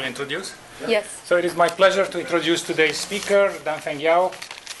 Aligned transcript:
Will 0.00 0.06
introduce. 0.06 0.54
Yes. 0.88 1.04
So 1.24 1.36
it 1.36 1.44
is 1.44 1.54
my 1.54 1.68
pleasure 1.68 2.06
to 2.06 2.20
introduce 2.20 2.62
today's 2.62 2.96
speaker, 2.96 3.52
Danfeng 3.64 4.00
Yao. 4.00 4.32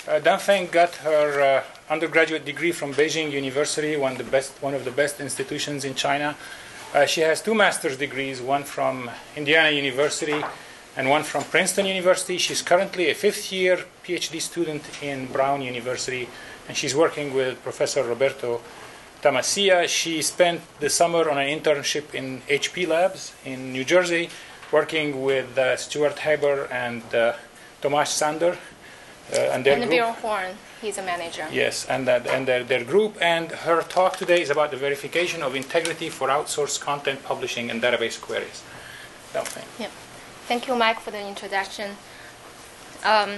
Uh, 0.08 0.18
Danfeng 0.18 0.70
got 0.70 0.94
her 0.96 1.28
uh, 1.40 1.92
undergraduate 1.92 2.46
degree 2.46 2.72
from 2.72 2.94
Beijing 2.94 3.30
University, 3.30 3.96
one 3.96 4.12
of 4.12 4.18
the 4.18 4.24
best, 4.24 4.52
one 4.62 4.72
of 4.72 4.86
the 4.86 4.90
best 4.90 5.20
institutions 5.20 5.84
in 5.84 5.94
China. 5.94 6.36
Uh, 6.94 7.04
she 7.04 7.20
has 7.20 7.42
two 7.42 7.54
master's 7.54 7.98
degrees, 7.98 8.40
one 8.40 8.64
from 8.64 9.10
Indiana 9.36 9.70
University 9.70 10.42
and 10.96 11.10
one 11.10 11.22
from 11.22 11.44
Princeton 11.44 11.84
University. 11.84 12.38
She's 12.38 12.62
currently 12.62 13.10
a 13.10 13.14
fifth 13.14 13.52
year 13.52 13.84
PhD 14.02 14.40
student 14.40 14.82
in 15.02 15.26
Brown 15.26 15.60
University, 15.60 16.28
and 16.66 16.76
she's 16.76 16.94
working 16.94 17.34
with 17.34 17.62
Professor 17.62 18.02
Roberto 18.02 18.62
Tamassia. 19.22 19.86
She 19.86 20.22
spent 20.22 20.62
the 20.80 20.88
summer 20.88 21.28
on 21.30 21.36
an 21.36 21.46
internship 21.46 22.14
in 22.14 22.40
HP 22.48 22.88
Labs 22.88 23.34
in 23.44 23.70
New 23.72 23.84
Jersey, 23.84 24.30
working 24.72 25.22
with 25.22 25.56
uh, 25.58 25.76
Stuart 25.76 26.18
Haber 26.20 26.66
and 26.70 27.02
uh, 27.14 27.34
Tomas 27.80 28.10
Sander. 28.10 28.58
Uh, 29.32 29.36
and 29.52 29.64
their 29.64 29.74
And 29.74 29.82
group. 29.82 29.90
Bill 29.90 30.12
Horne, 30.12 30.56
he's 30.80 30.98
a 30.98 31.02
manager. 31.02 31.46
Yes, 31.52 31.86
and, 31.86 32.06
that, 32.08 32.26
and 32.26 32.48
their, 32.48 32.64
their 32.64 32.84
group. 32.84 33.16
And 33.20 33.50
her 33.50 33.82
talk 33.82 34.16
today 34.16 34.42
is 34.42 34.50
about 34.50 34.72
the 34.72 34.76
verification 34.76 35.42
of 35.42 35.54
integrity 35.54 36.08
for 36.08 36.28
outsourced 36.28 36.80
content 36.80 37.22
publishing 37.22 37.70
and 37.70 37.80
database 37.80 38.20
queries. 38.20 38.64
Delphine. 39.32 39.64
Yeah. 39.78 39.88
Thank 40.48 40.66
you, 40.66 40.74
Mike, 40.74 40.98
for 40.98 41.12
the 41.12 41.24
introduction. 41.24 41.92
Um, 43.04 43.36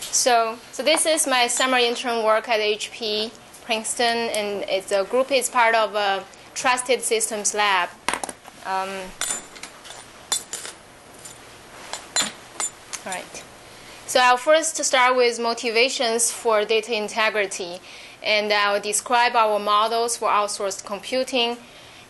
so, 0.00 0.58
so 0.72 0.82
this 0.82 1.06
is 1.06 1.28
my 1.28 1.46
summer 1.46 1.78
intern 1.78 2.24
work 2.24 2.48
at 2.48 2.58
HP 2.58 3.30
Princeton, 3.62 4.28
and 4.30 4.64
it's 4.68 4.90
a 4.90 5.04
group 5.04 5.30
is 5.30 5.48
part 5.48 5.74
of 5.76 5.94
a 5.94 6.24
Trusted 6.54 7.02
Systems 7.02 7.54
Lab. 7.54 7.88
Um, 8.64 8.88
all 13.04 13.12
right. 13.12 13.42
So 14.06 14.20
I'll 14.20 14.36
first 14.36 14.76
start 14.84 15.16
with 15.16 15.40
motivations 15.40 16.30
for 16.30 16.64
data 16.64 16.94
integrity, 16.94 17.80
and 18.22 18.52
I'll 18.52 18.80
describe 18.80 19.34
our 19.34 19.58
models 19.58 20.18
for 20.18 20.28
outsourced 20.28 20.84
computing, 20.84 21.56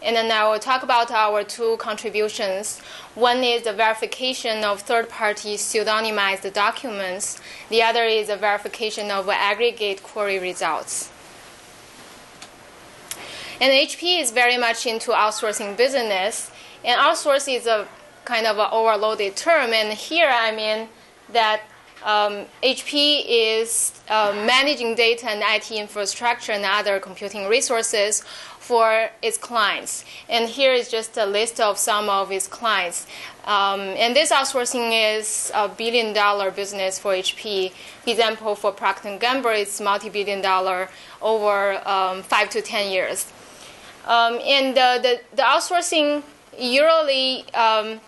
and 0.03 0.17
then 0.17 0.33
I 0.33 0.51
will 0.51 0.59
talk 0.59 0.83
about 0.83 1.13
our 1.13 1.45
two 1.45 1.77
contributions. 1.77 2.81
One 3.15 3.45
is 3.45 3.63
the 3.63 3.73
verification 3.73 4.65
of 4.65 4.81
third-party 4.81 5.55
pseudonymized 5.55 6.53
documents. 6.53 7.41
The 7.69 7.83
other 7.83 8.03
is 8.03 8.27
the 8.27 8.37
verification 8.37 9.13
of 9.13 9.29
aggregate 9.29 10.03
query 10.03 10.41
results. 10.41 11.12
And 13.63 13.73
HP 13.73 14.21
is 14.21 14.33
very 14.33 14.59
much 14.59 14.87
into 14.87 15.13
outsourcing 15.13 15.77
business, 15.77 16.51
and 16.85 17.01
outsource 17.01 17.47
is 17.47 17.69
a 17.69 17.87
kind 18.25 18.45
of 18.45 18.59
an 18.59 18.67
overloaded 18.73 19.37
term. 19.37 19.73
And 19.73 19.97
here 19.97 20.29
I 20.29 20.51
mean 20.51 20.89
that 21.33 21.61
um, 22.05 22.47
HP 22.65 23.25
is 23.29 23.93
uh, 24.09 24.33
managing 24.45 24.97
data 24.97 25.31
and 25.31 25.45
IT 25.47 25.71
infrastructure 25.71 26.51
and 26.51 26.65
other 26.65 26.99
computing 26.99 27.47
resources 27.49 28.25
for 28.59 29.11
its 29.23 29.39
clients. 29.39 30.05
And 30.29 30.49
here 30.49 30.73
is 30.73 30.91
just 30.91 31.17
a 31.17 31.25
list 31.25 31.61
of 31.61 31.79
some 31.79 32.09
of 32.09 32.33
its 32.33 32.49
clients. 32.49 33.07
Um, 33.45 33.81
and 33.81 34.17
this 34.17 34.33
outsourcing 34.33 34.91
is 35.17 35.53
a 35.55 35.69
billion 35.69 36.13
dollar 36.13 36.51
business 36.51 36.99
for 36.99 37.13
HP. 37.13 37.73
Example 38.09 38.57
for 38.57 38.73
Procter 38.73 39.17
& 39.19 39.21
Gamble, 39.21 39.51
it's 39.51 39.81
multi-billion 39.81 40.43
dollar 40.43 40.91
over 41.21 41.81
um, 41.89 42.25
five 42.25 42.51
to 42.51 42.61
ten 42.61 42.91
years. 42.91 43.33
Um, 44.07 44.41
and 44.43 44.77
the, 44.77 44.99
the, 45.03 45.21
the 45.37 45.43
outsourcing 45.43 46.23
usually 46.59 47.45
um, 47.55 48.01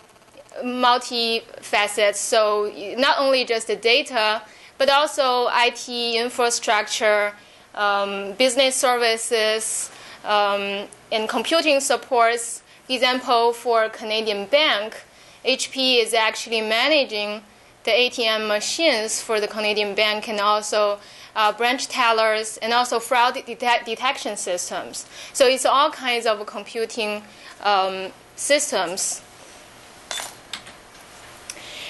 multifaceted. 0.63 2.15
So 2.15 2.71
not 2.97 3.19
only 3.19 3.45
just 3.45 3.67
the 3.67 3.75
data, 3.75 4.41
but 4.77 4.89
also 4.89 5.47
IT 5.51 5.89
infrastructure, 5.89 7.33
um, 7.73 8.33
business 8.33 8.75
services, 8.75 9.89
um, 10.23 10.87
and 11.11 11.29
computing 11.29 11.79
supports. 11.79 12.61
Example 12.87 13.51
for 13.51 13.89
Canadian 13.89 14.45
Bank, 14.45 14.95
HP 15.43 16.03
is 16.03 16.13
actually 16.13 16.61
managing 16.61 17.41
the 17.83 17.91
ATM 17.91 18.47
machines 18.47 19.21
for 19.21 19.39
the 19.39 19.47
Canadian 19.47 19.95
Bank 19.95 20.27
and 20.27 20.39
also 20.39 20.99
uh, 21.35 21.51
branch 21.51 21.87
tellers 21.87 22.57
and 22.57 22.73
also 22.73 22.99
fraud 22.99 23.33
detect- 23.33 23.85
detection 23.85 24.37
systems. 24.37 25.05
So 25.33 25.47
it's 25.47 25.65
all 25.65 25.91
kinds 25.91 26.25
of 26.25 26.45
computing 26.45 27.23
um, 27.61 28.11
systems 28.35 29.21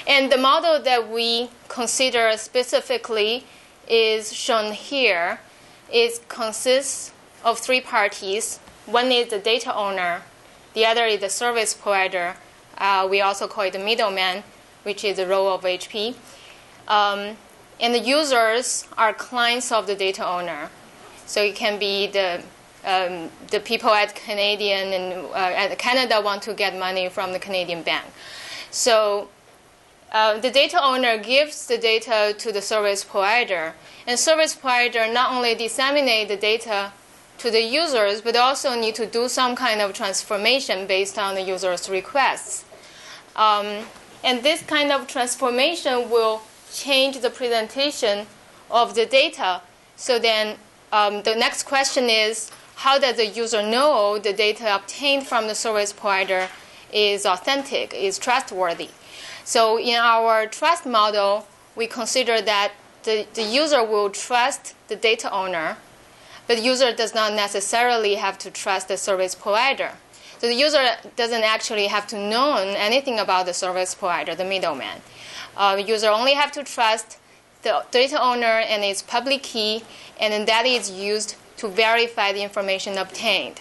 and 0.08 0.32
the 0.32 0.38
model 0.38 0.80
that 0.82 1.10
we 1.10 1.50
consider 1.68 2.32
specifically 2.38 3.46
is 3.88 4.34
shown 4.34 4.72
here. 4.74 5.40
It 5.92 6.28
consists 6.30 7.12
of 7.44 7.60
three 7.60 7.82
parties. 7.82 8.60
One 8.86 9.12
is 9.12 9.30
the 9.30 9.40
data 9.40 9.76
owner, 9.76 10.22
the 10.74 10.86
other 10.86 11.06
is 11.06 11.22
the 11.22 11.30
service 11.30 11.74
provider. 11.74 12.36
Uh, 12.78 13.08
we 13.10 13.22
also 13.22 13.48
call 13.48 13.64
it 13.64 13.74
the 13.74 13.80
middleman, 13.80 14.44
which 14.84 15.04
is 15.04 15.18
the 15.18 15.26
role 15.26 15.48
of 15.48 15.62
HP. 15.62 16.16
Um, 16.88 17.38
and 17.80 17.94
the 17.94 18.00
users 18.00 18.88
are 18.98 19.14
clients 19.14 19.72
of 19.72 19.88
the 19.88 19.96
data 19.96 20.26
owner. 20.26 20.70
So 21.26 21.42
it 21.42 21.56
can 21.56 21.80
be 21.80 22.08
the 22.08 22.42
um, 22.86 23.32
the 23.50 23.60
people 23.60 23.90
at 23.90 24.14
Canadian 24.14 24.94
and 24.94 25.26
uh, 25.34 25.64
at 25.64 25.78
Canada 25.80 26.22
want 26.22 26.44
to 26.44 26.54
get 26.54 26.78
money 26.78 27.10
from 27.10 27.34
the 27.34 27.40
Canadian 27.40 27.82
bank. 27.82 28.06
So 28.70 29.30
uh, 30.12 30.38
the 30.40 30.52
data 30.52 30.80
owner 30.82 31.18
gives 31.18 31.66
the 31.66 31.78
data 31.78 32.36
to 32.38 32.52
the 32.52 32.62
service 32.62 33.04
provider, 33.04 33.74
and 34.06 34.20
service 34.20 34.54
provider 34.54 35.12
not 35.12 35.34
only 35.34 35.56
disseminate 35.56 36.28
the 36.28 36.38
data 36.38 36.92
to 37.40 37.50
the 37.50 37.62
users, 37.62 38.22
but 38.22 38.36
also 38.36 38.80
need 38.80 38.96
to 38.96 39.06
do 39.06 39.28
some 39.28 39.56
kind 39.56 39.82
of 39.82 39.94
transformation 39.94 40.88
based 40.88 41.18
on 41.18 41.36
the 41.36 41.42
user's 41.42 41.90
requests. 41.90 42.66
Um, 43.36 43.86
and 44.24 44.44
this 44.44 44.62
kind 44.64 44.92
of 44.92 45.08
transformation 45.08 46.10
will 46.10 46.42
change 46.76 47.20
the 47.20 47.30
presentation 47.30 48.28
of 48.70 48.96
the 48.96 49.06
data. 49.06 49.62
So 49.96 50.20
then 50.20 50.58
um, 50.92 51.24
the 51.24 51.36
next 51.36 51.64
question 51.64 52.10
is, 52.10 52.52
how 52.76 53.00
does 53.00 53.16
the 53.16 53.26
user 53.26 53.62
know 53.62 54.20
the 54.20 54.34
data 54.34 54.76
obtained 54.76 55.26
from 55.26 55.48
the 55.48 55.56
service 55.56 55.94
provider 55.94 56.50
is 56.92 57.26
authentic, 57.26 57.94
is 57.94 58.20
trustworthy? 58.20 58.90
So 59.46 59.80
in 59.80 59.96
our 59.96 60.48
trust 60.48 60.86
model, 60.86 61.48
we 61.76 61.88
consider 61.88 62.42
that 62.42 62.74
the, 63.04 63.26
the 63.34 63.44
user 63.44 63.84
will 63.84 64.10
trust 64.10 64.76
the 64.88 64.96
data 64.96 65.32
owner, 65.32 65.78
but 66.48 66.58
the 66.58 66.64
user 66.64 66.94
does 66.94 67.14
not 67.16 67.34
necessarily 67.34 68.16
have 68.16 68.38
to 68.40 68.52
trust 68.52 68.88
the 68.88 68.98
service 68.98 69.36
provider. 69.36 69.92
So 70.40 70.48
the 70.48 70.56
user 70.56 70.84
doesn't 71.16 71.44
actually 71.44 71.88
have 71.88 72.08
to 72.08 72.20
know 72.20 72.58
anything 72.58 73.20
about 73.20 73.46
the 73.46 73.54
service 73.54 73.96
provider, 73.96 74.36
the 74.36 74.44
middleman. 74.46 75.02
Uh, 75.58 75.82
user 75.86 76.10
only 76.10 76.34
have 76.34 76.52
to 76.52 76.64
trust 76.64 77.18
the 77.64 77.84
data 77.92 78.22
owner 78.22 78.46
and 78.46 78.84
its 78.84 79.02
public 79.02 79.44
key, 79.44 79.84
and 80.20 80.34
then 80.34 80.46
that 80.46 80.66
is 80.66 80.92
used 80.92 81.36
to 81.58 81.68
verify 81.68 82.32
the 82.32 82.44
information 82.44 82.98
obtained. 82.98 83.60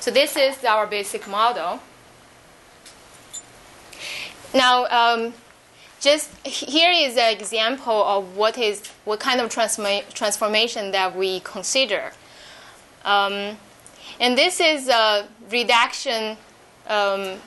So 0.00 0.10
this 0.10 0.36
is 0.36 0.64
our 0.64 0.86
basic 0.86 1.26
model. 1.26 1.80
Now, 4.52 4.84
um, 4.86 5.34
just 6.00 6.30
here 6.46 6.92
is 6.92 7.16
an 7.16 7.32
example 7.32 8.04
of 8.04 8.36
what 8.36 8.58
is 8.58 8.86
what 9.04 9.18
kind 9.18 9.40
of 9.40 9.50
transforma- 9.50 10.06
transformation 10.12 10.92
that 10.92 11.16
we 11.16 11.40
consider. 11.40 12.12
Um, 13.04 13.56
and 14.20 14.36
this 14.36 14.60
is 14.60 14.88
a 14.88 15.26
redaction 15.50 16.36
um, 16.86 17.38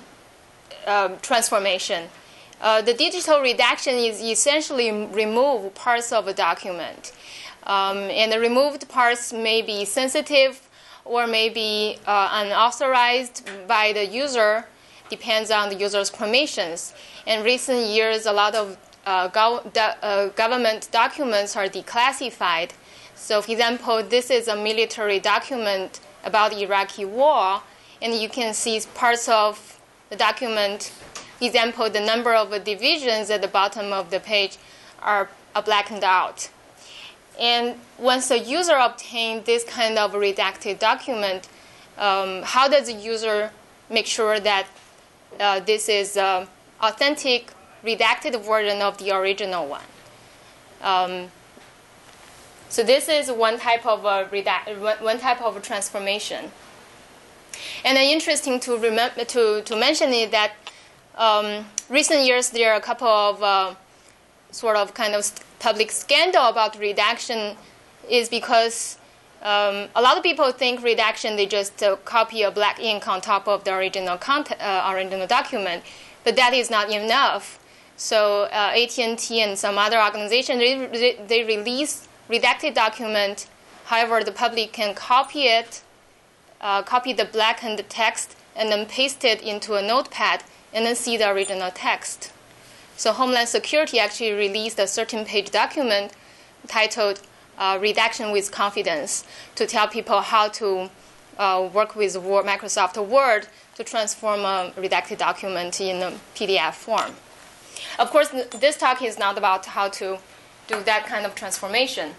uh, 0.86 1.10
transformation. 1.22 2.10
Uh, 2.60 2.82
the 2.82 2.94
digital 2.94 3.40
redaction 3.42 3.96
is 3.96 4.22
essentially 4.22 4.92
remove 4.92 5.74
parts 5.76 6.12
of 6.12 6.28
a 6.28 6.34
document. 6.34 7.12
Um, 7.64 7.98
and 7.98 8.32
the 8.32 8.40
removed 8.40 8.88
parts 8.90 9.32
may 9.34 9.62
be 9.62 9.86
sensitive 9.86 10.68
or 11.06 11.28
may 11.28 11.50
be 11.50 11.98
uh, 12.06 12.30
unauthorized 12.32 13.50
by 13.68 13.94
the 13.94 14.06
user, 14.06 14.66
depends 15.10 15.52
on 15.52 15.70
the 15.70 15.76
user's 15.76 16.10
permissions. 16.10 16.94
In 17.26 17.44
recent 17.44 17.88
years, 17.88 18.26
a 18.26 18.34
lot 18.34 18.56
of 18.56 18.78
uh, 19.06 19.30
gov- 19.30 19.72
do- 19.74 20.32
government 20.36 20.90
documents 20.92 21.56
are 21.56 21.68
declassified. 21.68 22.72
So, 23.16 23.42
for 23.42 23.52
example, 23.52 24.04
this 24.04 24.30
is 24.30 24.48
a 24.48 24.56
military 24.56 25.20
document 25.20 26.00
about 26.24 26.52
the 26.52 26.64
Iraqi 26.64 27.06
war, 27.06 27.62
and 28.02 28.14
you 28.14 28.30
can 28.30 28.54
see 28.54 28.82
parts 28.96 29.30
of 29.30 29.80
the 30.10 30.16
document. 30.16 30.92
Example, 31.40 31.90
the 31.90 32.00
number 32.00 32.34
of 32.34 32.50
divisions 32.64 33.30
at 33.30 33.42
the 33.42 33.48
bottom 33.48 33.94
of 33.94 34.10
the 34.10 34.20
page 34.20 34.58
are, 35.02 35.30
blackened 35.66 36.04
out. 36.04 36.50
And 37.40 37.80
once 37.98 38.28
the 38.28 38.38
user 38.38 38.76
obtains 38.76 39.48
this 39.48 39.64
kind 39.64 39.98
of 39.98 40.14
redacted 40.14 40.78
document, 40.78 41.50
um, 41.98 42.44
how 42.44 42.68
does 42.68 42.86
the 42.86 42.94
user 42.94 43.50
make 43.90 44.06
sure 44.06 44.40
that 44.40 44.68
uh, 45.40 45.60
this 45.60 45.90
is 45.90 46.16
an 46.16 46.48
authentic 46.82 47.52
redacted 47.84 48.40
version 48.44 48.82
of 48.82 48.98
the 48.98 49.12
original 49.12 49.68
one. 49.68 49.84
Um, 50.82 51.32
so 52.70 52.84
this 52.84 53.08
is 53.08 53.32
one 53.32 53.60
type 53.60 53.86
of 53.86 54.04
a 54.06 54.26
redact, 54.26 55.02
one 55.02 55.20
type 55.20 55.42
of 55.42 55.62
transformation. 55.62 56.52
And 57.84 57.98
then 57.98 58.06
interesting 58.06 58.60
to 58.62 58.78
remember 58.78 59.24
to, 59.24 59.62
to 59.62 59.76
mention 59.76 60.10
is 60.10 60.32
that 60.32 60.54
um, 61.18 61.66
recent 61.90 62.26
years 62.26 62.50
there 62.52 62.72
are 62.72 62.78
a 62.78 62.82
couple 62.82 63.08
of 63.08 63.44
uh, 63.44 63.76
sort 64.52 64.78
of 64.78 64.94
kind 64.94 65.14
of 65.14 65.32
public 65.60 65.92
scandal 65.92 66.48
about 66.48 66.78
redaction 66.78 67.56
is 68.10 68.30
because 68.30 68.98
um, 69.42 69.88
a 69.96 70.02
lot 70.02 70.18
of 70.18 70.24
people 70.24 70.52
think 70.52 70.82
redaction 70.84 71.36
they 71.36 71.46
just 71.46 71.84
uh, 71.84 71.96
copy 71.98 72.42
a 72.44 72.52
black 72.52 72.80
ink 72.80 73.08
on 73.08 73.22
top 73.22 73.48
of 73.48 73.64
the 73.64 73.74
original 73.74 74.18
content, 74.18 74.60
uh, 74.62 74.92
original 74.94 75.28
document, 75.28 75.84
but 76.24 76.36
that 76.36 76.54
is 76.54 76.70
not 76.70 76.90
enough. 76.90 77.60
So 77.98 78.44
uh, 78.44 78.74
AT&T 78.76 79.42
and 79.42 79.58
some 79.58 79.78
other 79.78 80.02
organizations 80.02 80.60
they, 80.60 81.20
they 81.28 81.44
release 81.44 82.08
redacted 82.30 82.74
document. 82.76 83.48
However, 83.86 84.24
the 84.24 84.32
public 84.32 84.74
can 84.74 84.94
copy 84.94 85.44
it, 85.44 85.82
uh, 86.62 86.84
copy 86.84 87.14
the 87.14 87.26
blackened 87.26 87.84
text, 87.90 88.36
and 88.56 88.72
then 88.72 88.86
paste 88.86 89.24
it 89.24 89.42
into 89.42 89.76
a 89.76 89.82
notepad 89.82 90.44
and 90.78 90.86
then 90.86 90.96
see 90.96 91.18
the 91.18 91.28
original 91.28 91.72
text. 91.72 92.32
So 92.98 93.12
Homeland 93.12 93.50
Security 93.50 94.00
actually 94.00 94.34
released 94.34 94.78
a 94.78 94.84
13-page 94.84 95.50
document 95.50 96.14
titled 96.68 97.20
uh, 97.58 97.80
"Redaction 97.82 98.32
with 98.32 98.52
Confidence" 98.52 99.24
to 99.56 99.66
tell 99.66 99.88
people 99.88 100.22
how 100.22 100.50
to 100.50 100.92
uh, 101.40 101.68
work 101.74 101.96
with 101.96 102.16
Word, 102.16 102.46
Microsoft 102.46 102.96
Word 103.04 103.48
to 103.74 103.84
transform 103.84 104.42
a 104.42 104.72
redacted 104.78 105.18
document 105.18 105.82
in 105.82 106.04
a 106.04 106.12
PDF 106.36 106.74
form. 106.74 107.14
Of 107.98 108.12
course, 108.12 108.30
this 108.52 108.78
talk 108.78 109.02
is 109.02 109.18
not 109.18 109.36
about 109.36 109.66
how 109.66 109.90
to 109.90 110.20
do 110.68 110.84
that 110.84 111.08
kind 111.08 111.26
of 111.26 111.34
transformation. 111.34 112.14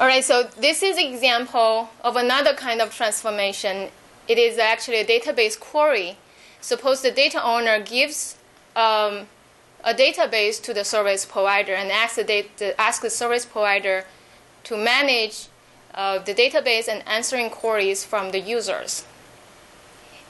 All 0.00 0.06
right, 0.06 0.24
so 0.24 0.44
this 0.58 0.82
is 0.82 0.96
an 0.96 1.04
example 1.04 1.90
of 2.02 2.16
another 2.16 2.54
kind 2.54 2.80
of 2.80 2.94
transformation. 2.94 3.90
It 4.28 4.38
is 4.38 4.58
actually 4.58 4.98
a 4.98 5.04
database 5.04 5.58
query. 5.58 6.18
Suppose 6.60 7.02
the 7.02 7.10
data 7.10 7.42
owner 7.42 7.80
gives 7.80 8.36
um, 8.74 9.26
a 9.84 9.94
database 9.94 10.60
to 10.62 10.74
the 10.74 10.84
service 10.84 11.24
provider 11.24 11.74
and 11.74 11.90
asks 11.90 12.16
the, 12.16 12.24
data, 12.24 12.74
the 13.02 13.10
service 13.10 13.46
provider 13.46 14.04
to 14.64 14.76
manage 14.76 15.46
uh, 15.94 16.18
the 16.18 16.34
database 16.34 16.88
and 16.88 17.02
answering 17.06 17.50
queries 17.50 18.04
from 18.04 18.30
the 18.30 18.40
users. 18.40 19.04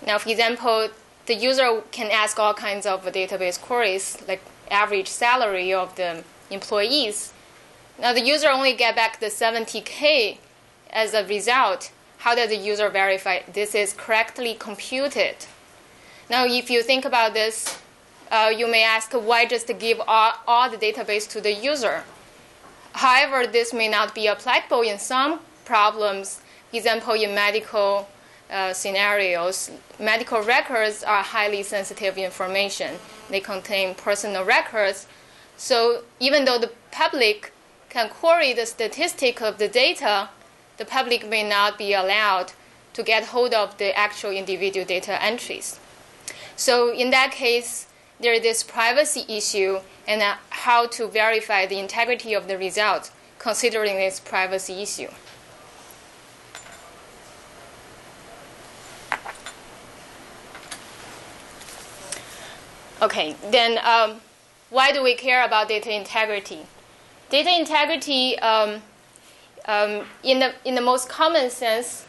Now, 0.07 0.19
for 0.19 0.29
example, 0.29 0.91
the 1.27 1.35
user 1.35 1.83
can 1.91 2.11
ask 2.11 2.39
all 2.39 2.55
kinds 2.55 2.87
of 2.87 3.05
database 3.05 3.61
queries, 3.61 4.19
like 4.29 4.43
average 4.71 5.09
salary 5.09 5.73
of 5.73 5.97
the 5.97 6.23
employees. 6.51 7.33
Now 7.99 8.13
the 8.13 8.21
user 8.21 8.49
only 8.49 8.75
get 8.75 8.95
back 8.95 9.21
the 9.21 9.27
70k 9.27 10.39
as 10.91 11.15
a 11.15 11.25
result. 11.25 11.91
How 12.19 12.35
does 12.35 12.51
the 12.51 12.57
user 12.57 12.89
verify 12.89 13.41
this 13.53 13.75
is 13.75 13.93
correctly 13.93 14.55
computed? 14.55 15.37
Now, 16.29 16.45
if 16.45 16.71
you 16.71 16.83
think 16.83 17.05
about 17.05 17.35
this, 17.35 17.79
uh, 18.31 18.53
you 18.57 18.67
may 18.67 18.83
ask 18.83 19.13
why 19.13 19.47
just 19.47 19.71
give 19.79 20.01
all, 20.07 20.33
all 20.47 20.69
the 20.69 20.77
database 20.77 21.29
to 21.31 21.41
the 21.41 21.53
user. 21.53 22.03
However, 22.93 23.47
this 23.47 23.73
may 23.73 23.89
not 23.89 24.15
be 24.15 24.27
applicable 24.27 24.81
in 24.83 24.99
some 24.99 25.41
problems. 25.65 26.41
Example, 26.73 27.15
in 27.15 27.35
medical 27.35 28.09
uh, 28.51 28.73
scenarios, 28.73 29.71
medical 30.01 30.41
records 30.43 31.05
are 31.05 31.23
highly 31.23 31.63
sensitive 31.63 32.17
information. 32.19 32.95
They 33.29 33.41
contain 33.41 33.95
personal 33.95 34.45
records. 34.45 35.07
So 35.57 36.03
even 36.21 36.45
though 36.45 36.59
the 36.59 36.73
public 36.91 37.53
can 37.89 38.09
query 38.09 38.53
the 38.53 38.67
statistic 38.67 39.41
of 39.41 39.59
the 39.59 39.69
data, 39.69 40.31
the 40.77 40.85
public 40.85 41.29
may 41.29 41.49
not 41.49 41.79
be 41.79 41.93
allowed 41.93 42.53
to 42.93 43.03
get 43.03 43.27
hold 43.27 43.53
of 43.53 43.77
the 43.79 43.97
actual 43.97 44.31
individual 44.31 44.87
data 44.87 45.23
entries. 45.23 45.79
So 46.57 46.93
in 46.93 47.11
that 47.11 47.33
case, 47.33 47.87
there 48.19 48.33
is 48.33 48.43
this 48.43 48.63
privacy 48.63 49.25
issue 49.29 49.81
and 50.07 50.23
uh, 50.23 50.37
how 50.51 50.87
to 50.87 51.07
verify 51.07 51.67
the 51.67 51.79
integrity 51.79 52.33
of 52.33 52.49
the 52.49 52.57
result 52.57 53.11
considering 53.39 53.97
this 53.97 54.19
privacy 54.19 54.83
issue. 54.83 55.09
Okay, 63.03 63.37
then 63.51 63.79
um, 63.85 64.23
why 64.71 64.91
do 64.91 65.03
we 65.03 65.15
care 65.15 65.45
about 65.45 65.69
data 65.69 65.95
integrity? 65.95 66.61
Data 67.29 67.51
integrity, 67.55 68.39
um, 68.39 68.81
um, 69.67 70.05
in, 70.23 70.39
the, 70.39 70.55
in 70.65 70.75
the 70.75 70.81
most 70.81 71.09
common 71.09 71.51
sense, 71.51 72.07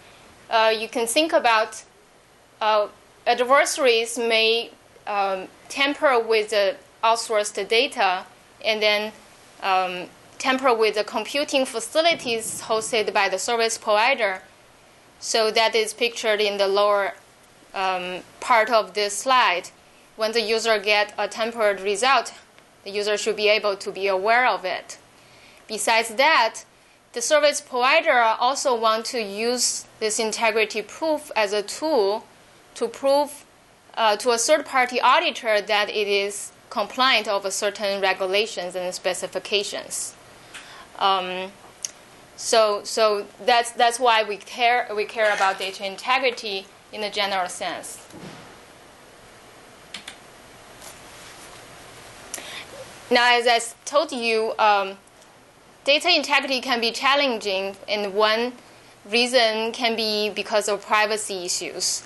uh, 0.49 0.73
you 0.77 0.87
can 0.87 1.07
think 1.07 1.33
about 1.33 1.83
uh, 2.61 2.87
adversaries 3.25 4.17
may 4.17 4.71
um, 5.05 5.47
tamper 5.69 6.19
with 6.19 6.49
the 6.49 6.75
outsourced 7.03 7.67
data 7.67 8.25
and 8.63 8.81
then 8.81 9.11
um, 9.61 10.07
tamper 10.37 10.73
with 10.73 10.95
the 10.95 11.03
computing 11.03 11.65
facilities 11.65 12.61
hosted 12.63 13.13
by 13.13 13.29
the 13.29 13.39
service 13.39 13.77
provider. 13.77 14.41
So 15.19 15.51
that 15.51 15.75
is 15.75 15.93
pictured 15.93 16.41
in 16.41 16.57
the 16.57 16.67
lower 16.67 17.13
um, 17.73 18.21
part 18.39 18.69
of 18.69 18.93
this 18.93 19.17
slide 19.17 19.69
when 20.17 20.31
the 20.31 20.41
user 20.41 20.79
gets 20.79 21.13
a 21.17 21.27
tampered 21.27 21.79
result, 21.79 22.33
the 22.83 22.89
user 22.89 23.17
should 23.17 23.35
be 23.35 23.47
able 23.47 23.77
to 23.77 23.91
be 23.91 24.07
aware 24.07 24.47
of 24.47 24.65
it. 24.65 24.97
Besides 25.67 26.15
that, 26.15 26.63
the 27.17 27.21
service 27.23 27.61
provider 27.61 28.19
also 28.21 28.79
want 28.79 29.03
to 29.03 29.19
use 29.19 29.87
this 29.99 30.19
integrity 30.19 30.83
proof 30.83 31.31
as 31.35 31.51
a 31.51 31.63
tool 31.63 32.23
to 32.75 32.87
prove 32.87 33.43
uh, 33.95 34.15
to 34.15 34.29
a 34.29 34.37
third-party 34.37 35.01
auditor 35.01 35.59
that 35.59 35.89
it 35.89 36.07
is 36.07 36.51
compliant 36.69 37.27
of 37.27 37.51
certain 37.51 37.99
regulations 37.99 38.75
and 38.75 38.93
specifications. 38.93 40.13
Um, 40.99 41.51
so, 42.35 42.83
so 42.83 43.25
that's 43.43 43.71
that's 43.71 43.99
why 43.99 44.21
we 44.21 44.37
care 44.37 44.87
we 44.95 45.05
care 45.05 45.33
about 45.33 45.57
data 45.57 45.87
integrity 45.87 46.67
in 46.93 47.01
a 47.03 47.09
general 47.09 47.49
sense. 47.49 47.97
Now, 53.09 53.35
as 53.35 53.47
I 53.47 53.59
told 53.85 54.11
you, 54.11 54.53
um, 54.59 54.97
data 55.87 56.13
integrity 56.13 56.59
can 56.59 56.81
be 56.81 56.91
challenging, 56.91 57.73
and 57.87 58.13
one 58.13 58.51
reason 59.09 59.71
can 59.71 59.95
be 59.95 60.29
because 60.29 60.67
of 60.67 60.85
privacy 60.85 61.45
issues. 61.45 62.03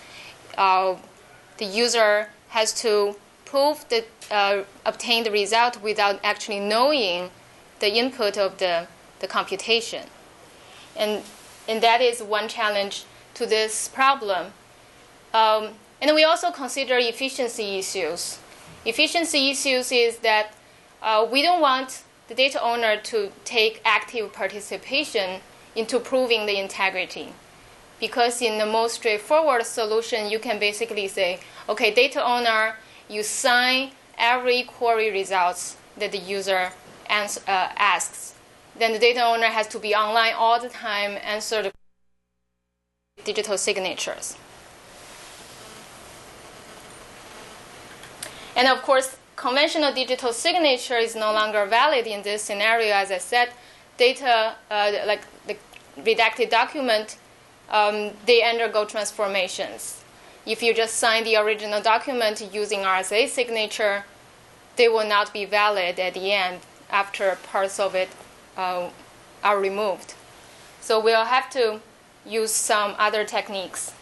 Uh, 0.56 0.96
the 1.58 1.66
user 1.66 2.28
has 2.50 2.72
to 2.84 3.16
prove 3.44 3.84
the 3.90 4.06
uh, 4.30 4.64
obtain 4.86 5.24
the 5.24 5.32
result 5.32 5.82
without 5.82 6.20
actually 6.24 6.60
knowing 6.60 7.32
the 7.80 7.92
input 7.92 8.38
of 8.38 8.60
the, 8.60 8.88
the 9.20 9.28
computation. 9.28 10.06
And, 10.96 11.24
and 11.68 11.82
that 11.82 12.02
is 12.02 12.22
one 12.22 12.48
challenge 12.48 13.06
to 13.34 13.48
this 13.48 13.88
problem. 13.88 14.54
Um, 15.34 15.70
and 16.00 16.14
we 16.14 16.24
also 16.24 16.52
consider 16.52 16.98
efficiency 17.00 17.80
issues. 17.80 18.38
Efficiency 18.86 19.50
issues 19.50 19.92
is 19.92 20.18
that 20.20 20.54
uh, 21.02 21.28
we 21.30 21.42
don't 21.42 21.62
want 21.62 22.04
the 22.32 22.36
data 22.36 22.64
owner 22.64 22.96
to 22.96 23.30
take 23.44 23.82
active 23.84 24.32
participation 24.32 25.42
into 25.76 26.00
proving 26.00 26.46
the 26.46 26.58
integrity. 26.58 27.34
Because 28.00 28.42
in 28.42 28.58
the 28.58 28.66
most 28.66 28.94
straightforward 28.96 29.66
solution, 29.66 30.30
you 30.30 30.40
can 30.40 30.58
basically 30.58 31.10
say, 31.10 31.42
okay, 31.68 31.94
data 31.94 32.24
owner, 32.24 32.78
you 33.10 33.22
sign 33.22 33.92
every 34.18 34.64
query 34.64 35.12
results 35.12 35.76
that 35.98 36.14
the 36.14 36.20
user 36.20 36.72
ans- 37.10 37.42
uh, 37.50 37.68
asks. 37.76 38.36
Then 38.80 38.94
the 38.94 39.00
data 39.00 39.26
owner 39.26 39.48
has 39.48 39.68
to 39.68 39.78
be 39.78 39.94
online 39.94 40.34
all 40.34 40.58
the 40.58 40.70
time, 40.70 41.18
answer 41.22 41.64
the 41.64 41.72
digital 43.26 43.58
signatures. 43.58 44.38
And 48.56 48.70
of 48.70 48.82
course, 48.84 49.18
conventional 49.42 49.92
digital 49.92 50.32
signature 50.32 50.98
is 50.98 51.16
no 51.16 51.34
longer 51.34 51.66
valid 51.66 52.06
in 52.06 52.22
this 52.22 52.44
scenario. 52.44 52.94
As 52.94 53.10
I 53.12 53.18
said, 53.18 53.50
data 53.98 54.54
uh, 54.70 54.92
like 55.08 55.24
the 55.48 55.58
redacted 56.00 56.52
document, 56.52 57.18
um, 57.70 58.12
they 58.28 58.44
undergo 58.44 58.86
transformations. 58.86 60.04
If 60.46 60.62
you 60.62 60.76
just 60.76 60.96
sign 60.96 61.24
the 61.24 61.38
original 61.38 61.82
document 61.82 62.54
using 62.54 62.82
RSA 62.82 63.30
signature, 63.30 64.06
they 64.76 64.88
will 64.88 65.08
not 65.08 65.34
be 65.34 65.46
valid 65.46 66.00
at 66.00 66.14
the 66.14 66.32
end 66.32 66.60
after 66.92 67.38
parts 67.52 67.80
of 67.80 67.96
it 67.96 68.10
uh, 68.58 68.90
are 69.44 69.60
removed. 69.60 70.14
So 70.82 71.00
we'll 71.00 71.26
have 71.26 71.50
to 71.52 71.80
use 72.26 72.52
some 72.52 72.94
other 73.00 73.24
techniques 73.26 73.94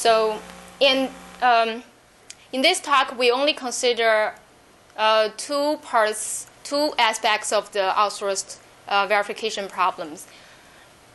So, 0.00 0.40
in 0.80 1.10
um, 1.42 1.84
in 2.54 2.62
this 2.62 2.80
talk, 2.80 3.18
we 3.18 3.30
only 3.30 3.52
consider 3.52 4.32
uh, 4.96 5.28
two 5.36 5.76
parts, 5.82 6.46
two 6.64 6.94
aspects 6.98 7.52
of 7.52 7.70
the 7.72 7.92
outsourced 7.94 8.56
uh, 8.88 9.06
verification 9.06 9.68
problems, 9.68 10.26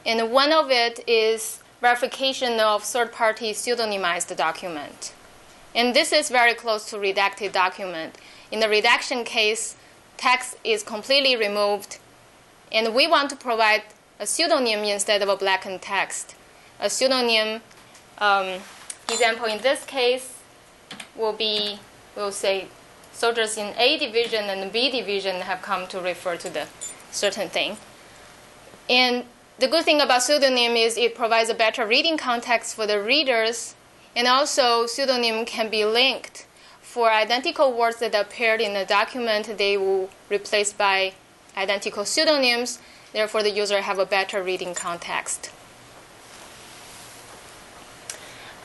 and 0.05 0.31
one 0.31 0.51
of 0.51 0.69
it 0.69 1.03
is 1.07 1.63
verification 1.81 2.59
of 2.59 2.83
third-party 2.83 3.53
pseudonymized 3.53 4.35
document, 4.37 5.13
and 5.73 5.95
this 5.95 6.13
is 6.13 6.29
very 6.29 6.53
close 6.53 6.87
to 6.91 6.97
redacted 6.97 7.53
document. 7.53 8.15
In 8.51 8.59
the 8.59 8.69
redaction 8.69 9.23
case, 9.23 9.75
text 10.15 10.57
is 10.63 10.83
completely 10.83 11.35
removed, 11.35 11.97
and 12.71 12.93
we 12.93 13.07
want 13.07 13.31
to 13.31 13.35
provide 13.35 13.81
a 14.19 14.27
pseudonym 14.27 14.83
instead 14.83 15.23
of 15.23 15.29
a 15.29 15.35
blackened 15.35 15.81
text. 15.81 16.35
A 16.79 16.87
pseudonym 16.87 17.61
um, 18.19 18.59
example 19.09 19.45
in 19.45 19.61
this 19.61 19.83
case 19.85 20.39
will 21.15 21.33
be, 21.33 21.79
we'll 22.15 22.31
say, 22.31 22.67
soldiers 23.13 23.57
in 23.57 23.73
A 23.77 23.97
division 23.97 24.45
and 24.45 24.71
B 24.71 24.91
division 24.91 25.41
have 25.41 25.61
come 25.61 25.87
to 25.87 25.99
refer 25.99 26.35
to 26.37 26.49
the 26.49 26.67
certain 27.11 27.49
thing. 27.49 27.77
And 28.89 29.25
the 29.57 29.67
good 29.67 29.85
thing 29.85 30.01
about 30.01 30.21
pseudonym 30.21 30.75
is 30.75 30.97
it 30.97 31.15
provides 31.15 31.49
a 31.49 31.53
better 31.55 31.85
reading 31.85 32.17
context 32.17 32.75
for 32.75 32.85
the 32.85 33.01
readers, 33.01 33.73
and 34.15 34.27
also 34.27 34.85
pseudonym 34.85 35.45
can 35.45 35.69
be 35.69 35.85
linked. 35.85 36.45
For 36.81 37.09
identical 37.09 37.73
words 37.73 37.97
that 37.97 38.15
appeared 38.15 38.61
in 38.61 38.73
the 38.73 38.85
document, 38.85 39.57
they 39.57 39.77
will 39.77 40.09
replace 40.29 40.73
by 40.73 41.13
identical 41.57 42.05
pseudonyms. 42.05 42.79
Therefore, 43.13 43.43
the 43.43 43.49
user 43.49 43.81
have 43.81 43.99
a 43.99 44.05
better 44.05 44.43
reading 44.43 44.73
context. 44.75 45.51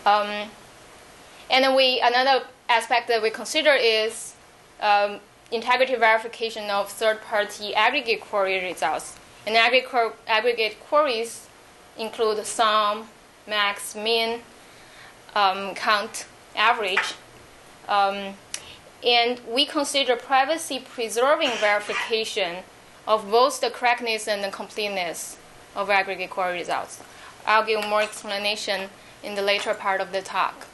Um, 0.07 0.49
and 1.50 1.64
then 1.64 1.75
we 1.75 2.00
another 2.00 2.47
aspect 2.69 3.09
that 3.09 3.23
we 3.23 3.30
consider 3.30 3.73
is 3.73 4.35
um, 4.80 5.19
integrity 5.50 5.95
verification 5.97 6.71
of 6.71 6.90
third-party 6.90 7.75
aggregate 7.75 8.21
query 8.21 8.64
results. 8.64 9.16
And 9.47 9.57
aggregate, 9.57 10.14
aggregate 10.26 10.78
queries 10.80 11.49
include 11.99 12.45
sum, 12.47 13.09
max, 13.47 13.95
min, 13.95 14.40
um, 15.35 15.75
count, 15.75 16.26
average. 16.54 17.14
Um, 17.88 18.35
and 19.04 19.40
we 19.49 19.66
consider 19.66 20.14
privacy 20.14 20.78
preserving 20.78 21.50
verification 21.59 22.59
of 23.07 23.30
both 23.30 23.61
the 23.61 23.71
correctness 23.71 24.28
and 24.28 24.45
the 24.45 24.50
completeness 24.50 25.37
of 25.75 25.90
aggregate 25.90 26.30
query 26.30 26.59
results. 26.59 27.02
I'll 27.47 27.64
give 27.64 27.87
more 27.88 28.02
explanation 28.02 28.90
in 29.22 29.34
the 29.34 29.42
later 29.42 29.74
part 29.74 30.00
of 30.00 30.12
the 30.12 30.22
talk. 30.22 30.66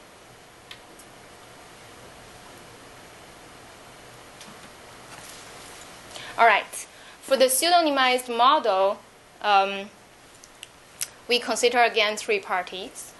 All 6.38 6.46
right, 6.46 6.86
for 7.22 7.36
the 7.36 7.46
pseudonymized 7.46 8.34
model, 8.34 8.98
um, 9.40 9.88
we 11.28 11.38
consider 11.38 11.78
again 11.78 12.16
three 12.16 12.38
parties. 12.38 13.12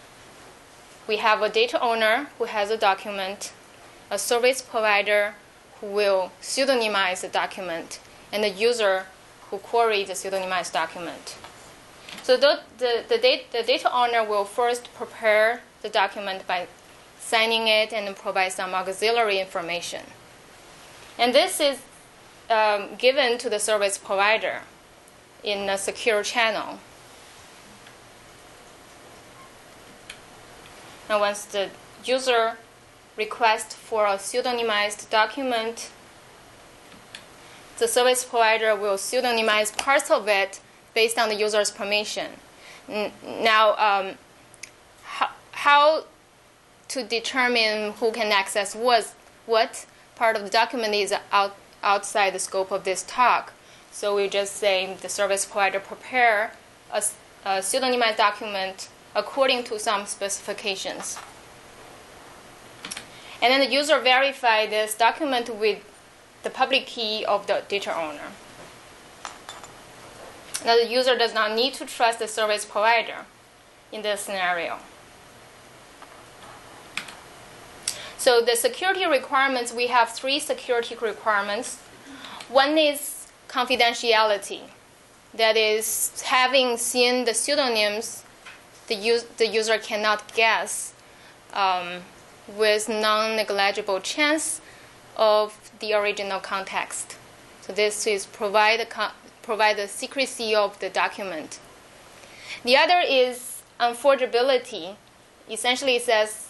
We 1.08 1.16
have 1.16 1.40
a 1.40 1.48
data 1.48 1.80
owner 1.80 2.28
who 2.36 2.44
has 2.44 2.70
a 2.70 2.76
document, 2.76 3.52
a 4.10 4.18
service 4.18 4.60
provider 4.60 5.34
who 5.80 5.86
will 5.86 6.32
pseudonymize 6.42 7.22
the 7.22 7.28
document, 7.28 8.00
and 8.32 8.44
the 8.44 8.50
user 8.50 9.06
who 9.50 9.58
queries 9.58 10.08
the 10.08 10.14
pseudonymized 10.14 10.72
document. 10.72 11.36
So 12.22 12.36
the, 12.36 12.60
the, 12.78 13.04
the, 13.08 13.18
date, 13.18 13.52
the 13.52 13.62
data 13.62 13.92
owner 13.94 14.24
will 14.24 14.44
first 14.44 14.92
prepare 14.94 15.62
the 15.82 15.88
document 15.88 16.46
by 16.46 16.66
signing 17.20 17.68
it 17.68 17.92
and 17.92 18.14
provide 18.16 18.52
some 18.52 18.74
auxiliary 18.74 19.38
information. 19.38 20.02
And 21.18 21.34
this 21.34 21.60
is 21.60 21.78
um, 22.50 22.96
given 22.96 23.38
to 23.38 23.48
the 23.48 23.58
service 23.58 23.98
provider 23.98 24.62
in 25.42 25.68
a 25.68 25.78
secure 25.78 26.22
channel. 26.22 26.78
Now, 31.08 31.20
once 31.20 31.44
the 31.44 31.70
user 32.04 32.58
requests 33.16 33.74
for 33.74 34.06
a 34.06 34.16
pseudonymized 34.16 35.08
document, 35.10 35.90
the 37.78 37.86
service 37.86 38.24
provider 38.24 38.74
will 38.74 38.96
pseudonymize 38.96 39.76
parts 39.76 40.10
of 40.10 40.26
it 40.28 40.60
based 40.96 41.18
on 41.18 41.28
the 41.28 41.34
user's 41.34 41.70
permission. 41.70 42.30
Now, 42.88 43.76
um, 43.76 44.14
how, 45.02 45.28
how, 45.52 46.04
to 46.88 47.02
determine 47.02 47.92
who 47.94 48.12
can 48.12 48.32
access 48.32 48.74
what, 48.74 49.12
what 49.44 49.84
part 50.14 50.36
of 50.36 50.42
the 50.42 50.48
document 50.48 50.94
is 50.94 51.12
out, 51.32 51.54
outside 51.82 52.32
the 52.32 52.38
scope 52.38 52.70
of 52.70 52.84
this 52.84 53.02
talk. 53.02 53.52
So 53.90 54.16
we 54.16 54.28
just 54.28 54.56
say 54.56 54.96
the 55.02 55.08
service 55.08 55.44
provider 55.44 55.80
prepare 55.80 56.52
a, 56.92 57.02
a 57.44 57.58
pseudonymized 57.58 58.16
document 58.16 58.88
according 59.14 59.64
to 59.64 59.78
some 59.78 60.06
specifications. 60.06 61.18
And 63.42 63.52
then 63.52 63.60
the 63.60 63.70
user 63.70 63.98
verify 63.98 64.66
this 64.66 64.94
document 64.94 65.54
with 65.54 65.80
the 66.42 66.50
public 66.50 66.86
key 66.86 67.24
of 67.24 67.46
the 67.48 67.64
data 67.68 67.94
owner. 67.94 68.30
Now, 70.64 70.76
the 70.76 70.86
user 70.86 71.16
does 71.16 71.34
not 71.34 71.54
need 71.54 71.74
to 71.74 71.86
trust 71.86 72.18
the 72.18 72.28
service 72.28 72.64
provider 72.64 73.26
in 73.92 74.02
this 74.02 74.22
scenario. 74.22 74.78
So, 78.18 78.40
the 78.40 78.56
security 78.56 79.06
requirements 79.06 79.72
we 79.72 79.86
have 79.88 80.10
three 80.10 80.40
security 80.40 80.96
requirements. 81.00 81.76
One 82.48 82.78
is 82.78 83.28
confidentiality, 83.48 84.62
that 85.34 85.56
is, 85.56 86.20
having 86.22 86.76
seen 86.76 87.24
the 87.24 87.34
pseudonyms, 87.34 88.24
the, 88.88 88.94
use, 88.94 89.24
the 89.36 89.46
user 89.46 89.78
cannot 89.78 90.34
guess 90.34 90.94
um, 91.52 92.02
with 92.56 92.88
non 92.88 93.36
negligible 93.36 94.00
chance 94.00 94.60
of 95.16 95.70
the 95.80 95.92
original 95.92 96.40
context. 96.40 97.16
So, 97.60 97.72
this 97.72 98.06
is 98.06 98.26
provide 98.26 98.80
provide 99.46 99.76
the 99.76 99.88
secrecy 99.88 100.54
of 100.54 100.78
the 100.80 100.90
document. 100.90 101.60
The 102.64 102.76
other 102.76 103.00
is 103.00 103.62
unforgeability. 103.80 104.96
Essentially, 105.48 105.96
it 105.96 106.02
says 106.02 106.48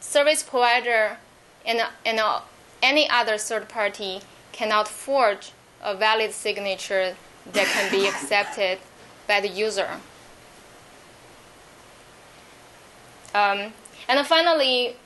service 0.00 0.42
provider 0.42 1.18
and, 1.66 1.82
and 2.06 2.20
any 2.82 3.08
other 3.10 3.36
third 3.36 3.68
party 3.68 4.22
cannot 4.52 4.88
forge 4.88 5.52
a 5.82 5.94
valid 5.94 6.32
signature 6.32 7.14
that 7.52 7.66
can 7.66 7.90
be 7.92 8.08
accepted 8.12 8.78
by 9.26 9.40
the 9.40 9.48
user. 9.48 10.00
Um, 13.34 13.74
and 14.08 14.26
finally, 14.26 14.96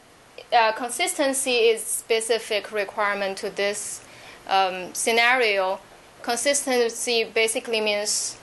uh, 0.53 0.73
consistency 0.73 1.57
is 1.73 1.83
specific 1.83 2.71
requirement 2.71 3.37
to 3.39 3.51
this 3.51 4.05
um, 4.49 4.95
scenario 4.95 5.81
Consistency 6.23 7.25
basically 7.25 7.81
means 7.81 8.37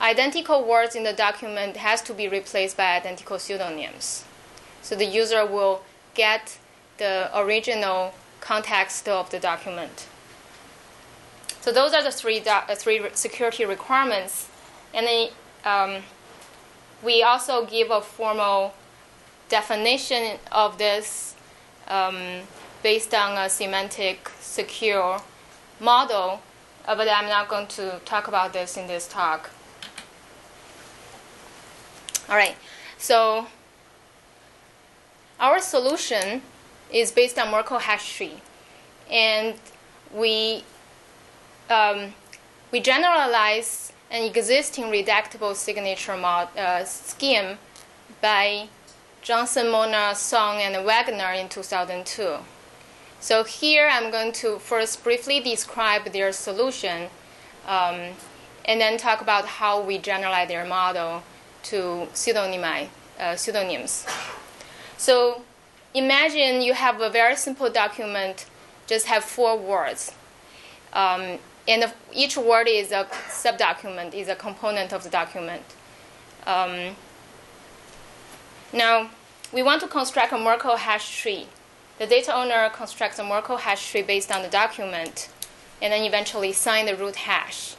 identical 0.00 0.64
words 0.64 0.94
in 0.94 1.04
the 1.04 1.12
document 1.12 1.76
has 1.76 2.00
to 2.02 2.14
be 2.14 2.28
replaced 2.28 2.76
by 2.76 2.96
identical 2.96 3.38
pseudonyms. 3.38 4.24
So 4.82 4.94
the 4.94 5.04
user 5.04 5.44
will 5.44 5.82
get 6.14 6.58
the 6.98 7.30
original 7.38 8.14
context 8.40 9.08
of 9.08 9.30
the 9.30 9.38
document. 9.38 10.06
So 11.60 11.72
those 11.72 11.92
are 11.92 12.02
the 12.02 12.12
three, 12.12 12.40
do- 12.40 12.50
uh, 12.50 12.74
three 12.74 13.02
security 13.14 13.64
requirements. 13.64 14.48
And 14.94 15.06
then 15.06 15.28
um, 15.64 16.02
we 17.02 17.22
also 17.22 17.66
give 17.66 17.90
a 17.90 18.00
formal 18.00 18.74
definition 19.48 20.38
of 20.52 20.78
this 20.78 21.34
um, 21.88 22.42
based 22.82 23.12
on 23.14 23.36
a 23.36 23.48
semantic 23.48 24.30
secure 24.40 25.20
model 25.80 26.40
uh, 26.86 26.94
but 26.94 27.08
I'm 27.08 27.28
not 27.28 27.48
going 27.48 27.66
to 27.68 28.00
talk 28.04 28.28
about 28.28 28.52
this 28.52 28.76
in 28.76 28.86
this 28.86 29.08
talk. 29.08 29.50
All 32.28 32.36
right, 32.36 32.56
so 32.98 33.46
our 35.38 35.60
solution 35.60 36.42
is 36.92 37.12
based 37.12 37.38
on 37.38 37.50
Merkle 37.50 37.78
hash 37.78 38.16
tree, 38.16 38.40
and 39.10 39.54
we 40.12 40.64
um, 41.70 42.14
we 42.72 42.80
generalize 42.80 43.92
an 44.10 44.24
existing 44.24 44.84
redactable 44.84 45.54
signature 45.54 46.16
mod, 46.16 46.48
uh, 46.56 46.84
scheme 46.84 47.58
by 48.20 48.68
Johnson, 49.22 49.70
Molnar, 49.70 50.14
Song, 50.14 50.60
and 50.60 50.84
Wagner 50.84 51.32
in 51.32 51.48
2002. 51.48 52.36
So 53.20 53.44
here 53.44 53.88
I'm 53.90 54.10
going 54.10 54.32
to 54.32 54.58
first 54.58 55.02
briefly 55.02 55.40
describe 55.40 56.12
their 56.12 56.32
solution 56.32 57.08
um, 57.66 58.12
and 58.64 58.80
then 58.80 58.98
talk 58.98 59.20
about 59.20 59.46
how 59.46 59.80
we 59.80 59.98
generalize 59.98 60.48
their 60.48 60.64
model 60.64 61.22
to 61.64 62.08
pseudonymize, 62.12 62.88
uh, 63.18 63.34
pseudonyms. 63.34 64.06
So 64.96 65.42
imagine 65.94 66.62
you 66.62 66.74
have 66.74 67.00
a 67.00 67.10
very 67.10 67.36
simple 67.36 67.70
document, 67.70 68.46
just 68.86 69.06
have 69.06 69.24
four 69.24 69.56
words. 69.58 70.12
Um, 70.92 71.38
and 71.68 71.92
each 72.12 72.36
word 72.36 72.68
is 72.68 72.92
a 72.92 73.04
subdocument, 73.28 74.14
is 74.14 74.28
a 74.28 74.36
component 74.36 74.92
of 74.92 75.02
the 75.02 75.10
document. 75.10 75.64
Um, 76.46 76.94
now, 78.72 79.10
we 79.52 79.62
want 79.62 79.80
to 79.82 79.88
construct 79.88 80.32
a 80.32 80.38
Merkle 80.38 80.76
hash 80.76 81.22
tree. 81.22 81.48
The 81.98 82.06
data 82.06 82.34
owner 82.34 82.68
constructs 82.68 83.18
a 83.18 83.24
Merkle 83.24 83.58
hash 83.58 83.90
tree 83.90 84.02
based 84.02 84.30
on 84.30 84.42
the 84.42 84.48
document, 84.48 85.30
and 85.80 85.92
then 85.92 86.02
eventually 86.02 86.52
sign 86.52 86.84
the 86.86 86.94
root 86.94 87.16
hash, 87.16 87.74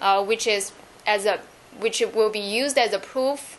uh, 0.00 0.24
which 0.24 0.46
is 0.46 0.72
as 1.06 1.26
a 1.26 1.40
which 1.78 2.02
will 2.14 2.30
be 2.30 2.38
used 2.38 2.78
as 2.78 2.92
a 2.92 2.98
proof 2.98 3.58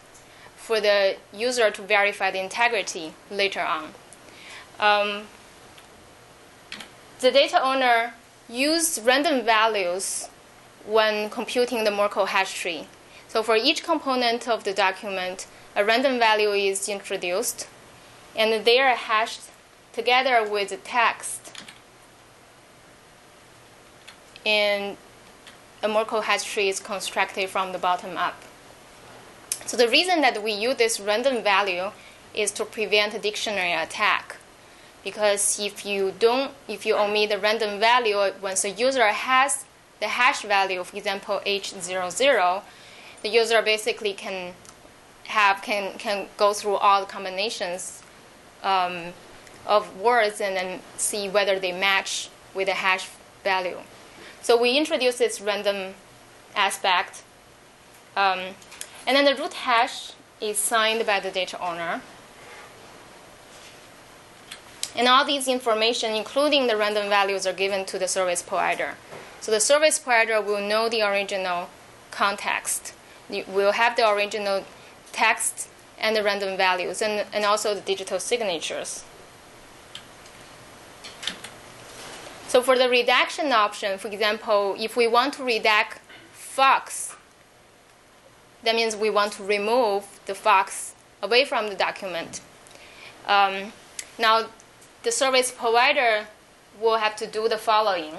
for 0.56 0.80
the 0.80 1.18
user 1.34 1.70
to 1.72 1.82
verify 1.82 2.32
the 2.32 2.40
integrity 2.40 3.14
later 3.30 3.62
on. 3.62 3.94
Um, 4.80 5.24
the 7.20 7.32
data 7.32 7.62
owner 7.62 8.14
use 8.50 9.00
random 9.00 9.46
values 9.46 10.30
when 10.86 11.30
computing 11.30 11.84
the 11.84 11.92
Merkle 11.92 12.28
hash 12.28 12.54
tree. 12.60 12.88
So 13.28 13.44
for 13.44 13.56
each 13.56 13.84
component 13.84 14.48
of 14.48 14.64
the 14.64 14.74
document, 14.74 15.48
a 15.76 15.84
random 15.84 16.20
value 16.20 16.52
is 16.52 16.88
introduced, 16.90 17.68
and 18.36 18.66
they 18.66 18.80
are 18.80 18.96
hashed 18.96 19.42
together 19.94 20.48
with 20.50 20.70
the 20.70 20.78
text. 20.78 21.52
And 24.46 24.98
a 25.82 25.88
Merkle 25.88 26.22
hash 26.22 26.44
tree 26.44 26.70
is 26.70 26.80
constructed 26.80 27.50
from 27.50 27.72
the 27.72 27.78
bottom 27.78 28.18
up. 28.18 28.42
So 29.66 29.78
the 29.78 29.88
reason 29.88 30.22
that 30.22 30.44
we 30.44 30.52
use 30.52 30.76
this 30.76 31.00
random 31.00 31.42
value 31.42 31.92
is 32.34 32.52
to 32.52 32.66
prevent 32.66 33.14
a 33.14 33.20
dictionary 33.20 33.72
attack 33.72 34.38
because 35.04 35.60
if 35.60 35.86
you 35.86 36.14
don't 36.18 36.52
if 36.68 36.86
you 36.86 36.96
omit 36.96 37.30
the 37.30 37.38
random 37.38 37.80
value 37.80 38.18
once 38.42 38.62
the 38.62 38.70
user 38.70 39.08
has 39.08 39.66
the 40.00 40.08
hash 40.08 40.42
value 40.42 40.84
for 40.84 40.96
example 40.96 41.42
h00 41.46 42.62
the 43.22 43.30
user 43.30 43.62
basically 43.62 44.14
can 44.14 44.54
have 45.26 45.62
can 45.62 45.98
can 45.98 46.28
go 46.38 46.54
through 46.54 46.76
all 46.76 47.02
the 47.02 47.06
combinations 47.06 48.02
um, 48.64 49.14
of 49.66 50.00
words 50.00 50.42
and 50.42 50.56
then 50.56 50.80
see 50.98 51.30
whether 51.30 51.60
they 51.60 51.72
match 51.72 52.30
with 52.54 52.68
the 52.68 52.74
hash 52.74 53.10
value 53.44 53.80
so 54.42 54.60
we 54.60 54.78
introduce 54.78 55.18
this 55.18 55.42
random 55.42 55.94
aspect 56.56 57.24
um, 58.16 58.40
and 59.08 59.18
then 59.18 59.26
the 59.26 59.36
root 59.36 59.54
hash 59.54 60.14
is 60.40 60.58
signed 60.58 61.06
by 61.06 61.20
the 61.20 61.32
data 61.32 61.60
owner 61.60 62.02
and 64.96 65.08
all 65.08 65.26
these 65.26 65.48
information, 65.48 66.14
including 66.14 66.68
the 66.68 66.78
random 66.78 67.10
values, 67.10 67.48
are 67.48 67.54
given 67.54 67.86
to 67.86 67.98
the 67.98 68.08
service 68.08 68.42
provider. 68.42 68.96
So 69.42 69.52
the 69.52 69.60
service 69.60 69.98
provider 69.98 70.40
will 70.40 70.62
know 70.62 70.88
the 70.88 71.02
original 71.02 71.70
context. 72.12 72.94
You 73.30 73.44
will 73.48 73.72
have 73.72 73.96
the 73.96 74.08
original 74.08 74.66
text 75.12 75.68
and 75.98 76.16
the 76.16 76.24
random 76.24 76.58
values, 76.58 77.02
and, 77.02 77.26
and 77.34 77.46
also 77.46 77.74
the 77.74 77.82
digital 77.82 78.20
signatures. 78.20 79.04
So 82.54 82.62
for 82.62 82.78
the 82.78 82.88
redaction 82.88 83.52
option, 83.52 83.98
for 83.98 84.10
example, 84.10 84.76
if 84.78 84.96
we 84.96 85.08
want 85.08 85.34
to 85.34 85.42
redact 85.42 85.98
Fox, 86.34 87.16
that 88.62 88.76
means 88.76 88.96
we 88.96 89.10
want 89.10 89.34
to 89.34 89.44
remove 89.44 90.06
the 90.28 90.36
Fox 90.36 90.94
away 91.24 91.46
from 91.46 91.70
the 91.70 91.74
document. 91.74 92.42
Um, 93.26 93.74
now, 94.20 94.50
the 95.02 95.12
service 95.12 95.52
provider 95.52 96.28
will 96.80 96.98
have 96.98 97.16
to 97.16 97.26
do 97.26 97.50
the 97.50 97.58
following. 97.58 98.14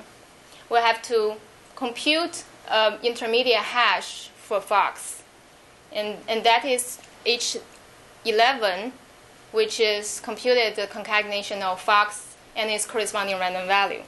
We'll 0.69 0.83
have 0.83 1.01
to 1.03 1.35
compute 1.77 2.43
um, 2.69 2.95
intermediate 3.05 3.63
hash 3.77 4.31
for 4.37 4.61
Fox, 4.61 5.23
and, 5.93 6.17
and 6.27 6.43
that 6.43 6.65
is 6.65 6.99
H11, 7.25 8.91
which 9.53 9.79
is 9.79 10.19
computed 10.19 10.75
the 10.75 10.89
concatenation 10.89 11.63
of 11.63 11.81
Fox 11.81 12.35
and 12.57 12.69
its 12.69 12.85
corresponding 12.85 13.39
random 13.39 13.69
value. 13.69 14.03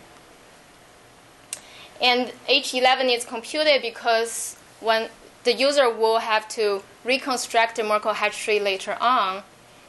And 2.00 2.32
H11 2.48 3.14
is 3.14 3.24
computed 3.24 3.82
because 3.82 4.56
when 4.80 5.08
the 5.44 5.52
user 5.52 5.88
will 5.90 6.18
have 6.18 6.48
to 6.50 6.82
reconstruct 7.04 7.76
the 7.76 7.84
Merkle 7.84 8.14
hash 8.14 8.44
tree 8.44 8.60
later 8.60 8.96
on, 9.00 9.42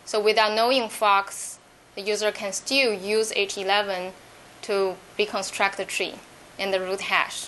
so 0.05 0.21
without 0.21 0.55
knowing 0.55 0.87
Fox, 0.89 1.59
the 1.95 2.01
user 2.01 2.31
can 2.31 2.53
still 2.53 2.93
use 2.93 3.31
H11 3.33 4.11
to 4.63 4.95
reconstruct 5.17 5.77
the 5.77 5.85
tree 5.85 6.15
and 6.57 6.73
the 6.73 6.79
root 6.79 7.01
hash. 7.01 7.47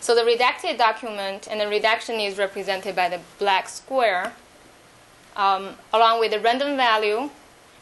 So 0.00 0.14
the 0.14 0.22
redacted 0.22 0.78
document 0.78 1.48
and 1.50 1.60
the 1.60 1.68
redaction 1.68 2.16
is 2.16 2.36
represented 2.38 2.94
by 2.96 3.08
the 3.08 3.20
black 3.38 3.68
square 3.68 4.32
um, 5.36 5.76
along 5.92 6.20
with 6.20 6.32
the 6.32 6.40
random 6.40 6.76
value. 6.76 7.30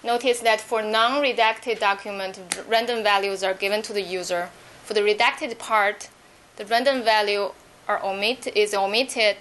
Notice 0.03 0.41
that 0.41 0.61
for 0.61 0.83
non-redacted 0.83 1.79
document, 1.79 2.39
random 2.69 3.03
values 3.03 3.43
are 3.43 3.55
given 3.55 3.83
to 3.83 3.93
the 3.93 4.03
user. 4.03 4.51
For 4.91 4.95
the 4.95 5.03
redacted 5.03 5.57
part, 5.57 6.09
the 6.57 6.67
random 6.67 7.05
value 7.05 7.53
omit, 7.89 8.49
is 8.57 8.75
omitted. 8.75 9.37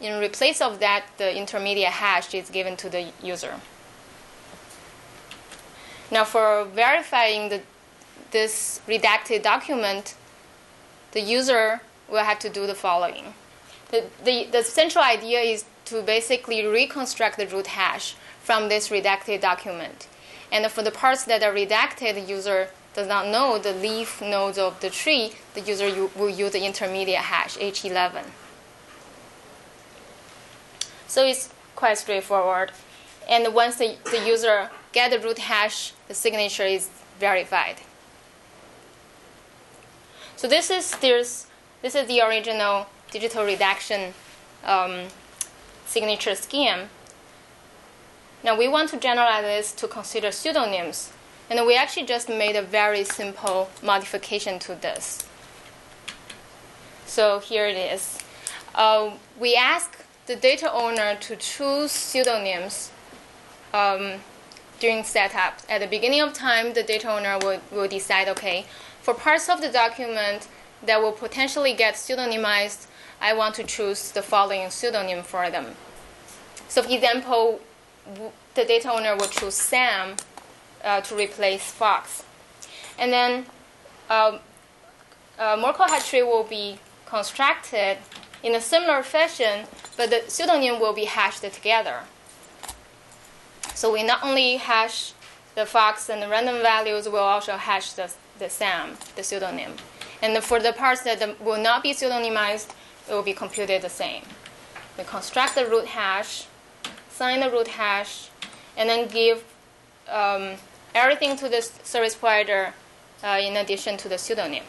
In 0.00 0.18
replace 0.18 0.60
of 0.60 0.80
that, 0.80 1.04
the 1.16 1.32
intermediate 1.32 1.92
hash 1.92 2.34
is 2.34 2.50
given 2.50 2.76
to 2.78 2.88
the 2.88 3.12
user. 3.22 3.60
Now, 6.10 6.24
for 6.24 6.64
verifying 6.64 7.50
the, 7.50 7.60
this 8.32 8.80
redacted 8.88 9.44
document, 9.44 10.16
the 11.12 11.20
user 11.20 11.82
will 12.08 12.24
have 12.24 12.40
to 12.40 12.48
do 12.48 12.66
the 12.66 12.74
following. 12.74 13.34
The, 13.92 14.06
the, 14.24 14.48
the 14.50 14.64
central 14.64 15.04
idea 15.04 15.38
is 15.38 15.66
to 15.84 16.02
basically 16.02 16.66
reconstruct 16.66 17.36
the 17.36 17.46
root 17.46 17.68
hash 17.68 18.16
from 18.42 18.68
this 18.68 18.88
redacted 18.88 19.40
document. 19.40 20.08
And 20.50 20.66
for 20.66 20.82
the 20.82 20.90
parts 20.90 21.22
that 21.26 21.44
are 21.44 21.54
redacted, 21.54 22.14
the 22.14 22.20
user 22.22 22.70
does 22.94 23.06
not 23.06 23.26
know 23.28 23.58
the 23.58 23.72
leaf 23.72 24.20
nodes 24.20 24.58
of 24.58 24.80
the 24.80 24.90
tree, 24.90 25.32
the 25.54 25.60
user 25.60 26.08
will 26.16 26.28
use 26.28 26.52
the 26.52 26.64
intermediate 26.64 27.20
hash, 27.20 27.56
H11. 27.58 28.24
So 31.06 31.24
it's 31.24 31.50
quite 31.76 31.98
straightforward. 31.98 32.72
And 33.28 33.54
once 33.54 33.76
the, 33.76 33.96
the 34.10 34.24
user 34.26 34.70
get 34.92 35.10
the 35.10 35.18
root 35.18 35.38
hash, 35.38 35.92
the 36.08 36.14
signature 36.14 36.64
is 36.64 36.88
verified. 37.18 37.76
So 40.36 40.48
this 40.48 40.70
is 40.70 40.92
there's 41.02 41.46
this 41.82 41.94
is 41.94 42.06
the 42.08 42.22
original 42.22 42.86
digital 43.10 43.44
redaction 43.44 44.14
um, 44.64 45.08
signature 45.86 46.34
scheme. 46.34 46.88
Now 48.42 48.56
we 48.56 48.66
want 48.68 48.88
to 48.90 48.96
generalize 48.98 49.44
this 49.44 49.72
to 49.72 49.86
consider 49.86 50.30
pseudonyms, 50.30 51.12
and 51.50 51.66
we 51.66 51.74
actually 51.76 52.06
just 52.06 52.28
made 52.28 52.54
a 52.54 52.62
very 52.62 53.02
simple 53.02 53.68
modification 53.82 54.60
to 54.60 54.76
this. 54.76 55.26
So 57.06 57.40
here 57.40 57.66
it 57.66 57.76
is. 57.76 58.18
Uh, 58.72 59.10
we 59.38 59.56
ask 59.56 60.04
the 60.26 60.36
data 60.36 60.72
owner 60.72 61.16
to 61.16 61.34
choose 61.34 61.90
pseudonyms 61.90 62.92
um, 63.74 64.20
during 64.78 65.02
setup. 65.02 65.60
At 65.68 65.80
the 65.80 65.88
beginning 65.88 66.20
of 66.20 66.32
time, 66.32 66.72
the 66.72 66.84
data 66.84 67.10
owner 67.10 67.36
will, 67.42 67.60
will 67.72 67.88
decide, 67.88 68.28
okay, 68.28 68.64
for 69.02 69.12
parts 69.12 69.48
of 69.48 69.60
the 69.60 69.68
document 69.68 70.46
that 70.86 71.02
will 71.02 71.12
potentially 71.12 71.74
get 71.74 71.94
pseudonymized, 71.94 72.86
I 73.20 73.34
want 73.34 73.56
to 73.56 73.64
choose 73.64 74.12
the 74.12 74.22
following 74.22 74.70
pseudonym 74.70 75.24
for 75.24 75.50
them. 75.50 75.74
So, 76.68 76.82
for 76.84 76.90
example, 76.90 77.60
the 78.54 78.64
data 78.64 78.92
owner 78.92 79.16
will 79.16 79.28
choose 79.28 79.54
Sam 79.54 80.14
uh, 80.84 81.00
to 81.02 81.16
replace 81.16 81.70
Fox. 81.70 82.24
And 82.98 83.12
then 83.12 83.46
um, 84.08 84.40
uh, 85.38 85.56
Merkle 85.60 85.86
hash 85.86 86.10
tree 86.10 86.22
will 86.22 86.44
be 86.44 86.78
constructed 87.06 87.98
in 88.42 88.54
a 88.54 88.60
similar 88.60 89.02
fashion, 89.02 89.66
but 89.96 90.10
the 90.10 90.22
pseudonym 90.28 90.80
will 90.80 90.92
be 90.92 91.04
hashed 91.04 91.42
together. 91.42 92.00
So 93.74 93.92
we 93.92 94.02
not 94.02 94.24
only 94.24 94.56
hash 94.56 95.12
the 95.54 95.66
fox 95.66 96.08
and 96.08 96.22
the 96.22 96.28
random 96.28 96.62
values, 96.62 97.08
we'll 97.08 97.22
also 97.22 97.56
hash 97.56 97.92
the, 97.92 98.10
the 98.38 98.48
SAM, 98.48 98.96
the 99.16 99.22
pseudonym. 99.22 99.72
And 100.22 100.36
for 100.42 100.60
the 100.60 100.72
parts 100.72 101.02
that 101.02 101.40
will 101.40 101.60
not 101.60 101.82
be 101.82 101.92
pseudonymized, 101.94 102.68
it 103.08 103.12
will 103.14 103.22
be 103.22 103.32
computed 103.32 103.82
the 103.82 103.88
same. 103.88 104.22
We 104.98 105.04
construct 105.04 105.54
the 105.54 105.66
root 105.66 105.86
hash, 105.86 106.46
sign 107.10 107.40
the 107.40 107.50
root 107.50 107.68
hash, 107.68 108.28
and 108.76 108.88
then 108.88 109.08
give 109.08 109.44
um, 110.08 110.56
everything 110.94 111.36
to 111.36 111.48
the 111.48 111.62
service 111.62 112.14
provider 112.14 112.74
uh, 113.22 113.38
in 113.40 113.56
addition 113.56 113.96
to 113.98 114.08
the 114.08 114.18
pseudonym. 114.18 114.64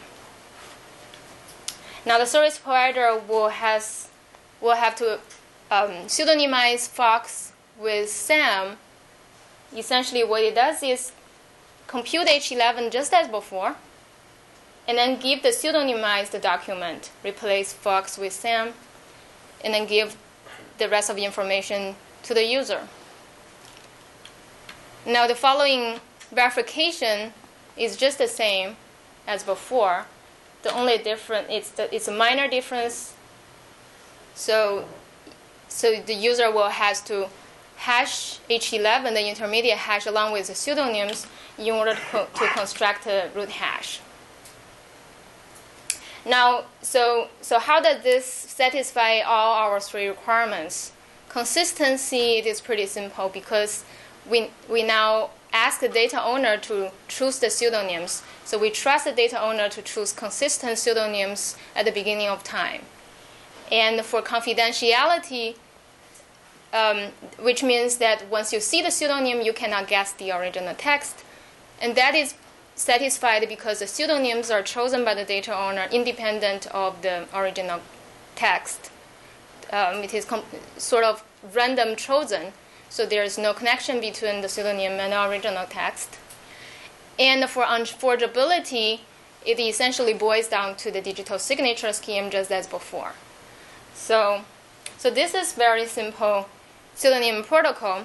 Now 2.04 2.18
the 2.18 2.26
service 2.26 2.58
provider 2.58 3.20
will 3.28 3.48
has 3.48 4.08
will 4.60 4.76
have 4.76 4.94
to 4.96 5.14
um, 5.70 6.06
pseudonymize 6.06 6.88
Fox 6.88 7.52
with 7.78 8.08
Sam 8.10 8.76
essentially 9.76 10.24
what 10.24 10.42
it 10.42 10.54
does 10.54 10.82
is 10.82 11.12
compute 11.86 12.26
H11 12.26 12.90
just 12.90 13.12
as 13.12 13.28
before, 13.28 13.76
and 14.88 14.98
then 14.98 15.18
give 15.18 15.42
the 15.42 15.50
pseudonymized 15.50 16.40
document, 16.40 17.10
replace 17.24 17.72
Fox 17.72 18.18
with 18.18 18.32
Sam, 18.32 18.72
and 19.64 19.72
then 19.72 19.86
give 19.86 20.16
the 20.78 20.88
rest 20.88 21.10
of 21.10 21.16
the 21.16 21.24
information 21.24 21.94
to 22.24 22.34
the 22.34 22.44
user. 22.44 22.88
Now 25.06 25.26
the 25.26 25.34
following 25.34 26.00
verification 26.32 27.32
is 27.76 27.96
just 27.96 28.18
the 28.18 28.28
same 28.28 28.76
as 29.26 29.42
before. 29.42 30.06
The 30.62 30.74
only 30.74 30.98
difference 30.98 31.46
it's 31.50 31.70
the, 31.70 31.94
it's 31.94 32.08
a 32.08 32.12
minor 32.12 32.48
difference. 32.48 33.14
So 34.34 34.86
so 35.68 36.00
the 36.00 36.14
user 36.14 36.50
will 36.50 36.68
has 36.68 37.00
to 37.02 37.28
hash 37.76 38.38
H11, 38.48 39.14
the 39.14 39.28
intermediate 39.28 39.78
hash, 39.78 40.06
along 40.06 40.32
with 40.32 40.46
the 40.46 40.54
pseudonyms 40.54 41.26
in 41.58 41.74
order 41.74 41.94
to, 41.94 42.00
co- 42.00 42.26
to 42.34 42.46
construct 42.48 43.06
a 43.06 43.28
root 43.34 43.48
hash. 43.48 44.00
Now, 46.24 46.64
so, 46.82 47.28
so 47.40 47.58
how 47.58 47.80
does 47.80 48.02
this 48.04 48.24
satisfy 48.24 49.20
all 49.20 49.54
our 49.54 49.80
three 49.80 50.06
requirements? 50.06 50.92
Consistency, 51.28 52.36
it 52.36 52.46
is 52.46 52.60
pretty 52.60 52.86
simple 52.86 53.28
because 53.28 53.84
we, 54.30 54.50
we 54.68 54.84
now 54.84 55.30
ask 55.52 55.80
the 55.80 55.88
data 55.88 56.22
owner 56.22 56.56
to 56.56 56.90
choose 57.08 57.38
the 57.38 57.50
pseudonyms. 57.50 58.22
So 58.44 58.58
we 58.58 58.70
trust 58.70 59.04
the 59.04 59.12
data 59.12 59.40
owner 59.40 59.68
to 59.68 59.82
choose 59.82 60.12
consistent 60.12 60.78
pseudonyms 60.78 61.56
at 61.76 61.84
the 61.84 61.92
beginning 61.92 62.28
of 62.28 62.42
time. 62.42 62.82
And 63.70 64.04
for 64.04 64.22
confidentiality, 64.22 65.56
um, 66.72 67.12
which 67.38 67.62
means 67.62 67.98
that 67.98 68.28
once 68.30 68.52
you 68.52 68.60
see 68.60 68.82
the 68.82 68.90
pseudonym, 68.90 69.42
you 69.42 69.52
cannot 69.52 69.88
guess 69.88 70.12
the 70.12 70.32
original 70.32 70.74
text. 70.74 71.24
And 71.80 71.94
that 71.96 72.14
is 72.14 72.34
satisfied 72.74 73.46
because 73.48 73.80
the 73.80 73.86
pseudonyms 73.86 74.50
are 74.50 74.62
chosen 74.62 75.04
by 75.04 75.14
the 75.14 75.24
data 75.24 75.54
owner 75.54 75.86
independent 75.90 76.66
of 76.68 77.02
the 77.02 77.26
original 77.34 77.80
text. 78.34 78.90
Um, 79.72 80.02
it 80.02 80.14
is 80.14 80.24
com- 80.24 80.44
sort 80.76 81.04
of 81.04 81.24
random 81.54 81.96
chosen, 81.96 82.52
so 82.92 83.06
there 83.06 83.24
is 83.24 83.38
no 83.38 83.54
connection 83.54 84.02
between 84.02 84.42
the 84.42 84.50
pseudonym 84.50 85.00
and 85.00 85.14
the 85.14 85.26
original 85.26 85.64
text. 85.64 86.18
And 87.18 87.48
for 87.48 87.62
unforgeability, 87.62 89.00
it 89.46 89.58
essentially 89.58 90.12
boils 90.12 90.48
down 90.48 90.76
to 90.76 90.90
the 90.90 91.00
digital 91.00 91.38
signature 91.38 91.94
scheme 91.94 92.28
just 92.28 92.52
as 92.52 92.66
before. 92.66 93.12
So, 93.94 94.42
so 94.98 95.08
this 95.08 95.32
is 95.32 95.54
very 95.54 95.86
simple 95.86 96.50
pseudonym 96.94 97.44
protocol. 97.44 98.04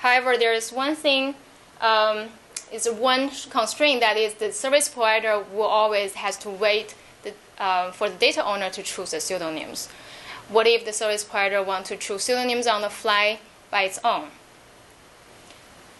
However, 0.00 0.36
there 0.36 0.52
is 0.52 0.72
one 0.72 0.94
thing, 0.94 1.34
um, 1.80 2.28
is 2.70 2.86
one 2.86 3.30
constraint 3.48 4.00
that 4.00 4.18
is 4.18 4.34
the 4.34 4.52
service 4.52 4.90
provider 4.90 5.42
will 5.54 5.62
always 5.62 6.12
has 6.16 6.36
to 6.44 6.50
wait 6.50 6.94
the, 7.22 7.32
uh, 7.58 7.92
for 7.92 8.10
the 8.10 8.16
data 8.16 8.44
owner 8.44 8.68
to 8.68 8.82
choose 8.82 9.12
the 9.12 9.20
pseudonyms. 9.20 9.88
What 10.50 10.66
if 10.66 10.84
the 10.84 10.92
service 10.92 11.24
provider 11.24 11.62
want 11.62 11.86
to 11.86 11.96
choose 11.96 12.24
pseudonyms 12.24 12.66
on 12.66 12.82
the 12.82 12.90
fly 12.90 13.40
by 13.70 13.82
its 13.82 13.98
own? 14.04 14.28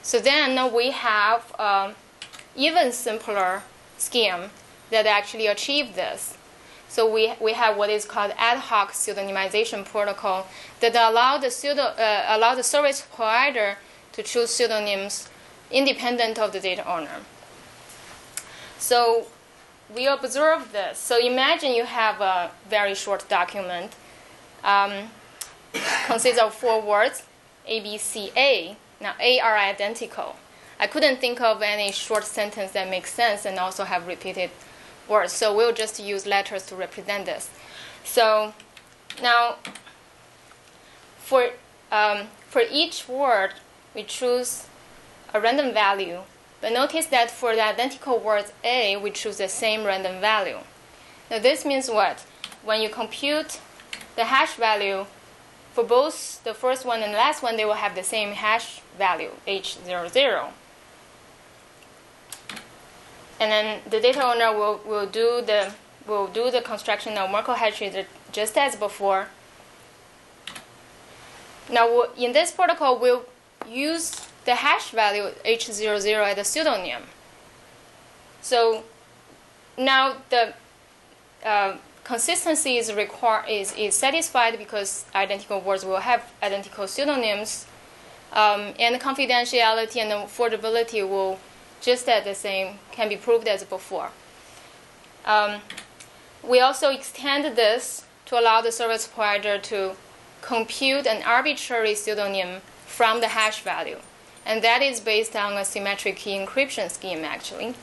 So 0.02 0.18
then 0.18 0.72
we 0.72 0.90
have 0.90 1.54
um, 1.60 1.94
even 2.56 2.92
simpler 2.92 3.62
scheme 3.98 4.50
that 4.90 5.06
actually 5.06 5.46
achieve 5.46 5.94
this. 5.94 6.36
So 6.88 7.10
we, 7.10 7.34
we 7.40 7.52
have 7.52 7.76
what 7.76 7.90
is 7.90 8.06
called 8.06 8.32
ad 8.38 8.58
hoc 8.58 8.92
pseudonymization 8.92 9.84
protocol 9.84 10.46
that 10.80 10.94
allow 10.94 11.36
the, 11.36 11.50
pseudo, 11.50 11.82
uh, 11.82 12.24
allow 12.28 12.54
the 12.54 12.62
service 12.62 13.02
provider 13.14 13.76
to 14.12 14.22
choose 14.22 14.50
pseudonyms 14.50 15.28
independent 15.70 16.38
of 16.38 16.52
the 16.52 16.60
data 16.60 16.90
owner. 16.90 17.20
So 18.78 19.26
we 19.94 20.06
observe 20.06 20.72
this. 20.72 20.98
So 20.98 21.18
imagine 21.18 21.72
you 21.72 21.84
have 21.84 22.20
a 22.20 22.50
very 22.68 22.94
short 22.94 23.28
document, 23.28 23.92
um, 24.64 25.10
consists 26.06 26.40
of 26.40 26.54
four 26.54 26.80
words, 26.80 27.24
A, 27.68 27.80
B, 27.80 27.98
C, 27.98 28.32
A. 28.36 28.76
Now 29.00 29.14
A 29.20 29.38
are 29.40 29.56
identical. 29.56 30.36
I 30.80 30.86
couldn't 30.86 31.20
think 31.20 31.40
of 31.40 31.62
any 31.62 31.92
short 31.92 32.24
sentence 32.24 32.72
that 32.72 32.88
makes 32.88 33.12
sense 33.12 33.44
and 33.44 33.58
also 33.58 33.84
have 33.84 34.06
repeated 34.06 34.50
words. 35.08 35.32
So 35.32 35.54
we'll 35.54 35.72
just 35.72 36.00
use 36.00 36.26
letters 36.26 36.66
to 36.66 36.76
represent 36.76 37.26
this. 37.26 37.50
So 38.04 38.54
now 39.22 39.56
for, 41.18 41.50
um, 41.90 42.28
for 42.48 42.62
each 42.70 43.08
word, 43.08 43.54
we 43.94 44.02
choose 44.04 44.66
a 45.34 45.40
random 45.40 45.74
value. 45.74 46.20
But 46.60 46.72
notice 46.72 47.06
that 47.06 47.30
for 47.30 47.54
the 47.54 47.64
identical 47.64 48.18
word 48.18 48.46
A, 48.64 48.96
we 48.96 49.10
choose 49.10 49.38
the 49.38 49.48
same 49.48 49.84
random 49.84 50.20
value. 50.20 50.58
Now 51.30 51.38
this 51.38 51.64
means 51.64 51.88
what? 51.88 52.24
When 52.64 52.80
you 52.80 52.88
compute 52.88 53.60
the 54.16 54.24
hash 54.24 54.54
value, 54.54 55.06
for 55.78 55.84
both 55.84 56.42
the 56.42 56.54
first 56.54 56.84
one 56.84 57.04
and 57.04 57.12
last 57.12 57.40
one, 57.40 57.56
they 57.56 57.64
will 57.64 57.74
have 57.74 57.94
the 57.94 58.02
same 58.02 58.32
hash 58.32 58.80
value, 58.98 59.30
H00 59.46 60.48
and 63.38 63.52
then 63.52 63.80
the 63.88 64.00
data 64.00 64.20
owner 64.24 64.52
will, 64.52 64.80
will 64.84 65.06
do 65.06 65.40
the 65.46 65.72
will 66.08 66.26
do 66.26 66.50
the 66.50 66.60
construction 66.60 67.16
of 67.16 67.30
Merkle 67.30 67.54
hash 67.54 67.78
tree 67.78 67.92
just 68.32 68.58
as 68.58 68.74
before. 68.74 69.28
Now 71.70 72.06
in 72.16 72.32
this 72.32 72.50
protocol, 72.50 72.98
we'll 72.98 73.24
use 73.68 74.26
the 74.46 74.56
hash 74.56 74.90
value 74.90 75.26
h00 75.44 76.32
as 76.32 76.38
a 76.38 76.42
pseudonym. 76.42 77.02
So 78.40 78.82
now 79.76 80.16
the 80.30 80.54
uh, 81.44 81.76
consistency 82.08 82.78
is, 82.78 82.88
is, 82.88 83.74
is 83.76 83.94
satisfied 83.94 84.56
because 84.56 85.04
identical 85.14 85.60
words 85.60 85.84
will 85.84 86.00
have 86.00 86.22
identical 86.42 86.88
pseudonyms, 86.88 87.66
um, 88.32 88.72
and 88.78 88.98
confidentiality 88.98 89.98
and 89.98 90.10
unforgeability 90.10 91.06
will 91.06 91.38
just 91.82 92.08
as 92.08 92.24
the 92.24 92.34
same, 92.34 92.78
can 92.92 93.10
be 93.10 93.16
proved 93.16 93.46
as 93.46 93.62
before. 93.62 94.10
Um, 95.26 95.60
we 96.42 96.60
also 96.60 96.88
extend 96.90 97.56
this 97.56 98.06
to 98.26 98.40
allow 98.40 98.62
the 98.62 98.72
service 98.72 99.06
provider 99.06 99.58
to 99.58 99.94
compute 100.40 101.06
an 101.06 101.22
arbitrary 101.22 101.94
pseudonym 101.94 102.62
from 102.86 103.20
the 103.20 103.28
hash 103.28 103.60
value. 103.62 103.98
And 104.46 104.62
that 104.64 104.80
is 104.80 104.98
based 104.98 105.36
on 105.36 105.52
a 105.58 105.64
symmetric 105.64 106.16
key 106.16 106.38
encryption 106.38 106.90
scheme, 106.90 107.22
actually. 107.22 107.74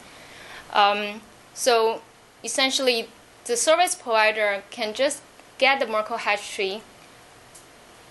Um, 0.74 1.22
so 1.54 2.02
essentially, 2.44 3.08
the 3.46 3.56
service 3.56 3.96
provider 3.96 4.64
can 4.72 4.94
just 4.94 5.22
get 5.58 5.80
the 5.80 5.88
Merkle 5.88 6.18
hash 6.18 6.56
tree 6.56 6.82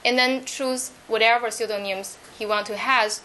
and 0.05 0.19
then 0.19 0.45
choose 0.45 0.91
whatever 1.09 1.51
pseudonyms 1.51 2.19
he 2.39 2.47
wants 2.47 2.69
to 2.71 2.77
have 2.77 3.21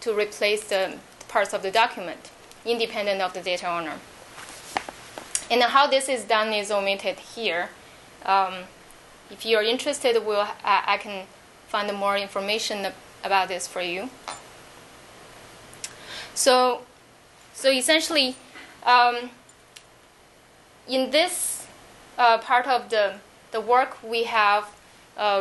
to 0.00 0.14
replace 0.14 0.64
the 0.64 0.96
parts 1.28 1.52
of 1.52 1.62
the 1.62 1.70
document, 1.70 2.30
independent 2.64 3.20
of 3.20 3.34
the 3.34 3.40
data 3.40 3.68
owner. 3.70 3.94
And 5.50 5.62
how 5.62 5.86
this 5.86 6.08
is 6.08 6.24
done 6.24 6.52
is 6.52 6.70
omitted 6.70 7.18
here. 7.18 7.70
Um, 8.24 8.54
if 9.30 9.44
you're 9.44 9.62
interested, 9.62 10.24
we'll, 10.24 10.46
I, 10.64 10.82
I 10.86 10.96
can 10.98 11.26
find 11.68 11.92
more 11.96 12.16
information 12.16 12.86
about 13.24 13.48
this 13.48 13.66
for 13.66 13.80
you. 13.82 14.10
So, 16.34 16.82
so 17.52 17.70
essentially, 17.70 18.36
um, 18.84 19.30
in 20.90 21.10
this 21.10 21.66
uh, 22.18 22.38
part 22.38 22.66
of 22.66 22.90
the, 22.90 23.14
the 23.52 23.60
work, 23.60 23.96
we 24.02 24.24
have 24.24 24.68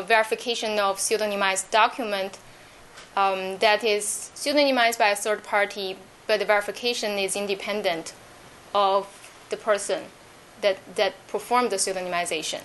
verification 0.05 0.77
of 0.79 0.97
pseudonymized 0.97 1.71
document 1.71 2.38
um, 3.15 3.57
that 3.57 3.83
is 3.83 4.31
pseudonymized 4.35 4.99
by 4.99 5.09
a 5.09 5.15
third 5.15 5.43
party, 5.43 5.97
but 6.27 6.39
the 6.39 6.45
verification 6.45 7.17
is 7.17 7.35
independent 7.35 8.13
of 8.75 9.31
the 9.49 9.57
person 9.57 10.03
that, 10.62 10.77
that 10.95 11.13
performed 11.27 11.71
the 11.71 11.77
pseudonymization. 11.77 12.62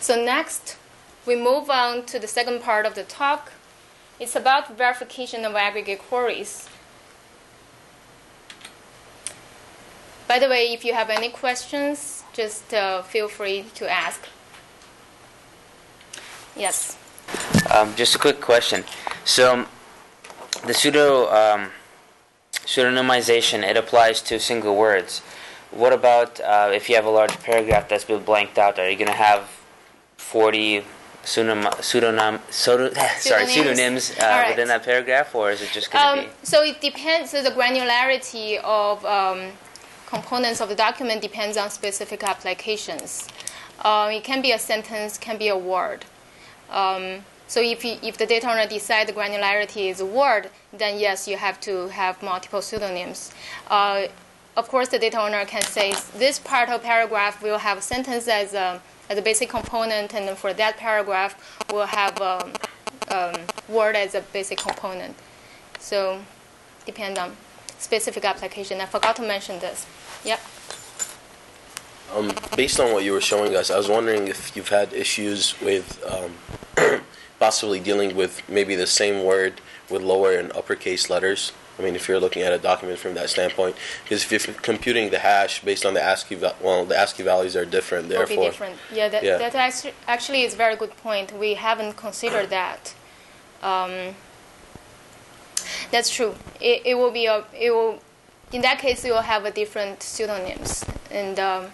So 0.00 0.22
next, 0.22 0.76
we 1.26 1.36
move 1.36 1.68
on 1.70 2.04
to 2.06 2.18
the 2.18 2.26
second 2.26 2.62
part 2.62 2.86
of 2.86 2.94
the 2.94 3.04
talk. 3.04 3.52
It's 4.18 4.34
about 4.34 4.76
verification 4.76 5.44
of 5.44 5.54
aggregate 5.54 6.00
queries. 6.00 6.68
By 10.32 10.38
the 10.38 10.48
way, 10.48 10.72
if 10.72 10.82
you 10.82 10.94
have 10.94 11.10
any 11.10 11.28
questions, 11.28 12.24
just 12.32 12.72
uh, 12.72 13.02
feel 13.02 13.28
free 13.28 13.66
to 13.74 13.84
ask. 13.86 14.22
Yes. 16.56 16.96
Um, 17.70 17.94
just 17.96 18.14
a 18.14 18.18
quick 18.18 18.40
question. 18.40 18.84
So, 19.26 19.66
the 20.66 20.72
pseudo 20.72 21.30
um, 21.30 21.70
pseudonymization 22.64 23.62
it 23.62 23.76
applies 23.76 24.22
to 24.22 24.40
single 24.40 24.74
words. 24.74 25.20
What 25.70 25.92
about 25.92 26.40
uh, 26.40 26.70
if 26.72 26.88
you 26.88 26.94
have 26.94 27.04
a 27.04 27.10
large 27.10 27.38
paragraph 27.40 27.90
that's 27.90 28.04
been 28.04 28.22
blanked 28.22 28.56
out? 28.56 28.78
Are 28.78 28.88
you 28.88 28.96
going 28.96 29.10
to 29.10 29.22
have 29.30 29.42
40 30.16 30.82
pseudonym, 31.24 31.70
pseudonym, 31.82 32.40
pseudo, 32.48 32.90
sorry, 33.18 33.44
Pseudonyms. 33.44 34.04
pseudonyms 34.04 34.10
uh, 34.18 34.22
right. 34.22 34.48
within 34.48 34.68
that 34.68 34.82
paragraph, 34.82 35.34
or 35.34 35.50
is 35.50 35.60
it 35.60 35.68
just 35.72 35.90
going 35.90 36.02
to 36.02 36.22
Um, 36.22 36.30
so 36.42 36.62
it 36.62 36.80
depends. 36.80 37.34
on 37.34 37.44
the 37.44 37.50
granularity 37.50 38.58
of 38.64 39.04
um, 39.04 39.52
components 40.12 40.60
of 40.60 40.68
the 40.68 40.74
document 40.74 41.22
depends 41.22 41.56
on 41.56 41.70
specific 41.70 42.22
applications. 42.22 43.26
Uh, 43.80 44.10
it 44.12 44.22
can 44.22 44.42
be 44.42 44.52
a 44.52 44.58
sentence, 44.58 45.16
can 45.16 45.38
be 45.38 45.48
a 45.48 45.56
word. 45.56 46.04
Um, 46.70 47.24
so 47.48 47.60
if, 47.60 47.82
you, 47.82 47.96
if 48.02 48.18
the 48.18 48.26
data 48.26 48.50
owner 48.50 48.66
decide 48.66 49.08
the 49.08 49.14
granularity 49.14 49.90
is 49.90 50.00
a 50.00 50.06
word, 50.06 50.50
then 50.70 50.98
yes, 50.98 51.26
you 51.26 51.38
have 51.38 51.58
to 51.62 51.88
have 51.88 52.22
multiple 52.22 52.60
pseudonyms. 52.60 53.32
Uh, 53.68 54.08
of 54.54 54.68
course, 54.68 54.88
the 54.88 54.98
data 54.98 55.18
owner 55.18 55.46
can 55.46 55.62
say 55.62 55.94
this 56.18 56.38
part 56.38 56.68
of 56.68 56.82
paragraph 56.82 57.42
will 57.42 57.58
have 57.58 57.78
a 57.78 57.82
sentence 57.82 58.28
as 58.28 58.52
a, 58.52 58.82
as 59.08 59.16
a 59.16 59.22
basic 59.22 59.48
component, 59.48 60.14
and 60.14 60.28
then 60.28 60.36
for 60.36 60.52
that 60.52 60.76
paragraph, 60.76 61.32
we'll 61.72 61.86
have 61.86 62.20
a 62.20 62.52
um, 63.08 63.40
word 63.66 63.96
as 63.96 64.14
a 64.14 64.20
basic 64.20 64.58
component. 64.58 65.14
So, 65.78 66.20
depend 66.84 67.16
on 67.16 67.34
specific 67.82 68.24
application. 68.24 68.80
I 68.80 68.86
forgot 68.86 69.16
to 69.16 69.22
mention 69.22 69.58
this. 69.58 69.86
Yep. 70.24 70.40
Um, 72.14 72.32
based 72.56 72.78
on 72.78 72.92
what 72.92 73.04
you 73.04 73.12
were 73.12 73.20
showing 73.20 73.56
us, 73.56 73.70
I 73.70 73.76
was 73.76 73.88
wondering 73.88 74.28
if 74.28 74.54
you've 74.54 74.68
had 74.68 74.92
issues 74.92 75.58
with 75.60 76.02
um, 76.06 77.00
possibly 77.38 77.80
dealing 77.80 78.14
with 78.14 78.42
maybe 78.48 78.76
the 78.76 78.86
same 78.86 79.24
word 79.24 79.60
with 79.90 80.02
lower 80.02 80.32
and 80.32 80.52
uppercase 80.52 81.10
letters. 81.10 81.52
I 81.78 81.82
mean, 81.82 81.96
if 81.96 82.06
you're 82.06 82.20
looking 82.20 82.42
at 82.42 82.52
a 82.52 82.58
document 82.58 82.98
from 82.98 83.14
that 83.14 83.30
standpoint, 83.30 83.76
because 84.04 84.30
if 84.30 84.46
you're 84.46 84.54
computing 84.56 85.10
the 85.10 85.18
hash 85.18 85.64
based 85.64 85.86
on 85.86 85.94
the 85.94 86.02
ASCII, 86.02 86.36
well, 86.60 86.84
the 86.84 86.98
ASCII 86.98 87.22
values 87.22 87.56
are 87.56 87.64
different. 87.64 88.10
Therefore, 88.10 88.36
be 88.36 88.42
different. 88.42 88.76
Yeah, 88.92 89.08
that, 89.08 89.24
Yeah. 89.24 89.38
that 89.38 89.92
actually 90.06 90.42
is 90.42 90.52
a 90.52 90.56
very 90.56 90.76
good 90.76 90.94
point. 90.98 91.32
We 91.32 91.54
haven't 91.54 91.94
considered 91.94 92.50
that. 92.50 92.94
Um, 93.62 94.14
that's 95.90 96.10
true. 96.10 96.34
It, 96.60 96.82
it 96.84 96.94
will 96.94 97.10
be 97.10 97.26
a 97.26 97.44
it 97.58 97.70
will 97.70 98.00
in 98.52 98.62
that 98.62 98.78
case 98.78 99.04
you 99.04 99.12
will 99.12 99.22
have 99.22 99.44
a 99.44 99.50
different 99.50 100.02
pseudonyms 100.02 100.84
and 101.10 101.38
um, 101.38 101.64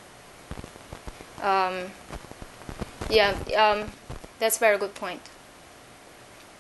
um, 1.43 1.91
yeah 3.11 3.35
um, 3.57 3.91
that's 4.39 4.57
a 4.57 4.61
very 4.61 4.79
good 4.79 4.95
point. 4.95 5.23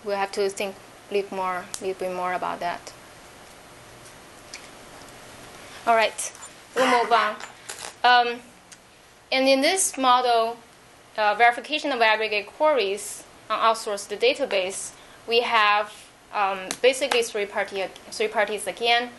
We'll 0.05 0.17
have 0.17 0.33
to 0.33 0.49
think 0.49 0.75
a 1.11 1.15
little 1.15 1.37
more 1.37 1.65
little 1.81 1.95
bit 1.95 2.15
more 2.15 2.33
about 2.33 2.61
that. 2.61 2.93
All 5.87 5.95
right, 5.95 6.33
we'll 6.77 7.03
move 7.03 7.13
on. 7.13 7.37
Um, 8.05 8.41
and 9.33 9.49
in 9.49 9.61
this 9.61 9.99
model, 9.99 10.59
uh, 11.17 11.35
verification 11.35 11.93
of 11.93 12.01
aggregate 12.01 12.47
queries 12.47 13.25
on 13.51 13.59
outsourced 13.59 14.17
database, 14.19 14.93
we 15.27 15.41
have 15.41 16.08
um, 16.33 16.59
basically 16.83 17.23
three, 17.23 17.47
party, 17.47 17.85
three 18.11 18.29
parties 18.29 18.67
again. 18.67 19.11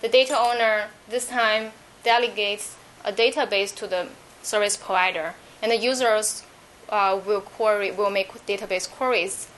The 0.00 0.08
data 0.08 0.38
owner 0.38 0.88
this 1.08 1.28
time 1.28 1.72
delegates 2.02 2.76
a 3.04 3.12
database 3.12 3.74
to 3.76 3.86
the 3.86 4.08
service 4.42 4.76
provider, 4.76 5.34
and 5.62 5.72
the 5.72 5.76
users 5.76 6.42
uh, 6.88 7.20
will 7.24 7.40
query 7.40 7.90
will 7.90 8.10
make 8.10 8.32
database 8.46 8.88
queries. 8.88 9.48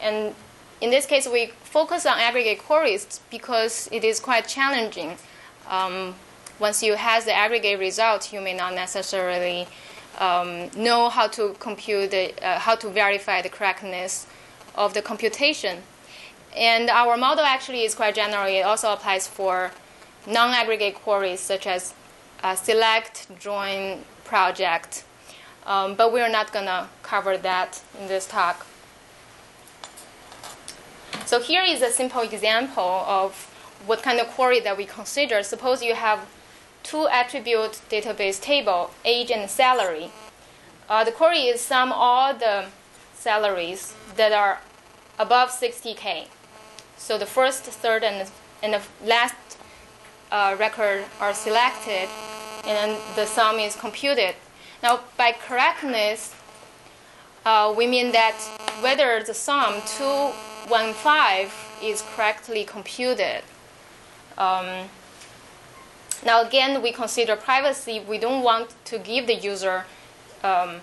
And 0.00 0.34
in 0.80 0.90
this 0.90 1.06
case, 1.06 1.28
we 1.28 1.52
focus 1.62 2.06
on 2.06 2.18
aggregate 2.18 2.60
queries 2.60 3.20
because 3.30 3.88
it 3.92 4.04
is 4.04 4.18
quite 4.20 4.48
challenging. 4.48 5.16
Um, 5.68 6.14
once 6.58 6.82
you 6.82 6.94
have 6.94 7.24
the 7.24 7.32
aggregate 7.34 7.78
result, 7.78 8.32
you 8.32 8.40
may 8.40 8.54
not 8.54 8.74
necessarily 8.74 9.66
um, 10.18 10.70
know 10.76 11.08
how 11.08 11.26
to 11.28 11.54
compute, 11.58 12.10
the, 12.10 12.32
uh, 12.46 12.58
how 12.58 12.74
to 12.76 12.88
verify 12.88 13.42
the 13.42 13.48
correctness 13.48 14.26
of 14.74 14.94
the 14.94 15.02
computation. 15.02 15.82
And 16.56 16.90
our 16.90 17.16
model 17.16 17.44
actually 17.44 17.84
is 17.84 17.94
quite 17.94 18.14
general. 18.14 18.46
It 18.46 18.62
also 18.62 18.92
applies 18.92 19.28
for 19.28 19.70
non-aggregate 20.26 20.96
queries 20.96 21.40
such 21.40 21.66
as 21.66 21.94
uh, 22.42 22.54
select, 22.54 23.26
join, 23.38 24.00
project. 24.24 25.04
Um, 25.66 25.94
but 25.94 26.12
we're 26.12 26.30
not 26.30 26.52
going 26.52 26.66
to 26.66 26.88
cover 27.02 27.36
that 27.36 27.82
in 28.00 28.08
this 28.08 28.26
talk. 28.26 28.66
So 31.26 31.40
here 31.40 31.62
is 31.62 31.82
a 31.82 31.90
simple 31.90 32.22
example 32.22 33.04
of 33.06 33.46
what 33.86 34.02
kind 34.02 34.18
of 34.18 34.26
query 34.28 34.60
that 34.60 34.76
we 34.76 34.84
consider. 34.84 35.42
Suppose 35.42 35.82
you 35.82 35.94
have 35.94 36.26
two 36.82 37.06
attribute 37.08 37.80
database 37.88 38.40
table, 38.40 38.90
age 39.04 39.30
and 39.30 39.48
salary. 39.48 40.10
Uh, 40.88 41.04
the 41.04 41.12
query 41.12 41.42
is 41.42 41.60
sum 41.60 41.92
all 41.92 42.34
the 42.34 42.66
salaries 43.14 43.94
that 44.16 44.32
are 44.32 44.60
above 45.18 45.50
60k. 45.50 46.26
So 47.00 47.16
the 47.16 47.24
first, 47.24 47.62
third, 47.64 48.04
and, 48.04 48.30
and 48.62 48.74
the 48.74 48.82
last 49.06 49.34
uh, 50.30 50.54
record 50.60 51.06
are 51.18 51.32
selected, 51.32 52.10
and 52.64 52.94
the 53.16 53.24
sum 53.24 53.58
is 53.58 53.74
computed. 53.74 54.34
Now, 54.82 55.00
by 55.16 55.32
correctness, 55.32 56.34
uh, 57.46 57.72
we 57.74 57.86
mean 57.86 58.12
that 58.12 58.36
whether 58.82 59.22
the 59.24 59.32
sum 59.32 59.80
215 59.96 61.50
is 61.82 62.02
correctly 62.14 62.64
computed. 62.64 63.44
Um, 64.36 64.90
now, 66.24 66.42
again, 66.42 66.82
we 66.82 66.92
consider 66.92 67.34
privacy. 67.34 68.04
We 68.06 68.18
don't 68.18 68.42
want 68.42 68.74
to 68.84 68.98
give 68.98 69.26
the 69.26 69.36
user 69.36 69.86
um, 70.44 70.82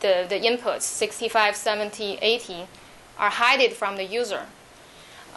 the, 0.00 0.26
the 0.28 0.40
inputs 0.40 0.82
65, 0.82 1.54
70, 1.54 2.18
80 2.20 2.66
are 3.16 3.30
hidden 3.30 3.76
from 3.76 3.96
the 3.96 4.04
user. 4.04 4.46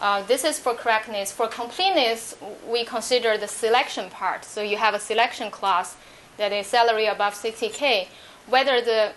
Uh, 0.04 0.22
this 0.24 0.44
is 0.44 0.58
for 0.58 0.74
correctness. 0.74 1.32
For 1.32 1.48
completeness, 1.48 2.36
we 2.68 2.84
consider 2.84 3.38
the 3.38 3.48
selection 3.48 4.10
part. 4.10 4.44
So 4.44 4.60
you 4.60 4.76
have 4.76 4.92
a 4.92 5.00
selection 5.00 5.50
clause 5.50 5.96
that 6.36 6.52
is 6.52 6.66
salary 6.66 7.06
above 7.06 7.32
60k. 7.32 8.08
Whether 8.46 8.82
the, 8.82 9.12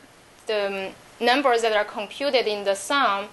the 0.45 0.91
numbers 1.19 1.61
that 1.63 1.73
are 1.73 1.83
computed 1.83 2.47
in 2.47 2.63
the 2.63 2.73
sum 2.73 3.25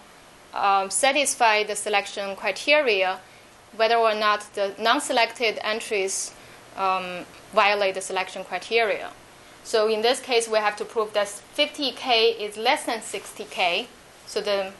um, 0.53 0.91
satisfy 0.91 1.63
the 1.63 1.77
selection 1.77 2.35
criteria, 2.35 3.21
whether 3.77 3.99
or 3.99 4.17
not 4.17 4.53
the 4.55 4.75
non-selected 4.77 5.61
entries 5.63 6.33
um, 6.77 7.25
violate 7.53 7.95
the 7.95 8.01
selection 8.01 8.43
criteria. 8.43 9.11
So 9.63 9.87
in 9.87 10.03
this 10.03 10.19
case, 10.19 10.49
we 10.49 10.59
have 10.59 10.75
to 10.79 10.85
prove 10.85 11.13
that 11.13 11.29
50k 11.57 12.37
is 12.37 12.57
less 12.57 12.87
than 12.87 12.99
60k. 12.99 13.87
So 14.27 14.41
the 14.41 14.73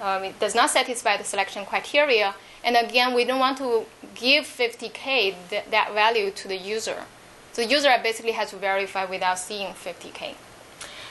um, 0.00 0.24
it 0.24 0.38
does 0.40 0.54
not 0.54 0.70
satisfy 0.70 1.16
the 1.16 1.24
selection 1.24 1.64
criteria. 1.64 2.34
And 2.64 2.76
again, 2.76 3.14
we 3.14 3.24
don't 3.24 3.38
want 3.38 3.58
to 3.58 3.84
give 4.14 4.44
50k 4.44 5.34
th- 5.50 5.64
that 5.70 5.92
value 5.92 6.30
to 6.30 6.48
the 6.48 6.56
user. 6.56 7.04
So 7.52 7.62
the 7.62 7.68
user 7.68 7.94
basically 8.02 8.32
has 8.32 8.50
to 8.50 8.56
verify 8.56 9.04
without 9.04 9.38
seeing 9.38 9.68
50k. 9.68 10.34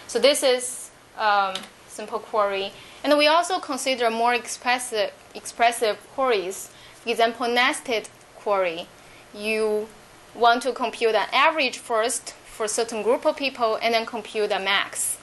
So 0.07 0.19
this 0.19 0.43
is 0.43 0.91
um, 1.17 1.55
simple 1.87 2.19
query. 2.19 2.71
And 3.03 3.17
we 3.17 3.27
also 3.27 3.59
consider 3.59 4.09
more 4.09 4.33
expressive, 4.33 5.11
expressive 5.35 5.97
queries. 6.13 6.69
For 6.95 7.09
example, 7.09 7.47
nested 7.47 8.09
query. 8.35 8.87
You 9.33 9.87
want 10.35 10.63
to 10.63 10.73
compute 10.73 11.15
an 11.15 11.27
average 11.31 11.77
first 11.77 12.33
for 12.45 12.65
a 12.65 12.69
certain 12.69 13.03
group 13.03 13.25
of 13.25 13.35
people 13.35 13.77
and 13.81 13.93
then 13.93 14.05
compute 14.05 14.51
a 14.51 14.59
max. 14.59 15.17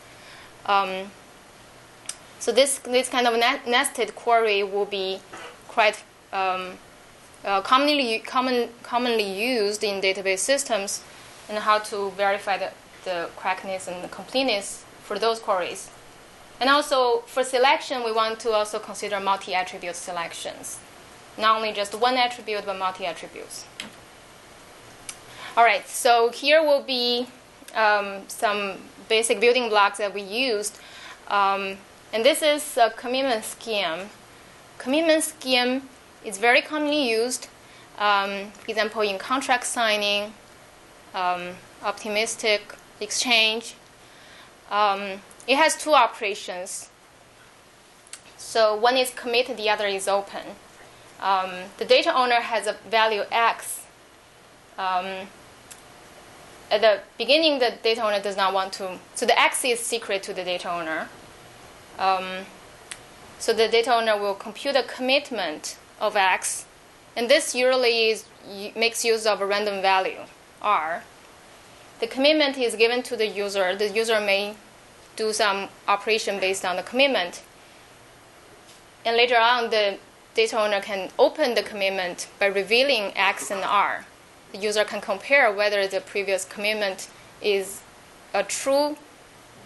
Um, 0.66 1.10
so 2.40 2.50
this, 2.50 2.78
this 2.78 3.08
kind 3.08 3.26
of 3.26 3.34
ne- 3.34 3.70
nested 3.70 4.16
query 4.16 4.62
will 4.62 4.86
be 4.86 5.20
quite 5.68 6.02
um, 6.32 6.72
uh, 7.44 7.60
commonly, 7.60 8.18
common, 8.20 8.70
commonly 8.82 9.30
used 9.30 9.84
in 9.84 10.00
database 10.00 10.38
systems 10.38 11.04
and 11.48 11.58
how 11.58 11.78
to 11.78 12.10
verify 12.12 12.56
the, 12.56 12.70
the 13.04 13.28
correctness 13.36 13.86
and 13.86 14.02
the 14.02 14.08
completeness 14.08 14.84
for 15.04 15.18
those 15.18 15.38
queries. 15.38 15.90
And 16.60 16.68
also 16.68 17.18
for 17.26 17.44
selection, 17.44 18.04
we 18.04 18.12
want 18.12 18.40
to 18.40 18.50
also 18.50 18.78
consider 18.78 19.20
multi-attribute 19.20 19.96
selections. 19.96 20.78
Not 21.38 21.56
only 21.56 21.72
just 21.72 21.94
one 21.94 22.16
attribute, 22.16 22.66
but 22.66 22.78
multi-attributes. 22.78 23.64
All 25.56 25.64
right, 25.64 25.86
so 25.88 26.30
here 26.30 26.62
will 26.62 26.82
be 26.82 27.26
um, 27.74 28.22
some 28.28 28.78
basic 29.08 29.40
building 29.40 29.68
blocks 29.68 29.98
that 29.98 30.14
we 30.14 30.22
used. 30.22 30.78
Um, 31.28 31.78
and 32.12 32.24
this 32.24 32.42
is 32.42 32.76
a 32.76 32.90
commitment 32.90 33.44
scheme. 33.44 34.10
Commitment 34.78 35.22
scheme 35.22 35.82
is 36.24 36.38
very 36.38 36.60
commonly 36.60 37.08
used, 37.08 37.48
um, 37.98 38.50
for 38.52 38.70
example, 38.70 39.02
in 39.02 39.18
contract 39.18 39.66
signing, 39.66 40.32
um, 41.14 41.50
optimistic 41.82 42.74
exchange. 43.00 43.74
Um, 44.70 45.20
it 45.46 45.56
has 45.56 45.76
two 45.76 45.94
operations. 45.94 46.90
So 48.36 48.74
one 48.74 48.96
is 48.96 49.10
commit, 49.10 49.56
the 49.56 49.68
other 49.68 49.86
is 49.86 50.08
open. 50.08 50.56
Um, 51.20 51.50
the 51.78 51.84
data 51.84 52.14
owner 52.14 52.40
has 52.40 52.66
a 52.66 52.76
value 52.90 53.22
x. 53.30 53.82
Um, 54.78 55.28
at 56.70 56.80
the 56.80 57.00
beginning, 57.18 57.58
the 57.58 57.74
data 57.82 58.02
owner 58.02 58.20
does 58.20 58.36
not 58.36 58.54
want 58.54 58.72
to. 58.74 58.98
So 59.14 59.26
the 59.26 59.38
x 59.38 59.64
is 59.64 59.80
secret 59.80 60.22
to 60.24 60.32
the 60.32 60.44
data 60.44 60.72
owner. 60.72 61.08
Um, 62.00 62.46
so 63.38 63.52
the 63.52 63.68
data 63.68 63.94
owner 63.94 64.18
will 64.18 64.34
compute 64.34 64.74
a 64.74 64.82
commitment 64.82 65.76
of 66.00 66.16
x, 66.16 66.64
and 67.14 67.28
this 67.28 67.54
usually 67.54 68.08
is, 68.08 68.24
makes 68.74 69.04
use 69.04 69.26
of 69.26 69.40
a 69.40 69.46
random 69.46 69.82
value 69.82 70.20
r. 70.62 71.04
The 72.00 72.06
commitment 72.06 72.56
is 72.56 72.74
given 72.74 73.02
to 73.04 73.16
the 73.16 73.26
user. 73.26 73.76
The 73.76 73.88
user 73.88 74.18
may 74.18 74.54
do 75.16 75.34
some 75.34 75.68
operation 75.86 76.40
based 76.40 76.64
on 76.64 76.76
the 76.76 76.82
commitment, 76.82 77.42
and 79.04 79.16
later 79.16 79.36
on 79.36 79.68
the 79.68 79.98
data 80.34 80.58
owner 80.58 80.80
can 80.80 81.10
open 81.18 81.54
the 81.54 81.62
commitment 81.62 82.28
by 82.38 82.46
revealing 82.46 83.12
x 83.14 83.50
and 83.50 83.62
r. 83.62 84.06
The 84.52 84.58
user 84.58 84.84
can 84.84 85.02
compare 85.02 85.52
whether 85.52 85.86
the 85.86 86.00
previous 86.00 86.46
commitment 86.46 87.10
is 87.42 87.82
a 88.32 88.42
true, 88.42 88.96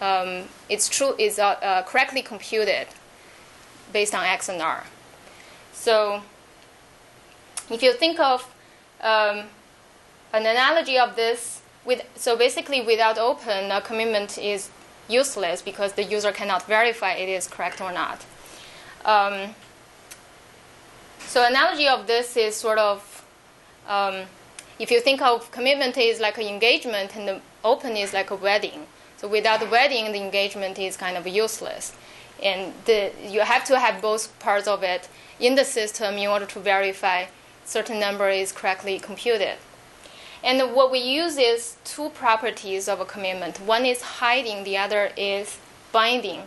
um, 0.01 0.43
it's 0.69 0.89
true 0.89 1.15
is 1.17 1.39
uh, 1.39 1.47
uh, 1.61 1.83
correctly 1.83 2.21
computed 2.21 2.87
based 3.93 4.13
on 4.13 4.25
x 4.25 4.49
and 4.49 4.61
r. 4.61 4.85
So 5.73 6.21
if 7.69 7.81
you 7.81 7.93
think 7.93 8.19
of 8.19 8.43
um, 9.01 9.45
an 10.33 10.45
analogy 10.45 10.97
of 10.97 11.15
this, 11.15 11.61
with, 11.85 12.03
so 12.15 12.35
basically 12.35 12.81
without 12.81 13.17
open, 13.17 13.71
a 13.71 13.81
commitment 13.81 14.37
is 14.37 14.69
useless 15.07 15.61
because 15.61 15.93
the 15.93 16.03
user 16.03 16.31
cannot 16.31 16.65
verify 16.67 17.13
it 17.13 17.29
is 17.29 17.47
correct 17.47 17.79
or 17.79 17.91
not. 17.91 18.25
Um, 19.05 19.53
so 21.19 21.45
analogy 21.45 21.87
of 21.87 22.07
this 22.07 22.35
is 22.37 22.55
sort 22.55 22.79
of, 22.79 23.23
um, 23.87 24.23
if 24.79 24.89
you 24.89 24.99
think 24.99 25.21
of 25.21 25.51
commitment 25.51 25.97
is 25.97 26.19
like 26.19 26.37
an 26.37 26.45
engagement 26.45 27.15
and 27.15 27.27
the 27.27 27.41
open 27.63 27.95
is 27.95 28.13
like 28.13 28.31
a 28.31 28.35
wedding. 28.35 28.87
So 29.17 29.27
without 29.27 29.59
the 29.59 29.67
wedding, 29.67 30.11
the 30.11 30.21
engagement 30.21 30.77
is 30.77 30.97
kind 30.97 31.17
of 31.17 31.27
useless. 31.27 31.93
And 32.43 32.73
the, 32.85 33.11
you 33.21 33.41
have 33.41 33.63
to 33.65 33.79
have 33.79 34.01
both 34.01 34.37
parts 34.39 34.67
of 34.67 34.83
it 34.83 35.07
in 35.39 35.55
the 35.55 35.65
system 35.65 36.15
in 36.15 36.27
order 36.27 36.45
to 36.45 36.59
verify 36.59 37.25
certain 37.65 37.99
number 37.99 38.29
is 38.29 38.51
correctly 38.51 38.99
computed. 38.99 39.57
And 40.43 40.75
what 40.75 40.91
we 40.91 40.99
use 40.99 41.37
is 41.37 41.77
two 41.83 42.09
properties 42.09 42.87
of 42.87 42.99
a 42.99 43.05
commitment. 43.05 43.59
One 43.59 43.85
is 43.85 44.01
hiding, 44.01 44.63
the 44.63 44.77
other 44.77 45.11
is 45.17 45.57
binding. 45.91 46.43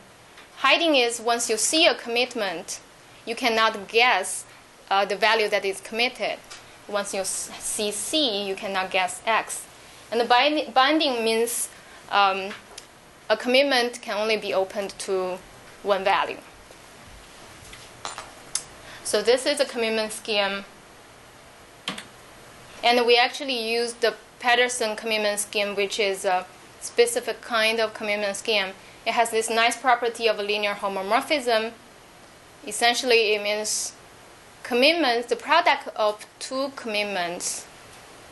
Hiding 0.59 0.95
is 0.95 1.21
once 1.21 1.51
you 1.51 1.57
see 1.57 1.87
a 1.87 1.95
commitment, 1.95 2.81
you 3.27 3.35
cannot 3.35 3.89
guess 3.89 4.45
uh, 4.91 5.05
the 5.05 5.17
value 5.17 5.49
that 5.49 5.65
is 5.65 5.81
committed. 5.81 6.39
Once 6.87 7.13
you 7.13 7.23
see 7.25 7.91
C, 7.91 8.47
you 8.47 8.55
cannot 8.55 8.91
guess 8.91 9.21
X. 9.27 9.67
And 10.11 10.21
the 10.21 10.25
bind- 10.25 10.73
binding 10.73 11.25
means 11.25 11.69
um, 12.11 12.51
a 13.29 13.37
commitment 13.37 14.01
can 14.01 14.17
only 14.17 14.37
be 14.37 14.55
opened 14.55 14.91
to 15.01 15.39
one 15.83 16.05
value. 16.05 16.39
So 19.05 19.23
this 19.23 19.47
is 19.47 19.61
a 19.61 19.65
commitment 19.65 20.13
scheme. 20.13 20.65
And 22.85 23.07
we 23.07 23.17
actually 23.17 23.73
use 23.73 23.95
the 23.95 24.15
Pedersen 24.39 24.97
commitment 24.97 25.41
scheme, 25.41 25.75
which 25.75 25.99
is 25.99 26.25
a 26.25 26.47
specific 26.81 27.41
kind 27.41 27.81
of 27.81 27.95
commitment 27.95 28.37
scheme. 28.37 28.69
It 29.07 29.13
has 29.13 29.31
this 29.31 29.51
nice 29.51 29.77
property 29.77 30.29
of 30.29 30.39
a 30.39 30.43
linear 30.43 30.75
homomorphism. 30.75 31.73
Essentially, 32.67 33.35
it 33.35 33.43
means 33.43 33.93
commitments, 34.63 35.29
the 35.29 35.37
product 35.37 35.89
of 35.97 36.27
two 36.39 36.73
commitments 36.77 37.67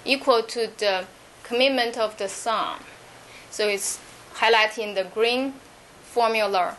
equal 0.05 0.43
to 0.43 0.71
the 0.79 1.07
commitment 1.43 1.97
of 1.97 2.17
the 2.19 2.29
sum. 2.29 2.81
So 3.57 3.67
it's 3.67 3.99
highlighted 4.35 4.81
in 4.81 4.95
the 4.95 5.05
green 5.05 5.55
formula. 6.03 6.77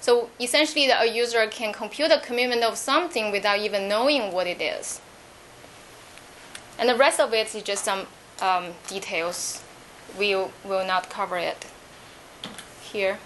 So 0.00 0.30
essentially, 0.40 0.90
a 0.90 1.04
user 1.04 1.46
can 1.46 1.72
compute 1.72 2.10
a 2.10 2.18
commitment 2.18 2.64
of 2.64 2.76
something 2.76 3.30
without 3.30 3.60
even 3.60 3.86
knowing 3.86 4.32
what 4.32 4.48
it 4.48 4.60
is. 4.60 5.00
And 6.76 6.88
the 6.88 6.96
rest 6.96 7.20
of 7.20 7.32
it 7.32 7.54
is 7.54 7.62
just 7.62 7.84
some 7.84 8.08
um, 8.40 8.72
details. 8.88 9.62
We 10.18 10.34
will 10.34 10.84
not 10.84 11.08
cover 11.08 11.38
it 11.38 11.66
here. 12.82 13.18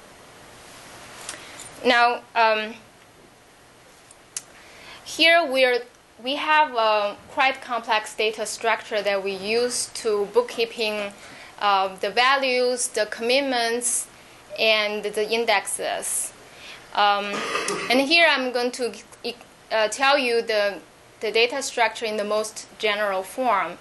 Now, 1.82 2.20
um, 2.34 2.74
here 5.02 5.50
we're, 5.50 5.80
we 6.22 6.34
have 6.34 6.74
a 6.74 7.16
quite 7.30 7.62
complex 7.62 8.14
data 8.14 8.44
structure 8.44 9.00
that 9.00 9.24
we 9.24 9.32
use 9.32 9.86
to 9.94 10.28
bookkeeping 10.34 11.14
the 11.60 12.10
values, 12.10 12.88
the 12.88 13.06
commitments, 13.06 14.08
and 14.58 15.04
the 15.04 15.30
indexes. 15.30 16.32
Um, 16.94 17.26
and 17.90 18.00
here 18.00 18.26
I'm 18.28 18.52
going 18.52 18.72
to 18.72 18.92
uh, 19.70 19.88
tell 19.88 20.18
you 20.18 20.42
the, 20.42 20.78
the 21.20 21.30
data 21.30 21.62
structure 21.62 22.06
in 22.06 22.16
the 22.16 22.24
most 22.24 22.66
general 22.78 23.22
form. 23.22 23.78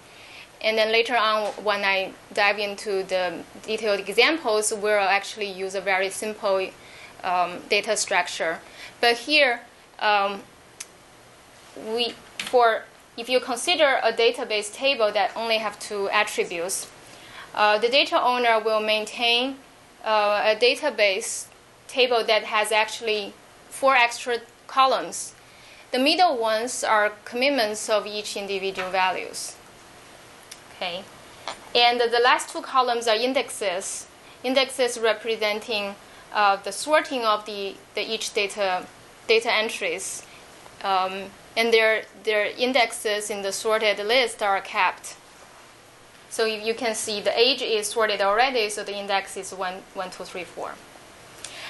And 0.62 0.78
then 0.78 0.92
later 0.92 1.16
on, 1.16 1.48
when 1.64 1.84
I 1.84 2.14
dive 2.34 2.60
into 2.60 3.04
the 3.04 3.44
detailed 3.64 4.00
examples, 4.00 4.74
we'll 4.74 5.00
actually 5.00 5.52
use 5.52 5.76
a 5.76 5.82
very 5.82 6.10
simple 6.10 6.68
um, 7.24 7.60
data 7.70 7.96
structure. 7.96 8.60
But 9.00 9.18
here, 9.18 9.62
um, 10.00 10.42
we 11.88 12.16
for 12.38 12.84
if 13.18 13.30
you 13.30 13.40
consider 13.40 14.00
a 14.04 14.12
database 14.12 14.74
table 14.74 15.12
that 15.12 15.32
only 15.36 15.58
have 15.58 15.80
two 15.80 16.10
attributes, 16.10 16.88
the 17.80 17.90
data 17.90 18.22
owner 18.22 18.60
will 18.60 18.82
maintain 18.82 19.56
uh, 20.04 20.54
a 20.54 20.56
database 20.56 21.48
table 21.88 22.24
that 22.24 22.44
has 22.44 22.72
actually 22.72 23.34
four 23.70 23.96
extra 23.96 24.40
columns. 24.68 25.34
The 25.92 26.00
middle 26.00 26.38
ones 26.38 26.84
are 26.84 27.14
commitments 27.24 27.90
of 27.90 28.06
each 28.06 28.36
individual 28.36 28.90
values. 28.90 29.56
Okay, 30.76 31.04
and 31.74 32.02
the 32.02 32.22
last 32.22 32.50
two 32.50 32.62
columns 32.62 33.08
are 33.08 33.16
indexes. 33.16 34.08
Indexes 34.44 35.00
representing 35.00 35.96
uh, 36.34 36.58
the 36.58 36.72
sorting 36.72 37.24
of 37.24 37.46
the, 37.46 37.76
the 37.96 38.02
each 38.02 38.34
data 38.34 38.86
data 39.28 39.54
entries. 39.54 40.24
Um, 40.84 41.32
and 41.58 41.74
their, 41.74 42.04
their 42.24 42.46
indexes 42.46 43.30
in 43.30 43.42
the 43.42 43.52
sorted 43.52 43.98
list 44.00 44.44
are 44.44 44.60
kept. 44.62 45.16
So 46.30 46.46
you 46.46 46.74
can 46.74 46.96
see 46.96 47.22
the 47.22 47.38
age 47.38 47.62
is 47.62 47.88
sorted 47.88 48.22
already, 48.22 48.70
so 48.70 48.84
the 48.84 48.96
index 48.96 49.38
is 49.38 49.54
1, 49.54 49.74
1 49.94 50.10
2, 50.12 50.24
3, 50.24 50.44
4. 50.44 50.76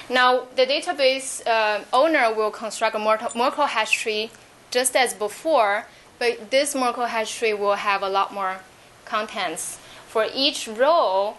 Now, 0.08 0.46
the 0.54 0.66
database 0.66 1.46
uh, 1.46 1.84
owner 1.92 2.32
will 2.34 2.50
construct 2.50 2.96
a 2.96 2.98
Merkle 2.98 3.66
hash 3.66 3.92
tree 3.92 4.30
just 4.70 4.96
as 4.96 5.14
before, 5.14 5.86
but 6.18 6.50
this 6.50 6.74
Merkle 6.74 7.06
hash 7.06 7.38
tree 7.38 7.54
will 7.54 7.74
have 7.74 8.02
a 8.02 8.08
lot 8.08 8.32
more 8.32 8.58
contents. 9.04 9.78
For 10.06 10.26
each 10.34 10.68
row, 10.68 11.36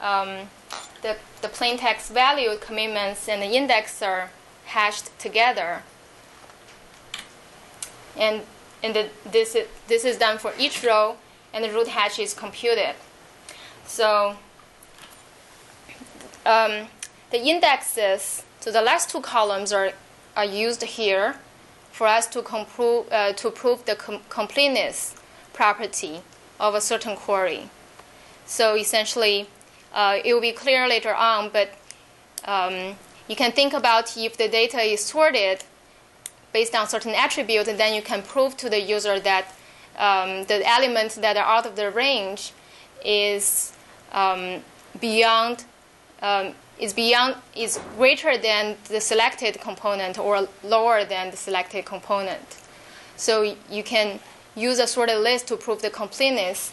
um, 0.00 0.48
the, 1.02 1.16
the 1.42 1.48
plain 1.48 1.78
text 1.78 2.12
value 2.12 2.56
commitments 2.60 3.28
and 3.28 3.42
the 3.42 3.56
index 3.56 4.02
are 4.02 4.30
hashed 4.66 5.18
together 5.18 5.82
and, 8.16 8.42
and 8.82 8.94
the, 8.94 9.08
this, 9.24 9.54
is, 9.54 9.66
this 9.88 10.04
is 10.04 10.18
done 10.18 10.38
for 10.38 10.52
each 10.58 10.84
row, 10.84 11.16
and 11.52 11.64
the 11.64 11.70
root 11.70 11.88
hash 11.88 12.18
is 12.18 12.34
computed. 12.34 12.94
So 13.86 14.36
um, 16.46 16.86
the 17.30 17.38
indexes, 17.38 18.44
so 18.60 18.70
the 18.70 18.82
last 18.82 19.10
two 19.10 19.20
columns 19.20 19.72
are, 19.72 19.92
are 20.36 20.44
used 20.44 20.82
here 20.82 21.36
for 21.92 22.06
us 22.06 22.26
to, 22.28 22.42
compro- 22.42 23.10
uh, 23.10 23.32
to 23.34 23.50
prove 23.50 23.84
the 23.84 23.94
com- 23.94 24.20
completeness 24.28 25.14
property 25.52 26.22
of 26.58 26.74
a 26.74 26.80
certain 26.80 27.16
query. 27.16 27.68
So 28.46 28.76
essentially, 28.76 29.48
uh, 29.92 30.18
it 30.24 30.32
will 30.34 30.40
be 30.40 30.52
clear 30.52 30.88
later 30.88 31.14
on, 31.14 31.50
but 31.50 31.70
um, 32.44 32.96
you 33.28 33.36
can 33.36 33.52
think 33.52 33.72
about 33.72 34.16
if 34.16 34.36
the 34.36 34.48
data 34.48 34.80
is 34.80 35.04
sorted 35.04 35.64
based 36.52 36.74
on 36.74 36.88
certain 36.88 37.14
attributes, 37.14 37.68
and 37.68 37.78
then 37.78 37.94
you 37.94 38.02
can 38.02 38.22
prove 38.22 38.56
to 38.56 38.68
the 38.68 38.80
user 38.80 39.20
that 39.20 39.54
um, 40.00 40.44
the 40.44 40.66
elements 40.66 41.14
that 41.16 41.36
are 41.36 41.44
out 41.44 41.66
of 41.66 41.76
the 41.76 41.90
range 41.90 42.52
is 43.04 43.72
um, 44.12 44.64
beyond 45.00 45.64
um, 46.22 46.54
is 46.78 46.92
beyond 46.94 47.36
is 47.54 47.78
greater 47.96 48.38
than 48.38 48.76
the 48.88 49.00
selected 49.00 49.60
component 49.60 50.18
or 50.18 50.48
lower 50.64 51.04
than 51.04 51.30
the 51.30 51.36
selected 51.36 51.84
component. 51.84 52.56
So 53.16 53.54
you 53.70 53.82
can 53.82 54.18
use 54.56 54.78
a 54.78 54.86
sorted 54.86 55.18
list 55.18 55.46
to 55.48 55.56
prove 55.56 55.82
the 55.82 55.90
completeness 55.90 56.72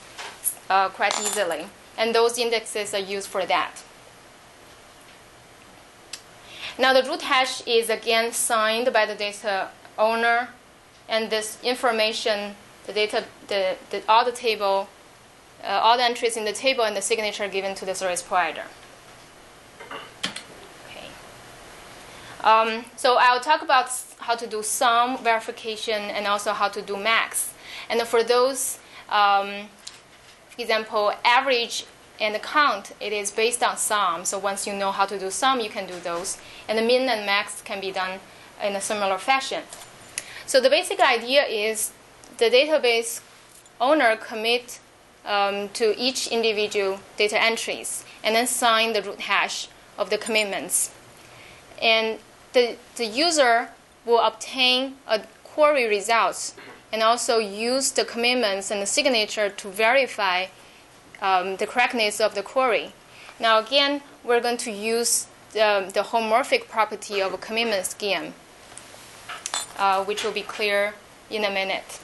uh, 0.69 0.89
quite 0.89 1.19
easily, 1.21 1.67
and 1.97 2.15
those 2.15 2.37
indexes 2.37 2.93
are 2.93 2.99
used 2.99 3.27
for 3.27 3.45
that. 3.45 3.83
Now 6.79 6.93
the 6.93 7.03
root 7.03 7.23
hash 7.23 7.65
is 7.67 7.89
again 7.89 8.31
signed 8.31 8.93
by 8.93 9.05
the 9.05 9.15
data 9.15 9.69
owner, 9.97 10.49
and 11.09 11.29
this 11.29 11.57
information, 11.63 12.55
the 12.87 12.93
data, 12.93 13.25
the, 13.47 13.75
the 13.91 14.01
all 14.09 14.25
the 14.25 14.31
table, 14.31 14.87
uh, 15.63 15.67
all 15.67 15.97
the 15.97 16.03
entries 16.03 16.35
in 16.37 16.45
the 16.45 16.53
table 16.53 16.83
and 16.83 16.95
the 16.95 17.01
signature 17.01 17.47
given 17.47 17.75
to 17.75 17.85
the 17.85 17.93
service 17.93 18.21
provider. 18.23 18.63
Okay. 20.89 21.07
Um, 22.43 22.85
so 22.95 23.17
I'll 23.19 23.41
talk 23.41 23.61
about 23.61 23.91
how 24.19 24.35
to 24.35 24.47
do 24.47 24.63
sum 24.63 25.17
verification 25.23 26.01
and 26.01 26.25
also 26.25 26.53
how 26.53 26.69
to 26.69 26.81
do 26.81 26.97
max. 26.97 27.53
And 27.89 28.01
for 28.01 28.23
those, 28.23 28.79
um, 29.09 29.67
for 30.49 30.61
example, 30.61 31.13
average 31.23 31.85
and 32.19 32.41
count, 32.41 32.93
it 32.99 33.13
is 33.13 33.31
based 33.31 33.61
on 33.61 33.77
sum. 33.77 34.25
So 34.25 34.39
once 34.39 34.65
you 34.65 34.73
know 34.73 34.91
how 34.91 35.05
to 35.05 35.19
do 35.19 35.29
sum, 35.29 35.59
you 35.59 35.69
can 35.69 35.85
do 35.85 35.99
those. 35.99 36.37
And 36.67 36.77
the 36.77 36.81
min 36.81 37.07
and 37.09 37.25
max 37.25 37.61
can 37.61 37.79
be 37.79 37.91
done 37.91 38.19
in 38.63 38.75
a 38.75 38.81
similar 38.81 39.17
fashion. 39.17 39.63
So 40.45 40.59
the 40.59 40.69
basic 40.69 40.99
idea 40.99 41.45
is 41.45 41.91
the 42.37 42.49
database 42.49 43.21
owner 43.79 44.15
commit 44.15 44.79
um, 45.25 45.69
to 45.69 45.93
each 45.99 46.27
individual 46.27 46.99
data 47.17 47.41
entries 47.41 48.05
and 48.23 48.35
then 48.35 48.47
sign 48.47 48.93
the 48.93 49.01
root 49.01 49.21
hash 49.21 49.67
of 49.97 50.09
the 50.09 50.17
commitments. 50.17 50.91
And 51.81 52.19
the, 52.53 52.77
the 52.95 53.05
user 53.05 53.69
will 54.05 54.19
obtain 54.19 54.95
a 55.07 55.21
query 55.43 55.85
results 55.87 56.55
and 56.91 57.03
also 57.03 57.39
use 57.39 57.91
the 57.91 58.05
commitments 58.05 58.71
and 58.71 58.81
the 58.81 58.85
signature 58.85 59.49
to 59.49 59.69
verify 59.69 60.45
um, 61.21 61.57
the 61.57 61.67
correctness 61.67 62.21
of 62.21 62.35
the 62.35 62.43
query. 62.43 62.93
Now, 63.39 63.59
again, 63.59 64.01
we're 64.23 64.39
going 64.39 64.57
to 64.57 64.71
use 64.71 65.27
the, 65.53 65.91
the 65.93 66.01
homomorphic 66.01 66.69
property 66.69 67.21
of 67.21 67.33
a 67.33 67.37
commitment 67.37 67.85
scheme, 67.85 68.33
uh, 69.77 70.03
which 70.05 70.23
will 70.23 70.31
be 70.31 70.41
clear 70.41 70.93
in 71.29 71.43
a 71.43 71.49
minute. 71.49 71.99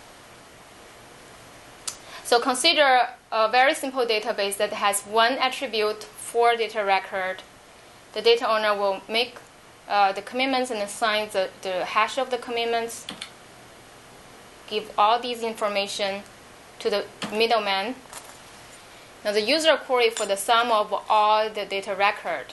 So 2.34 2.39
consider 2.39 3.09
a 3.31 3.47
very 3.47 3.75
simple 3.75 4.07
database 4.07 4.57
that 4.57 4.73
has 4.73 5.01
one 5.01 5.34
attribute, 5.34 6.01
for 6.03 6.55
data 6.55 6.84
record. 6.84 7.43
The 8.13 8.23
data 8.23 8.49
owner 8.49 8.75
will 8.75 9.03
make 9.07 9.38
uh, 9.88 10.13
the 10.13 10.23
commitments 10.23 10.71
and 10.71 10.81
assign 10.81 11.29
the, 11.31 11.49
the 11.61 11.86
hash 11.86 12.17
of 12.17 12.31
the 12.31 12.39
commitments, 12.39 13.05
give 14.65 14.91
all 14.97 15.19
these 15.19 15.43
information 15.43 16.23
to 16.79 16.89
the 16.89 17.05
middleman. 17.31 17.93
Now 19.23 19.31
the 19.31 19.41
user 19.41 19.77
query 19.77 20.09
for 20.09 20.25
the 20.25 20.36
sum 20.36 20.71
of 20.71 20.91
all 21.07 21.51
the 21.51 21.65
data 21.65 21.93
record. 21.93 22.47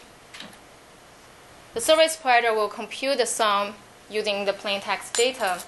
The 1.72 1.80
service 1.80 2.16
provider 2.16 2.52
will 2.52 2.68
compute 2.68 3.16
the 3.16 3.24
sum 3.24 3.76
using 4.10 4.44
the 4.44 4.52
plain 4.52 4.82
text 4.82 5.14
data 5.14 5.62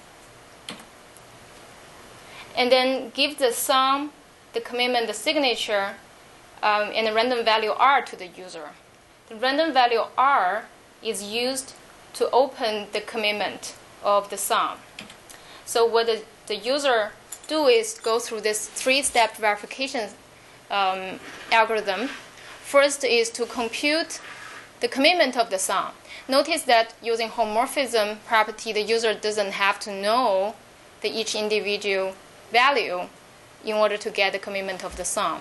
and 2.57 2.71
then 2.71 3.11
give 3.15 3.39
the 3.39 3.53
sum, 3.53 4.13
the 4.53 4.61
commitment, 4.61 5.07
the 5.07 5.15
signature, 5.15 5.95
um, 6.63 6.91
and 6.95 7.07
the 7.07 7.13
random 7.13 7.45
value 7.45 7.71
R 7.71 8.03
to 8.03 8.17
the 8.17 8.27
user. 8.27 8.71
The 9.29 9.37
random 9.37 9.73
value 9.73 10.03
R 10.17 10.65
is 11.03 11.23
used 11.23 11.75
to 12.15 12.31
open 12.31 12.87
the 12.93 13.01
commitment 13.01 13.75
of 14.05 14.31
the 14.31 14.37
sum. 14.37 14.79
So 15.65 15.87
what 15.87 16.07
the, 16.07 16.23
the 16.47 16.57
user 16.57 17.13
do 17.49 17.67
is 17.67 17.99
go 18.03 18.19
through 18.19 18.43
this 18.43 18.69
three-step 18.69 19.37
verification 19.37 20.11
um, 20.71 21.21
algorithm. 21.51 22.09
First 22.63 23.05
is 23.05 23.31
to 23.31 23.47
compute 23.47 24.21
the 24.81 24.89
commitment 24.89 25.37
of 25.37 25.51
the 25.51 25.59
sum. 25.59 25.93
Notice 26.29 26.63
that 26.63 26.95
using 27.03 27.29
homomorphism 27.29 28.19
property, 28.27 28.73
the 28.73 28.83
user 28.83 29.15
doesn't 29.15 29.53
have 29.53 29.81
to 29.81 29.93
know 29.93 30.55
the 31.01 31.09
each 31.09 31.35
individual 31.35 32.15
value 32.53 33.09
in 33.65 33.75
order 33.75 33.97
to 33.97 34.11
get 34.11 34.33
the 34.33 34.39
commitment 34.39 34.85
of 34.85 34.97
the 34.97 35.05
sum. 35.05 35.41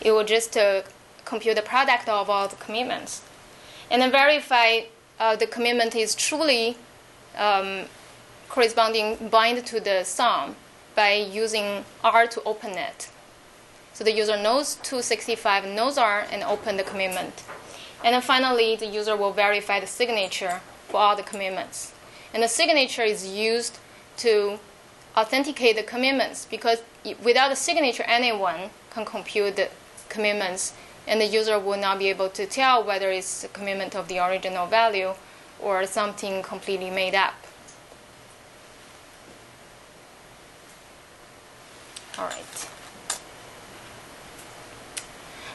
It 0.00 0.12
will 0.12 0.24
just 0.24 0.56
uh, 0.56 0.82
compute 1.24 1.56
the 1.56 1.62
product 1.62 2.08
of 2.08 2.30
all 2.30 2.48
the 2.48 2.56
commitments 2.56 3.22
and 3.90 4.00
then 4.00 4.10
verify 4.10 4.82
uh, 5.18 5.36
the 5.36 5.46
commitment 5.46 5.94
is 5.94 6.14
truly 6.14 6.76
um, 7.36 7.84
corresponding 8.48 9.28
bind 9.28 9.66
to 9.66 9.80
the 9.80 10.04
sum 10.04 10.56
by 10.94 11.12
using 11.12 11.84
R 12.02 12.26
to 12.28 12.42
open 12.44 12.70
it. 12.70 13.10
So 13.92 14.04
the 14.04 14.12
user 14.12 14.36
knows 14.36 14.76
265 14.76 15.66
knows 15.66 15.98
R 15.98 16.26
and 16.30 16.42
open 16.42 16.76
the 16.76 16.82
commitment. 16.82 17.42
And 18.02 18.14
then 18.14 18.22
finally, 18.22 18.76
the 18.76 18.86
user 18.86 19.14
will 19.14 19.32
verify 19.32 19.78
the 19.78 19.86
signature 19.86 20.62
for 20.88 20.98
all 20.98 21.16
the 21.16 21.22
commitments. 21.22 21.92
And 22.32 22.42
the 22.42 22.48
signature 22.48 23.02
is 23.02 23.28
used 23.28 23.78
to 24.18 24.58
authenticate 25.16 25.76
the 25.76 25.82
commitments 25.82 26.46
because 26.46 26.82
without 27.22 27.48
the 27.48 27.56
signature, 27.56 28.04
anyone 28.04 28.70
can 28.90 29.04
compute 29.04 29.56
the 29.56 29.68
commitments 30.08 30.72
and 31.06 31.20
the 31.20 31.26
user 31.26 31.58
will 31.58 31.78
not 31.78 31.98
be 31.98 32.08
able 32.08 32.28
to 32.28 32.46
tell 32.46 32.84
whether 32.84 33.10
it's 33.10 33.44
a 33.44 33.48
commitment 33.48 33.96
of 33.96 34.08
the 34.08 34.18
original 34.18 34.66
value 34.66 35.14
or 35.60 35.84
something 35.86 36.42
completely 36.42 36.90
made 36.90 37.14
up. 37.14 37.34
All 42.18 42.26
right. 42.26 42.68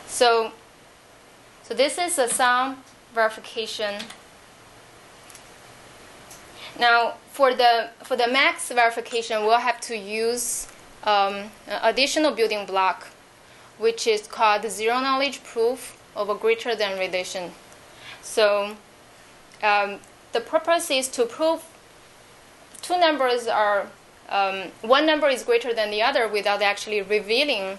So, 0.07 0.51
so 1.63 1.73
this 1.73 1.97
is 1.97 2.17
a 2.17 2.27
sum 2.27 2.83
verification. 3.13 3.95
Now, 6.79 7.15
for 7.35 7.53
the 7.53 7.89
for 8.03 8.15
the 8.15 8.27
max 8.27 8.71
verification, 8.71 9.45
we'll 9.45 9.65
have 9.69 9.79
to 9.81 9.95
use 9.97 10.67
um, 11.03 11.51
additional 11.67 12.31
building 12.31 12.65
block 12.65 13.07
which 13.77 14.07
is 14.07 14.25
called 14.27 14.63
zero 14.69 14.99
knowledge 15.01 15.43
proof 15.43 16.01
of 16.15 16.29
a 16.29 16.35
greater 16.35 16.75
than 16.75 16.97
relation. 16.97 17.51
So 18.21 18.77
um, 19.61 19.99
the 20.31 20.39
purpose 20.39 20.89
is 20.89 21.07
to 21.09 21.25
prove 21.25 21.61
two 22.81 22.97
numbers 22.97 23.47
are 23.47 23.87
um, 24.29 24.71
one 24.81 25.05
number 25.05 25.27
is 25.27 25.43
greater 25.43 25.73
than 25.73 25.91
the 25.91 26.01
other 26.01 26.27
without 26.27 26.61
actually 26.61 27.01
revealing 27.01 27.77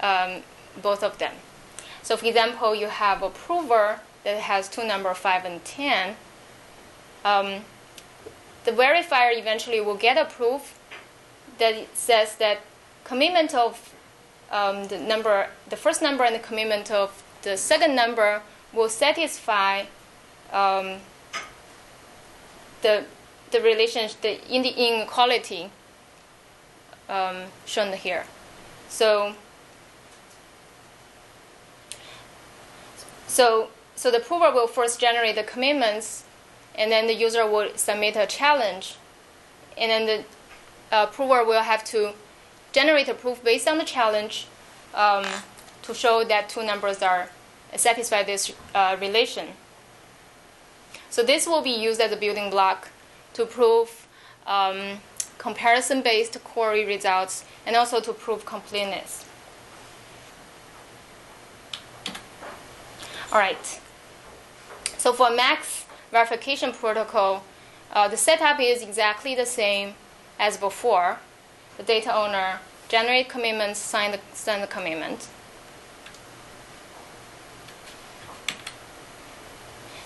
um, 0.00 0.42
both 0.80 1.02
of 1.02 1.18
them. 1.18 1.32
So, 2.02 2.16
for 2.16 2.26
example, 2.26 2.74
you 2.74 2.86
have 2.86 3.22
a 3.22 3.30
prover 3.30 4.00
that 4.24 4.38
has 4.38 4.68
two 4.68 4.86
numbers, 4.86 5.16
5 5.16 5.44
and 5.44 5.64
10. 5.64 6.14
The 8.68 8.74
verifier 8.74 9.34
eventually 9.34 9.80
will 9.80 9.96
get 9.96 10.18
a 10.18 10.26
proof 10.26 10.78
that 11.56 11.74
says 11.96 12.36
that 12.36 12.58
commitment 13.02 13.54
of 13.54 13.94
um, 14.50 14.88
the 14.88 14.98
number, 14.98 15.48
the 15.70 15.76
first 15.76 16.02
number 16.02 16.22
and 16.22 16.34
the 16.34 16.38
commitment 16.38 16.90
of 16.90 17.22
the 17.40 17.56
second 17.56 17.96
number 17.96 18.42
will 18.74 18.90
satisfy 18.90 19.84
um, 20.52 20.96
the 22.82 23.06
the 23.52 23.62
relationship, 23.62 24.20
the 24.20 24.54
in 24.54 24.60
the 24.60 24.74
inequality 24.76 25.70
um, 27.08 27.44
shown 27.64 27.94
here. 27.94 28.26
So, 28.90 29.34
so, 33.26 33.70
so 33.96 34.10
the 34.10 34.20
prover 34.20 34.52
will 34.52 34.66
first 34.66 35.00
generate 35.00 35.36
the 35.36 35.42
commitments, 35.42 36.24
and 36.78 36.90
then 36.90 37.08
the 37.08 37.12
user 37.12 37.44
will 37.44 37.70
submit 37.76 38.16
a 38.16 38.24
challenge, 38.24 38.94
and 39.76 39.90
then 39.90 40.06
the 40.06 40.96
uh, 40.96 41.06
prover 41.06 41.44
will 41.44 41.62
have 41.62 41.84
to 41.84 42.12
generate 42.72 43.08
a 43.08 43.14
proof 43.14 43.42
based 43.42 43.68
on 43.68 43.76
the 43.76 43.84
challenge 43.84 44.46
um, 44.94 45.26
to 45.82 45.92
show 45.92 46.24
that 46.24 46.48
two 46.48 46.62
numbers 46.64 47.02
are 47.02 47.28
satisfy 47.76 48.22
this 48.22 48.52
uh, 48.74 48.96
relation. 49.00 49.48
So 51.10 51.22
this 51.22 51.46
will 51.46 51.62
be 51.62 51.70
used 51.70 52.00
as 52.00 52.12
a 52.12 52.16
building 52.16 52.48
block 52.48 52.90
to 53.34 53.44
prove 53.44 54.06
um, 54.46 55.00
comparison-based 55.38 56.42
query 56.44 56.84
results 56.84 57.44
and 57.66 57.74
also 57.76 58.00
to 58.00 58.12
prove 58.12 58.44
completeness. 58.46 59.24
All 63.32 63.38
right. 63.38 63.80
So 64.96 65.12
for 65.12 65.30
max 65.30 65.84
verification 66.10 66.72
protocol, 66.72 67.44
uh, 67.92 68.08
the 68.08 68.16
setup 68.16 68.60
is 68.60 68.82
exactly 68.82 69.34
the 69.34 69.46
same 69.46 69.94
as 70.38 70.56
before 70.56 71.18
the 71.76 71.82
data 71.82 72.14
owner 72.14 72.60
generate 72.88 73.28
commitments, 73.28 73.78
sign 73.78 74.12
the, 74.12 74.20
send 74.32 74.62
the 74.62 74.66
commitment. 74.66 75.28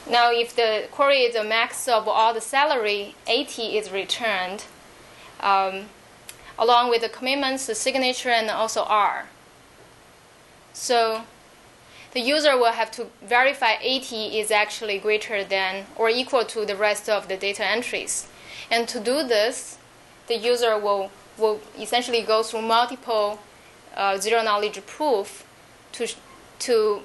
Now, 0.09 0.33
if 0.33 0.55
the 0.55 0.89
query 0.91 1.21
is 1.21 1.37
a 1.37 1.45
max 1.45 1.87
of 1.89 2.09
all 2.09 2.35
the 2.35 2.41
salary, 2.41 3.15
80 3.27 3.79
is 3.79 3.91
returned, 3.91 4.65
um, 5.41 5.87
along 6.59 6.91
with 6.91 7.03
the 7.03 7.09
commitments, 7.09 7.67
the 7.67 7.75
signature, 7.75 8.29
and 8.29 8.51
also 8.51 8.83
R. 8.83 9.29
So 10.73 11.23
the 12.13 12.21
user 12.21 12.57
will 12.57 12.73
have 12.73 12.91
to 12.93 13.07
verify 13.23 13.75
80 13.81 14.39
is 14.39 14.51
actually 14.51 14.99
greater 14.99 15.45
than 15.45 15.87
or 15.97 16.11
equal 16.11 16.45
to 16.45 16.67
the 16.67 16.77
rest 16.77 17.09
of 17.09 17.29
the 17.29 17.37
data 17.37 17.65
entries. 17.65 18.29
And 18.71 18.89
to 18.89 19.01
do 19.01 19.23
this, 19.23 19.79
the 20.29 20.37
user 20.37 20.79
will 20.79 21.11
will 21.39 21.61
essentially 21.79 22.23
go 22.23 22.43
through 22.43 22.63
multiple 22.63 23.41
uh, 23.97 24.19
zero 24.19 24.43
knowledge 24.43 24.85
proof 24.87 25.47
to, 25.93 26.07
to 26.59 27.03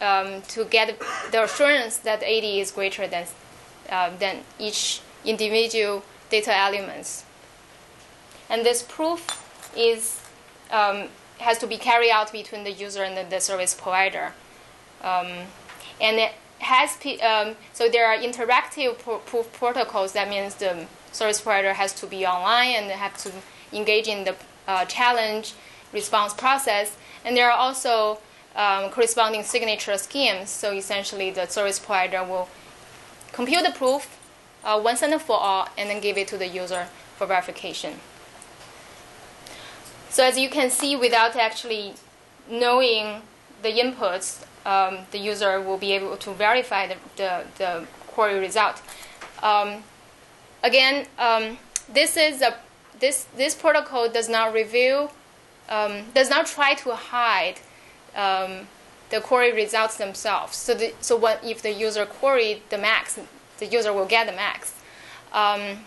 um, 0.00 0.42
to 0.48 0.64
get 0.64 0.98
the 1.30 1.44
assurance 1.44 1.98
that 1.98 2.22
80 2.22 2.60
is 2.60 2.70
greater 2.70 3.06
than, 3.06 3.26
uh, 3.88 4.10
than 4.18 4.40
each 4.58 5.00
individual 5.24 6.02
data 6.30 6.54
elements. 6.54 7.24
And 8.50 8.64
this 8.64 8.82
proof 8.82 9.22
is, 9.76 10.20
um, 10.70 11.08
has 11.38 11.58
to 11.58 11.66
be 11.66 11.76
carried 11.76 12.10
out 12.10 12.32
between 12.32 12.64
the 12.64 12.72
user 12.72 13.02
and 13.02 13.16
the, 13.16 13.24
the 13.24 13.40
service 13.40 13.74
provider. 13.74 14.32
Um, 15.02 15.28
and 16.00 16.16
it 16.18 16.32
has, 16.60 16.96
um, 17.22 17.56
so 17.72 17.88
there 17.88 18.06
are 18.06 18.16
interactive 18.16 18.98
proof 18.98 19.52
protocols. 19.52 20.12
That 20.12 20.28
means 20.28 20.54
the 20.56 20.86
service 21.12 21.40
provider 21.40 21.74
has 21.74 21.92
to 21.94 22.06
be 22.06 22.26
online 22.26 22.70
and 22.70 22.90
have 22.90 23.16
to 23.18 23.32
engage 23.72 24.08
in 24.08 24.24
the 24.24 24.36
uh, 24.66 24.84
challenge 24.86 25.54
response 25.92 26.32
process. 26.32 26.96
And 27.24 27.36
there 27.36 27.50
are 27.50 27.58
also 27.58 28.18
um, 28.56 28.90
corresponding 28.90 29.42
signature 29.42 29.98
schemes. 29.98 30.50
So 30.50 30.72
essentially, 30.72 31.30
the 31.30 31.46
service 31.46 31.78
provider 31.78 32.24
will 32.24 32.48
compute 33.32 33.64
the 33.64 33.72
proof 33.72 34.18
uh, 34.64 34.80
once 34.82 35.02
and 35.02 35.20
for 35.20 35.38
all, 35.38 35.68
and 35.76 35.90
then 35.90 36.00
give 36.00 36.16
it 36.16 36.28
to 36.28 36.38
the 36.38 36.46
user 36.46 36.86
for 37.16 37.26
verification. 37.26 38.00
So 40.14 40.22
as 40.22 40.38
you 40.38 40.48
can 40.48 40.70
see, 40.70 40.94
without 40.94 41.34
actually 41.34 41.94
knowing 42.48 43.22
the 43.62 43.72
inputs, 43.72 44.46
um, 44.64 44.98
the 45.10 45.18
user 45.18 45.60
will 45.60 45.76
be 45.76 45.90
able 45.90 46.16
to 46.18 46.32
verify 46.32 46.86
the, 46.86 46.94
the, 47.16 47.44
the 47.58 47.86
query 48.06 48.38
result. 48.38 48.80
Um, 49.42 49.82
again, 50.62 51.06
um, 51.18 51.58
this 51.92 52.16
is 52.16 52.42
a 52.42 52.54
this 53.00 53.26
this 53.36 53.56
protocol 53.56 54.08
does 54.08 54.28
not 54.28 54.54
reveal 54.54 55.10
um, 55.68 56.04
does 56.14 56.30
not 56.30 56.46
try 56.46 56.74
to 56.74 56.94
hide 56.94 57.56
um, 58.14 58.68
the 59.10 59.20
query 59.20 59.52
results 59.52 59.96
themselves. 59.96 60.56
So, 60.56 60.74
the, 60.74 60.94
so 61.00 61.16
what 61.16 61.42
if 61.42 61.60
the 61.60 61.72
user 61.72 62.06
queried 62.06 62.62
the 62.70 62.78
max, 62.78 63.18
the 63.58 63.66
user 63.66 63.92
will 63.92 64.06
get 64.06 64.28
the 64.28 64.32
max. 64.32 64.74
Um, 65.32 65.80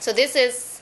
so 0.00 0.14
this 0.14 0.34
is 0.34 0.77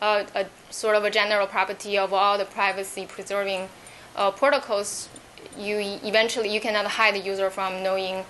a, 0.00 0.26
a, 0.34 0.46
sort 0.70 0.96
of 0.96 1.04
a 1.04 1.10
general 1.10 1.46
property 1.46 1.98
of 1.98 2.12
all 2.12 2.38
the 2.38 2.44
privacy 2.44 3.06
preserving 3.06 3.68
uh, 4.16 4.30
protocols. 4.30 5.08
You 5.56 5.78
eventually 6.04 6.52
you 6.52 6.60
cannot 6.60 6.86
hide 6.86 7.14
the 7.14 7.20
user 7.20 7.50
from 7.50 7.82
knowing 7.82 8.24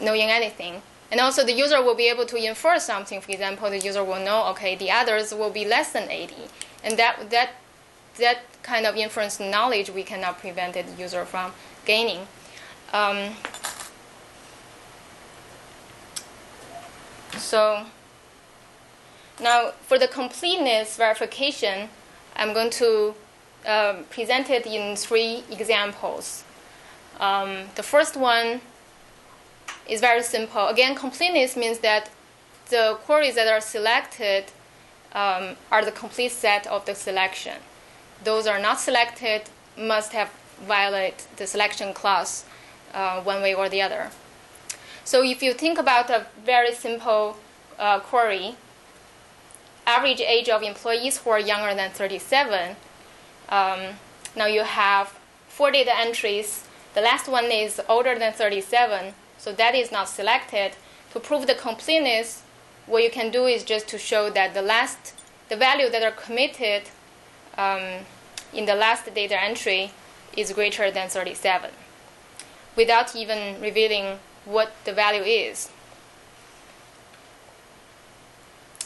knowing 0.00 0.30
anything. 0.30 0.82
And 1.10 1.20
also 1.20 1.44
the 1.44 1.52
user 1.52 1.82
will 1.82 1.96
be 1.96 2.08
able 2.08 2.24
to 2.26 2.36
infer 2.36 2.78
something. 2.78 3.20
For 3.20 3.32
example, 3.32 3.68
the 3.68 3.78
user 3.78 4.04
will 4.04 4.24
know, 4.24 4.46
okay, 4.50 4.76
the 4.76 4.90
others 4.90 5.34
will 5.34 5.50
be 5.50 5.64
less 5.64 5.92
than 5.92 6.08
80. 6.08 6.34
And 6.84 6.96
that, 6.98 7.30
that 7.30 7.50
that 8.18 8.38
kind 8.62 8.86
of 8.86 8.96
inference 8.96 9.40
knowledge 9.40 9.90
we 9.90 10.02
cannot 10.02 10.38
prevent 10.38 10.74
the 10.74 10.84
user 10.98 11.24
from 11.24 11.52
gaining. 11.84 12.26
Um, 12.92 13.34
so 17.36 17.86
now 19.40 19.72
for 19.82 19.98
the 19.98 20.08
completeness 20.08 20.96
verification, 20.96 21.88
I'm 22.36 22.52
going 22.52 22.70
to 22.70 23.14
um, 23.66 24.04
present 24.10 24.50
it 24.50 24.66
in 24.66 24.96
three 24.96 25.44
examples. 25.50 26.44
Um, 27.18 27.64
the 27.74 27.82
first 27.82 28.16
one 28.16 28.60
is 29.88 30.00
very 30.00 30.22
simple. 30.22 30.68
Again, 30.68 30.94
completeness 30.94 31.56
means 31.56 31.78
that 31.80 32.10
the 32.70 32.98
queries 33.04 33.34
that 33.34 33.48
are 33.48 33.60
selected 33.60 34.44
um, 35.12 35.56
are 35.70 35.84
the 35.84 35.92
complete 35.92 36.32
set 36.32 36.66
of 36.66 36.86
the 36.86 36.94
selection 36.94 37.56
those 38.24 38.46
are 38.46 38.58
not 38.58 38.80
selected 38.80 39.42
must 39.78 40.12
have 40.12 40.30
violate 40.66 41.26
the 41.36 41.46
selection 41.46 41.92
clause 41.94 42.44
uh, 42.92 43.20
one 43.22 43.40
way 43.40 43.54
or 43.54 43.68
the 43.68 43.80
other. 43.80 44.10
So 45.04 45.22
if 45.22 45.42
you 45.42 45.54
think 45.54 45.78
about 45.78 46.10
a 46.10 46.26
very 46.44 46.74
simple 46.74 47.38
uh, 47.78 48.00
query, 48.00 48.56
average 49.90 50.20
age 50.20 50.48
of 50.48 50.62
employees 50.62 51.18
who 51.18 51.30
are 51.30 51.40
younger 51.40 51.74
than 51.74 51.90
37, 51.90 52.76
um, 53.48 53.80
now 54.36 54.46
you 54.46 54.62
have 54.62 55.18
four 55.48 55.70
data 55.70 55.92
entries. 55.96 56.64
The 56.94 57.00
last 57.00 57.28
one 57.28 57.46
is 57.46 57.80
older 57.88 58.18
than 58.18 58.32
37, 58.32 59.14
so 59.38 59.52
that 59.52 59.74
is 59.74 59.90
not 59.90 60.08
selected. 60.08 60.72
To 61.12 61.20
prove 61.20 61.46
the 61.46 61.54
completeness, 61.54 62.42
what 62.86 63.02
you 63.02 63.10
can 63.10 63.30
do 63.30 63.46
is 63.46 63.64
just 63.64 63.88
to 63.88 63.98
show 63.98 64.30
that 64.30 64.54
the 64.54 64.62
last, 64.62 65.14
the 65.48 65.56
value 65.56 65.90
that 65.90 66.02
are 66.02 66.16
committed 66.26 66.82
um, 67.58 68.06
in 68.52 68.66
the 68.66 68.74
last 68.74 69.12
data 69.14 69.40
entry 69.40 69.92
is 70.36 70.52
greater 70.52 70.90
than 70.90 71.08
37 71.08 71.70
without 72.76 73.16
even 73.16 73.60
revealing 73.60 74.18
what 74.44 74.72
the 74.84 74.92
value 74.92 75.22
is. 75.22 75.70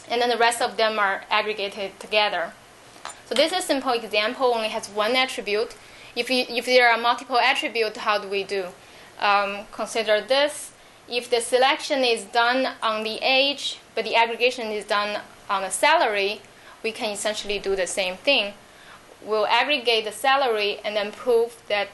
And 0.09 0.21
then 0.21 0.29
the 0.29 0.37
rest 0.37 0.61
of 0.61 0.77
them 0.77 0.99
are 0.99 1.23
aggregated 1.29 1.99
together. 1.99 2.53
So 3.25 3.35
this 3.35 3.51
is 3.51 3.59
a 3.59 3.61
simple 3.61 3.91
example, 3.91 4.53
only 4.53 4.69
has 4.69 4.87
one 4.87 5.15
attribute. 5.15 5.75
If, 6.15 6.29
you, 6.29 6.45
if 6.47 6.65
there 6.65 6.89
are 6.89 6.97
multiple 6.97 7.39
attributes, 7.39 7.97
how 7.97 8.19
do 8.19 8.27
we 8.27 8.43
do? 8.43 8.67
Um, 9.19 9.65
consider 9.71 10.21
this. 10.21 10.71
If 11.09 11.29
the 11.29 11.41
selection 11.41 12.03
is 12.03 12.23
done 12.23 12.73
on 12.81 13.03
the 13.03 13.19
age, 13.21 13.79
but 13.95 14.05
the 14.05 14.15
aggregation 14.15 14.67
is 14.67 14.85
done 14.85 15.21
on 15.49 15.61
the 15.63 15.69
salary, 15.69 16.41
we 16.83 16.91
can 16.91 17.11
essentially 17.11 17.59
do 17.59 17.75
the 17.75 17.87
same 17.87 18.15
thing. 18.15 18.53
We'll 19.23 19.47
aggregate 19.47 20.05
the 20.05 20.11
salary 20.11 20.79
and 20.85 20.95
then 20.95 21.11
prove 21.11 21.57
that 21.67 21.89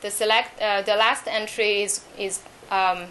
the 0.00 0.10
select 0.10 0.60
uh, 0.60 0.82
the 0.82 0.96
last 0.96 1.28
entry 1.28 1.82
is 1.82 2.04
is 2.18 2.40
um, 2.70 3.06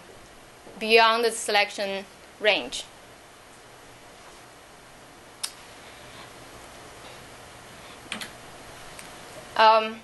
beyond 0.78 1.24
the 1.24 1.30
selection 1.30 2.04
range. 2.40 2.84
Um, 9.56 10.00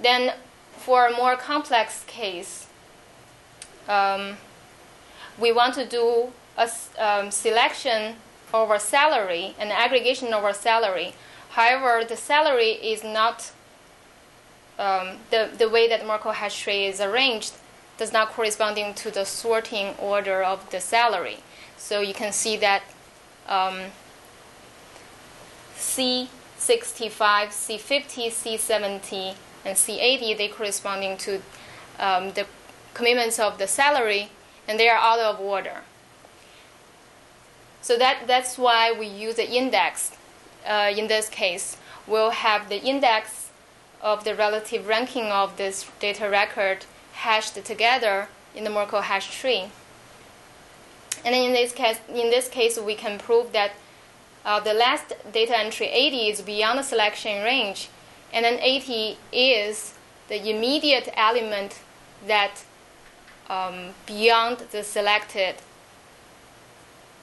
then, 0.00 0.34
for 0.76 1.06
a 1.06 1.12
more 1.16 1.36
complex 1.36 2.04
case, 2.06 2.66
um, 3.88 4.36
we 5.38 5.52
want 5.52 5.74
to 5.74 5.86
do 5.86 6.32
a 6.56 6.70
um, 6.98 7.30
selection 7.30 8.16
over 8.52 8.78
salary 8.78 9.54
and 9.58 9.70
aggregation 9.72 10.32
over 10.32 10.52
salary. 10.52 11.14
However, 11.50 12.04
the 12.04 12.16
salary 12.16 12.72
is 12.72 13.04
not 13.04 13.52
um, 14.78 15.18
the 15.30 15.50
the 15.56 15.68
way 15.68 15.88
that 15.88 16.06
Merkle 16.06 16.32
hash 16.32 16.62
tree 16.62 16.86
is 16.86 17.00
arranged 17.00 17.54
does 17.96 18.12
not 18.12 18.30
corresponding 18.30 18.94
to 18.94 19.10
the 19.10 19.24
sorting 19.24 19.94
order 19.98 20.42
of 20.42 20.68
the 20.70 20.80
salary. 20.80 21.38
So 21.76 22.00
you 22.00 22.14
can 22.14 22.32
see 22.32 22.56
that 22.56 22.82
um, 23.48 23.78
C65, 26.64 27.48
C50, 27.48 28.28
C70, 28.30 29.34
and 29.66 29.76
C80 29.76 30.38
they 30.38 30.48
corresponding 30.48 31.16
to 31.18 31.42
um, 31.98 32.32
the 32.32 32.46
commitments 32.94 33.38
of 33.38 33.58
the 33.58 33.66
salary, 33.66 34.30
and 34.66 34.78
they 34.78 34.88
are 34.88 34.96
out 34.96 35.18
of 35.18 35.40
order. 35.40 35.82
So 37.82 37.98
that, 37.98 38.26
that's 38.26 38.56
why 38.56 38.92
we 38.92 39.06
use 39.06 39.34
the 39.34 39.50
index. 39.50 40.12
Uh, 40.66 40.90
in 40.96 41.06
this 41.06 41.28
case, 41.28 41.76
we'll 42.06 42.30
have 42.30 42.70
the 42.70 42.82
index 42.82 43.50
of 44.00 44.24
the 44.24 44.34
relative 44.34 44.86
ranking 44.86 45.26
of 45.26 45.58
this 45.58 45.90
data 46.00 46.30
record 46.30 46.86
hashed 47.12 47.62
together 47.64 48.28
in 48.54 48.64
the 48.64 48.70
Merkle 48.70 49.02
hash 49.02 49.38
tree. 49.38 49.64
And 51.24 51.34
in 51.34 51.52
this 51.52 51.72
case, 51.72 51.98
in 52.08 52.30
this 52.30 52.48
case, 52.48 52.78
we 52.78 52.94
can 52.94 53.18
prove 53.18 53.52
that 53.52 53.72
uh, 54.44 54.60
the 54.60 54.74
last 54.74 55.12
data 55.32 55.58
entry 55.58 55.86
80 55.86 56.16
is 56.28 56.42
beyond 56.42 56.78
the 56.78 56.82
selection 56.82 57.42
range, 57.42 57.88
and 58.32 58.44
then 58.44 58.58
80 58.60 59.16
is 59.32 59.94
the 60.28 60.50
immediate 60.50 61.08
element 61.14 61.80
that 62.26 62.64
um, 63.48 63.90
beyond 64.06 64.58
the 64.70 64.82
selected 64.82 65.56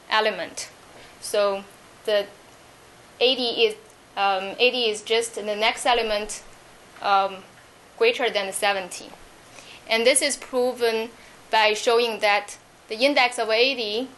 element. 0.10 0.70
So 1.20 1.64
the 2.06 2.26
80 3.20 3.44
is 3.44 3.76
um, 4.18 4.56
80 4.60 4.78
is 4.90 5.02
just 5.02 5.36
the 5.36 5.44
next 5.44 5.86
element 5.86 6.44
um, 7.02 7.38
greater 7.98 8.30
than 8.30 8.52
70. 8.52 9.10
And 9.90 10.06
this 10.06 10.22
is 10.22 10.38
proven 10.38 11.10
by 11.50 11.74
showing 11.74 12.20
that 12.20 12.58
the 12.90 12.96
index 12.96 13.40
of 13.40 13.50
80 13.50 14.10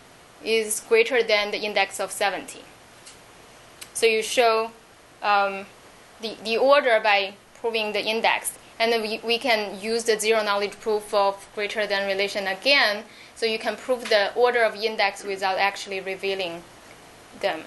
is 0.43 0.82
greater 0.88 1.22
than 1.22 1.51
the 1.51 1.60
index 1.60 1.99
of 1.99 2.12
70. 2.12 2.62
So 3.93 4.05
you 4.05 4.21
show 4.21 4.71
um, 5.21 5.65
the, 6.21 6.35
the 6.43 6.57
order 6.57 6.99
by 7.03 7.35
proving 7.59 7.93
the 7.93 8.03
index. 8.03 8.53
And 8.79 8.91
then 8.91 9.01
we, 9.01 9.19
we 9.23 9.37
can 9.37 9.79
use 9.79 10.03
the 10.03 10.19
zero 10.19 10.43
knowledge 10.43 10.79
proof 10.79 11.13
of 11.13 11.47
greater 11.55 11.85
than 11.87 12.07
relation 12.07 12.47
again 12.47 13.05
so 13.35 13.45
you 13.45 13.59
can 13.59 13.75
prove 13.75 14.09
the 14.09 14.33
order 14.35 14.63
of 14.63 14.75
index 14.75 15.23
without 15.23 15.57
actually 15.57 15.99
revealing 15.99 16.63
them. 17.39 17.61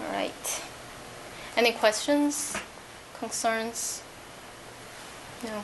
All 0.00 0.12
right. 0.12 0.62
Any 1.56 1.72
questions, 1.72 2.56
concerns? 3.18 4.02
No. 5.42 5.62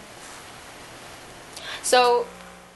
So, 1.83 2.27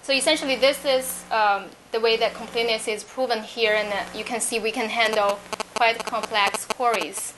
so 0.05 0.13
essentially, 0.13 0.57
this 0.57 0.85
is 0.85 1.25
um, 1.31 1.65
the 1.91 1.99
way 1.99 2.19
that 2.19 2.35
completeness 2.35 2.89
is 2.89 3.03
proven 3.03 3.43
here, 3.43 3.73
and 3.73 3.91
uh, 3.91 4.05
you 4.15 4.23
can 4.23 4.39
see 4.39 4.59
we 4.59 4.71
can 4.71 4.91
handle 4.91 5.39
quite 5.75 6.05
complex 6.05 6.67
queries. 6.67 7.33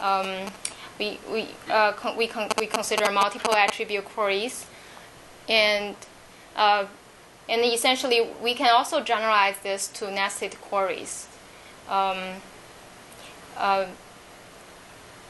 Um, 0.00 0.46
we 0.98 1.18
we 1.30 1.48
uh, 1.68 1.92
con- 1.92 2.16
we, 2.16 2.26
con- 2.26 2.48
we 2.58 2.68
consider 2.68 3.12
multiple 3.12 3.54
attribute 3.54 4.06
queries, 4.06 4.64
and 5.46 5.94
uh, 6.56 6.86
and 7.50 7.60
essentially 7.60 8.26
we 8.42 8.54
can 8.54 8.74
also 8.74 9.02
generalize 9.02 9.58
this 9.62 9.86
to 9.88 10.10
nested 10.10 10.58
queries. 10.62 11.28
Um, 11.86 12.40
uh, 13.58 13.84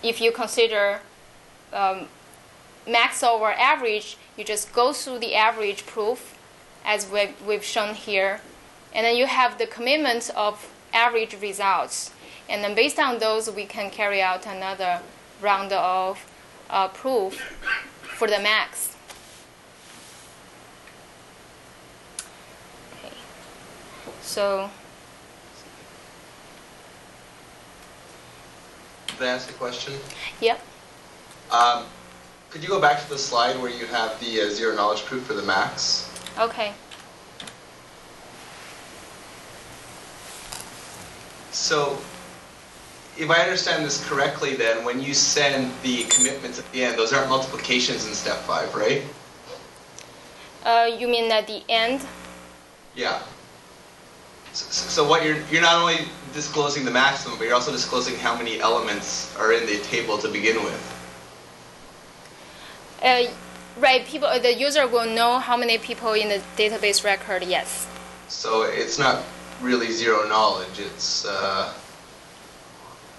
if 0.04 0.20
you 0.20 0.30
consider 0.30 1.00
um, 1.72 2.06
max 2.86 3.24
over 3.24 3.50
average, 3.50 4.16
you 4.36 4.44
just 4.44 4.72
go 4.72 4.92
through 4.92 5.18
the 5.18 5.34
average 5.34 5.84
proof 5.84 6.35
as 6.86 7.10
we've, 7.10 7.34
we've 7.46 7.64
shown 7.64 7.94
here, 7.94 8.40
and 8.94 9.04
then 9.04 9.16
you 9.16 9.26
have 9.26 9.58
the 9.58 9.66
commitment 9.66 10.30
of 10.34 10.72
average 10.94 11.36
results. 11.42 12.12
And 12.48 12.64
then 12.64 12.74
based 12.74 12.98
on 12.98 13.18
those, 13.18 13.50
we 13.50 13.66
can 13.66 13.90
carry 13.90 14.22
out 14.22 14.46
another 14.46 15.00
round 15.42 15.72
of 15.72 16.24
uh, 16.70 16.88
proof 16.88 17.34
for 18.02 18.28
the 18.28 18.38
max. 18.38 18.96
Okay. 23.04 23.12
So 24.22 24.70
Can 29.16 29.28
I 29.28 29.30
ask 29.30 29.48
a 29.48 29.54
question? 29.54 29.94
Yep. 30.42 30.60
Um, 31.50 31.84
could 32.50 32.62
you 32.62 32.68
go 32.68 32.80
back 32.80 33.02
to 33.02 33.08
the 33.08 33.16
slide 33.16 33.58
where 33.60 33.70
you 33.70 33.86
have 33.86 34.20
the 34.20 34.42
uh, 34.42 34.50
zero 34.50 34.76
knowledge 34.76 35.06
proof 35.06 35.24
for 35.24 35.32
the 35.32 35.42
max? 35.42 36.15
Okay. 36.38 36.72
So, 41.52 41.98
if 43.16 43.30
I 43.30 43.40
understand 43.40 43.84
this 43.84 44.06
correctly, 44.06 44.54
then 44.56 44.84
when 44.84 45.00
you 45.00 45.14
send 45.14 45.72
the 45.82 46.04
commitments 46.04 46.58
at 46.58 46.70
the 46.72 46.84
end, 46.84 46.98
those 46.98 47.12
aren't 47.12 47.30
multiplications 47.30 48.06
in 48.06 48.12
step 48.12 48.36
five, 48.42 48.74
right? 48.74 49.02
Uh, 50.64 50.90
you 50.98 51.08
mean 51.08 51.30
at 51.32 51.46
the 51.46 51.62
end? 51.68 52.04
Yeah. 52.94 53.22
So, 54.52 54.66
so 55.04 55.08
what 55.08 55.24
you're 55.24 55.38
you're 55.50 55.62
not 55.62 55.80
only 55.80 56.08
disclosing 56.34 56.84
the 56.84 56.90
maximum, 56.90 57.38
but 57.38 57.44
you're 57.44 57.54
also 57.54 57.72
disclosing 57.72 58.16
how 58.16 58.36
many 58.36 58.60
elements 58.60 59.34
are 59.38 59.52
in 59.52 59.64
the 59.66 59.78
table 59.84 60.18
to 60.18 60.28
begin 60.28 60.62
with. 60.62 60.82
Uh, 63.02 63.24
right. 63.78 64.04
People, 64.06 64.28
the 64.40 64.54
user 64.54 64.86
will 64.86 65.06
know 65.06 65.38
how 65.38 65.56
many 65.56 65.78
people 65.78 66.12
in 66.12 66.28
the 66.28 66.42
database 66.56 67.04
record. 67.04 67.44
Yes. 67.44 67.86
So 68.28 68.62
it's 68.62 68.98
not 68.98 69.22
really 69.60 69.90
zero 69.90 70.28
knowledge. 70.28 70.78
It's, 70.78 71.24
uh, 71.24 71.72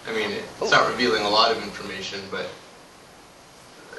I 0.08 0.14
mean, 0.14 0.32
it's 0.62 0.72
not 0.72 0.90
revealing 0.90 1.24
a 1.24 1.30
lot 1.30 1.52
of 1.52 1.62
information, 1.64 2.20
but 2.32 2.48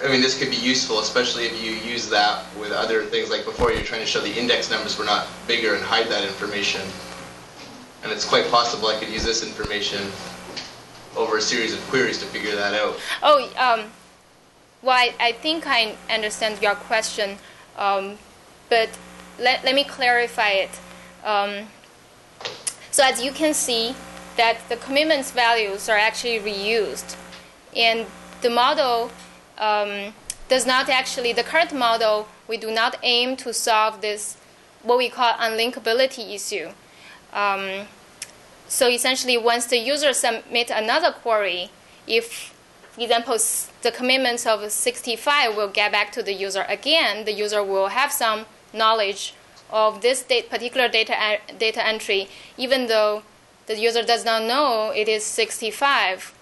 I 0.03 0.09
mean, 0.09 0.21
this 0.21 0.39
could 0.39 0.51
be 0.51 0.57
useful, 0.57 1.01
especially 1.01 1.45
if 1.47 1.63
you 1.63 1.73
use 1.73 2.09
that 2.11 2.45
with 2.57 2.71
other 2.71 3.05
things. 3.05 3.31
Like 3.31 3.45
before, 3.45 3.73
you're 3.73 3.83
trying 3.83 4.01
to 4.01 4.07
show 4.07 4.21
the 4.21 4.33
index 4.33 4.71
numbers 4.71 4.97
were 4.97 5.05
not 5.05 5.27
bigger 5.47 5.75
and 5.75 5.83
hide 5.83 6.07
that 6.07 6.25
information. 6.25 6.83
And 8.05 8.13
it's 8.13 8.25
quite 8.25 8.49
possible 8.49 8.89
I 8.89 8.99
could 8.99 9.09
use 9.09 9.25
this 9.25 9.45
information 9.45 10.07
over 11.17 11.39
a 11.39 11.43
series 11.43 11.75
of 11.75 11.81
queries 11.89 12.19
to 12.19 12.27
figure 12.27 12.55
that 12.55 12.75
out. 12.75 13.01
Oh, 13.25 13.51
um, 13.59 13.91
well, 14.83 14.97
I, 14.97 15.15
I 15.19 15.33
think 15.33 15.67
I 15.67 15.97
understand 16.11 16.63
your 16.63 16.75
question, 16.75 17.39
um, 17.77 18.19
but 18.69 18.91
let, 19.39 19.65
let 19.65 19.75
me 19.75 19.85
clarify 19.85 20.51
it. 20.51 20.71
Um, 21.25 21.67
so 22.91 23.05
as 23.05 23.23
you 23.23 23.33
can 23.33 23.55
see, 23.55 23.95
that 24.37 24.57
the 24.69 24.77
commitments 24.77 25.33
values 25.33 25.89
are 25.89 25.99
actually 25.99 26.39
reused, 26.39 27.17
and 27.77 28.07
the 28.41 28.51
model 28.51 29.11
um, 29.59 30.15
does 30.49 30.65
not 30.65 30.89
actually. 30.89 31.33
The 31.33 31.43
current 31.43 31.73
model 31.73 32.29
we 32.47 32.57
do 32.57 32.71
not 32.71 32.97
aim 33.03 33.37
to 33.39 33.53
solve 33.53 34.01
this 34.01 34.37
what 34.83 34.97
we 34.97 35.09
call 35.09 35.33
unlinkability 35.35 36.35
issue. 36.35 36.71
Um, 37.33 37.87
so 38.69 38.89
essentially, 38.89 39.37
once 39.37 39.67
the 39.67 39.79
user 39.79 40.13
submit 40.13 40.71
another 40.71 41.11
query, 41.11 41.71
if 42.07 42.55
example, 43.05 43.37
the 43.83 43.91
commitments 43.91 44.47
of 44.47 44.71
65 44.71 45.57
will 45.57 45.69
get 45.69 45.93
back 45.93 46.13
to 46.13 46.23
the 46.23 46.33
user 46.33 46.65
again, 46.69 47.25
the 47.25 47.33
user 47.33 47.63
will 47.63 47.89
have 47.89 48.13
some 48.13 48.47
knowledge 48.73 49.35
of 49.71 50.01
this 50.01 50.23
particular 50.23 50.89
data, 50.89 51.39
data 51.59 51.87
entry, 51.87 52.29
even 52.57 52.87
though 52.87 53.23
the 53.67 53.79
user 53.79 54.03
does 54.03 54.25
not 54.25 54.43
know 54.43 54.91
it 54.95 55.09
is 55.09 55.25
65, 55.25 56.35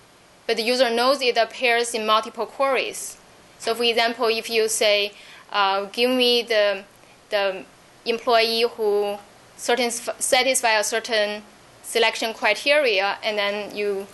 but 0.46 0.56
the 0.56 0.62
user 0.62 0.88
knows 0.88 1.20
it 1.20 1.36
appears 1.36 1.92
in 1.94 2.06
multiple 2.06 2.46
queries. 2.46 3.16
So, 3.58 3.74
for 3.74 3.82
example, 3.82 4.28
if 4.28 4.48
you 4.48 4.68
say, 4.68 5.12
uh, 5.50 5.86
give 5.86 6.10
me 6.10 6.42
the, 6.42 6.84
the 7.30 7.64
employee 8.04 8.64
who 8.76 9.18
certain, 9.56 9.90
satisfy 9.90 10.78
a 10.78 10.84
certain 10.84 11.42
selection 11.82 12.32
criteria, 12.32 13.16
and 13.22 13.36
then 13.36 13.74
you 13.74 14.06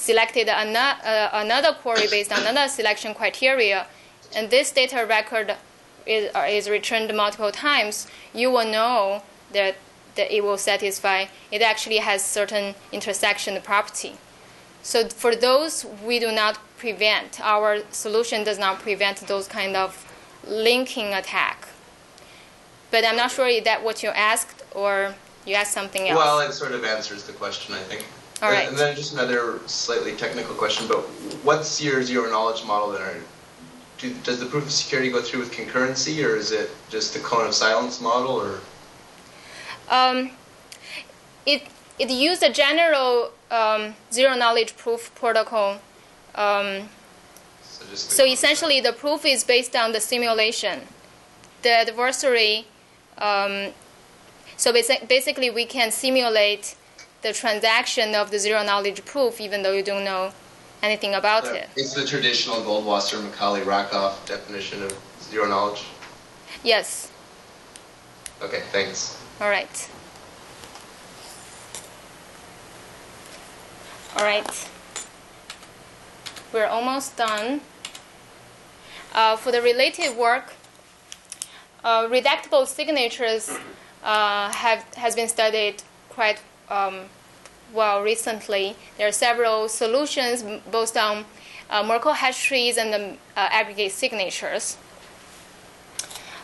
selected 0.00 0.48
another, 0.48 0.98
uh, 1.04 1.28
another 1.34 1.72
query 1.72 2.08
based 2.08 2.32
on 2.32 2.40
another 2.46 2.68
selection 2.68 3.14
criteria, 3.14 3.86
and 4.34 4.50
this 4.50 4.72
data 4.72 5.04
record 5.06 5.56
is, 6.06 6.34
uh, 6.34 6.46
is 6.48 6.70
returned 6.70 7.14
multiple 7.14 7.52
times, 7.52 8.06
you 8.32 8.50
will 8.50 8.64
know 8.64 9.22
that, 9.52 9.76
that 10.16 10.34
it 10.34 10.42
will 10.42 10.56
satisfy, 10.56 11.26
it 11.52 11.60
actually 11.60 11.98
has 11.98 12.24
certain 12.24 12.74
intersection 12.92 13.60
property. 13.60 14.16
So 14.82 15.06
for 15.08 15.36
those, 15.36 15.84
we 16.02 16.18
do 16.18 16.32
not 16.32 16.58
prevent, 16.78 17.38
our 17.42 17.80
solution 17.90 18.42
does 18.42 18.58
not 18.58 18.78
prevent 18.78 19.18
those 19.28 19.46
kind 19.46 19.76
of 19.76 20.06
linking 20.48 21.12
attack. 21.12 21.68
But 22.90 23.04
I'm 23.04 23.16
not 23.16 23.30
sure 23.30 23.46
if 23.46 23.64
that 23.64 23.84
what 23.84 24.02
you 24.02 24.08
asked 24.08 24.64
or 24.74 25.14
you 25.44 25.54
asked 25.54 25.74
something 25.74 26.08
else. 26.08 26.16
Well, 26.16 26.40
it 26.40 26.52
sort 26.52 26.72
of 26.72 26.84
answers 26.84 27.24
the 27.24 27.34
question, 27.34 27.74
I 27.74 27.82
think. 27.82 28.06
All 28.42 28.50
right. 28.50 28.68
And 28.68 28.76
then 28.76 28.96
just 28.96 29.12
another 29.12 29.60
slightly 29.66 30.16
technical 30.16 30.54
question, 30.54 30.88
but 30.88 31.00
what's 31.44 31.80
your 31.80 32.02
zero 32.02 32.30
knowledge 32.30 32.64
model 32.64 32.90
then? 32.92 33.22
Do, 33.98 34.14
does 34.22 34.40
the 34.40 34.46
proof 34.46 34.64
of 34.64 34.72
security 34.72 35.10
go 35.10 35.20
through 35.20 35.40
with 35.40 35.52
concurrency, 35.52 36.24
or 36.24 36.36
is 36.36 36.52
it 36.52 36.70
just 36.88 37.12
the 37.12 37.20
cone 37.20 37.46
of 37.46 37.54
silence 37.54 38.00
model, 38.00 38.40
or? 38.40 38.60
Um, 39.90 40.30
it 41.44 41.62
it 41.98 42.08
used 42.08 42.42
a 42.42 42.50
general 42.50 43.32
um, 43.50 43.94
zero 44.10 44.34
knowledge 44.36 44.74
proof 44.76 45.14
protocol. 45.14 45.80
Um, 46.34 46.88
So, 47.62 47.84
just 47.90 48.10
so 48.10 48.24
essentially, 48.24 48.80
the 48.80 48.92
proof 48.92 49.24
is 49.26 49.44
based 49.44 49.76
on 49.76 49.92
the 49.92 50.00
simulation. 50.00 50.80
The 51.62 51.70
adversary. 51.84 52.64
Um, 53.18 53.72
so 54.56 54.72
basi- 54.72 55.06
basically, 55.06 55.50
we 55.50 55.66
can 55.66 55.90
simulate 55.90 56.74
the 57.22 57.32
transaction 57.32 58.14
of 58.14 58.30
the 58.30 58.38
zero 58.38 58.62
knowledge 58.62 59.04
proof, 59.04 59.40
even 59.40 59.62
though 59.62 59.72
you 59.72 59.82
don't 59.82 60.04
know 60.04 60.32
anything 60.82 61.14
about 61.14 61.46
it. 61.46 61.68
It's 61.76 61.94
the 61.94 62.06
traditional 62.06 62.56
Goldwasser, 62.56 63.20
Micali, 63.20 63.62
Rackoff 63.62 64.26
definition 64.26 64.82
of 64.82 64.96
zero 65.22 65.46
knowledge. 65.46 65.84
Yes. 66.64 67.10
Okay, 68.42 68.62
thanks. 68.72 69.22
All 69.40 69.48
right. 69.50 69.88
All 74.16 74.24
right. 74.24 74.68
We're 76.52 76.66
almost 76.66 77.16
done. 77.16 77.60
Uh, 79.12 79.36
for 79.36 79.50
the 79.50 79.60
related 79.60 80.16
work, 80.16 80.52
uh, 81.82 82.06
redactable 82.06 82.66
signatures 82.66 83.50
uh, 84.04 84.50
have 84.52 84.84
has 84.94 85.16
been 85.16 85.28
studied 85.28 85.82
quite 86.08 86.40
um, 86.70 87.00
well 87.72 88.02
recently. 88.02 88.76
There 88.96 89.08
are 89.08 89.12
several 89.12 89.68
solutions 89.68 90.42
based 90.70 90.96
on 90.96 91.24
uh, 91.68 91.82
Merkle 91.82 92.14
hash 92.14 92.42
trees 92.44 92.76
and 92.76 92.92
the 92.92 93.10
uh, 93.36 93.48
aggregate 93.50 93.92
signatures. 93.92 94.76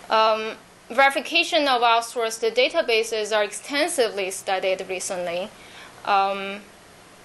Um, 0.08 0.52
verification 0.88 1.66
of 1.66 1.82
outsourced 1.82 2.48
databases 2.54 3.36
are 3.36 3.42
extensively 3.42 4.30
studied 4.30 4.84
recently. 4.88 5.48
Um, 6.04 6.60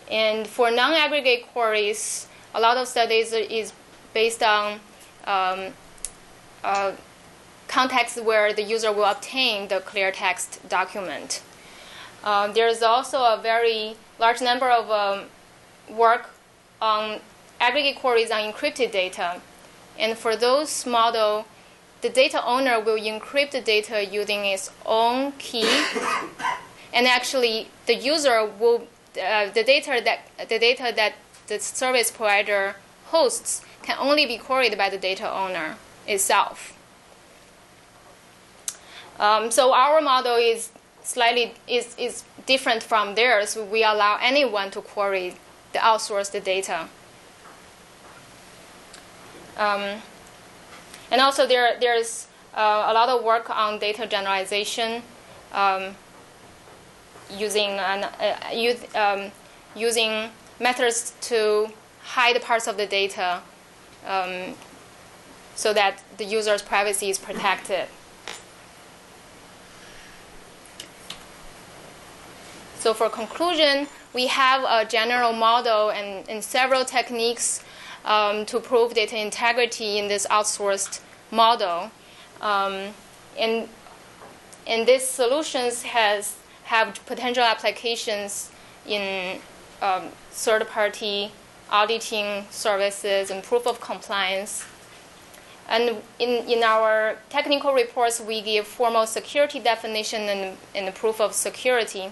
and 0.09 0.47
for 0.47 0.71
non-aggregate 0.71 1.47
queries, 1.53 2.27
a 2.53 2.59
lot 2.59 2.77
of 2.77 2.87
studies 2.87 3.33
is 3.33 3.71
based 4.13 4.43
on 4.43 4.79
um, 5.25 5.73
uh, 6.63 6.93
context 7.67 8.21
where 8.23 8.51
the 8.51 8.63
user 8.63 8.91
will 8.91 9.05
obtain 9.05 9.67
the 9.67 9.79
clear 9.79 10.11
text 10.11 10.67
document. 10.67 11.41
Um, 12.23 12.53
there 12.53 12.67
is 12.67 12.83
also 12.83 13.19
a 13.19 13.39
very 13.41 13.95
large 14.19 14.41
number 14.41 14.69
of 14.69 14.89
um, 14.91 15.25
work 15.89 16.29
on 16.81 17.19
aggregate 17.59 17.97
queries 17.97 18.31
on 18.31 18.39
encrypted 18.39 18.91
data. 18.91 19.41
And 19.97 20.17
for 20.17 20.35
those 20.35 20.85
model, 20.85 21.45
the 22.01 22.09
data 22.09 22.43
owner 22.45 22.79
will 22.79 22.99
encrypt 22.99 23.51
the 23.51 23.61
data 23.61 24.05
using 24.05 24.45
its 24.45 24.71
own 24.85 25.33
key. 25.33 25.69
and 26.93 27.07
actually, 27.07 27.67
the 27.85 27.95
user 27.95 28.45
will 28.45 28.87
uh, 29.21 29.49
the 29.49 29.63
data 29.63 30.01
that 30.03 30.49
the 30.49 30.57
data 30.57 30.93
that 30.95 31.13
the 31.47 31.59
service 31.59 32.11
provider 32.11 32.75
hosts 33.07 33.61
can 33.83 33.97
only 33.99 34.25
be 34.25 34.37
queried 34.37 34.77
by 34.77 34.89
the 34.89 34.97
data 34.97 35.29
owner 35.31 35.75
itself. 36.07 36.77
Um, 39.19 39.51
so 39.51 39.73
our 39.73 40.01
model 40.01 40.35
is 40.35 40.71
slightly 41.03 41.53
is, 41.67 41.95
is 41.97 42.23
different 42.45 42.83
from 42.83 43.15
theirs. 43.15 43.57
We 43.57 43.83
allow 43.83 44.17
anyone 44.21 44.71
to 44.71 44.81
query 44.81 45.35
the 45.73 45.79
outsourced 45.79 46.43
data. 46.43 46.87
Um, 49.57 50.01
and 51.11 51.21
also 51.21 51.45
there 51.45 51.77
there's 51.79 52.27
uh, 52.53 52.85
a 52.87 52.93
lot 52.93 53.09
of 53.09 53.23
work 53.23 53.49
on 53.49 53.79
data 53.79 54.07
generalization 54.07 55.03
um, 55.53 55.95
using 57.29 57.71
an, 57.71 58.03
uh, 58.03 58.35
use, 58.53 58.83
um, 58.95 59.31
using 59.75 60.29
methods 60.59 61.13
to 61.21 61.69
hide 62.01 62.41
parts 62.41 62.67
of 62.67 62.77
the 62.77 62.85
data 62.85 63.41
um, 64.07 64.55
so 65.55 65.73
that 65.73 66.01
the 66.17 66.25
user's 66.25 66.61
privacy 66.61 67.09
is 67.09 67.17
protected. 67.19 67.87
So 72.81 72.95
for 72.95 73.09
conclusion, 73.09 73.85
we 74.11 74.25
have 74.25 74.63
a 74.63 74.89
general 74.89 75.33
model 75.33 75.91
and, 75.91 76.27
and 76.27 76.43
several 76.43 76.83
techniques 76.83 77.63
um, 78.05 78.43
to 78.47 78.59
prove 78.59 78.95
data 78.95 79.21
integrity 79.21 79.99
in 79.99 80.07
this 80.07 80.25
outsourced 80.31 80.99
model. 81.29 81.91
Um, 82.41 82.95
and, 83.37 83.69
and 84.65 84.87
these 84.87 85.07
solutions 85.07 85.83
has 85.83 86.37
have 86.63 86.99
potential 87.05 87.43
applications 87.43 88.49
in 88.87 89.39
um, 89.83 90.05
third-party 90.31 91.31
auditing 91.69 92.45
services 92.49 93.29
and 93.29 93.43
proof 93.43 93.67
of 93.67 93.79
compliance. 93.79 94.65
And 95.69 95.97
in, 96.17 96.49
in 96.49 96.63
our 96.63 97.19
technical 97.29 97.75
reports, 97.75 98.19
we 98.19 98.41
give 98.41 98.65
formal 98.65 99.05
security 99.05 99.59
definition 99.59 100.21
and, 100.21 100.57
and 100.73 100.95
proof 100.95 101.21
of 101.21 101.33
security. 101.33 102.11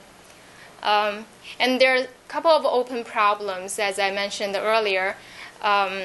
Um, 0.84 1.25
and 1.59 1.80
there 1.80 1.95
are 1.95 2.03
a 2.03 2.07
couple 2.27 2.51
of 2.51 2.65
open 2.65 3.03
problems, 3.03 3.80
as 3.80 3.99
I 3.99 4.11
mentioned 4.11 4.55
earlier. 4.55 5.15
Um, 5.61 6.03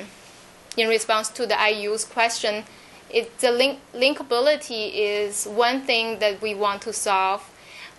in 0.76 0.88
response 0.88 1.28
to 1.30 1.46
the 1.46 1.54
IU's 1.54 2.04
question, 2.04 2.64
it, 3.10 3.38
the 3.38 3.52
link, 3.52 3.78
linkability 3.94 4.90
is 4.92 5.46
one 5.46 5.82
thing 5.82 6.18
that 6.18 6.42
we 6.42 6.54
want 6.54 6.82
to 6.82 6.92
solve. 6.92 7.48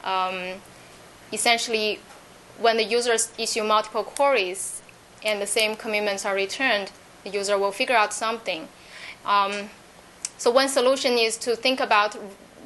Um, 0.03 0.61
essentially, 1.31 1.99
when 2.59 2.77
the 2.77 2.83
users 2.83 3.31
issue 3.37 3.63
multiple 3.63 4.03
queries 4.03 4.81
and 5.23 5.41
the 5.41 5.47
same 5.47 5.75
commitments 5.75 6.25
are 6.25 6.35
returned, 6.35 6.91
the 7.23 7.29
user 7.29 7.57
will 7.57 7.71
figure 7.71 7.95
out 7.95 8.13
something. 8.13 8.67
Um, 9.25 9.69
so 10.37 10.51
one 10.51 10.67
solution 10.67 11.13
is 11.13 11.37
to 11.37 11.55
think 11.55 11.79
about 11.79 12.17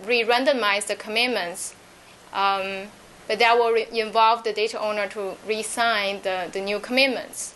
re-randomize 0.05 0.87
the 0.87 0.95
commitments. 0.95 1.75
Um, 2.33 2.87
but 3.29 3.37
that 3.37 3.59
will 3.59 3.71
re- 3.71 3.87
involve 3.93 4.43
the 4.43 4.51
data 4.51 4.79
owner 4.79 5.07
to 5.07 5.35
re-sign 5.47 6.19
the, 6.23 6.49
the 6.51 6.59
new 6.59 6.79
commitments. 6.79 7.53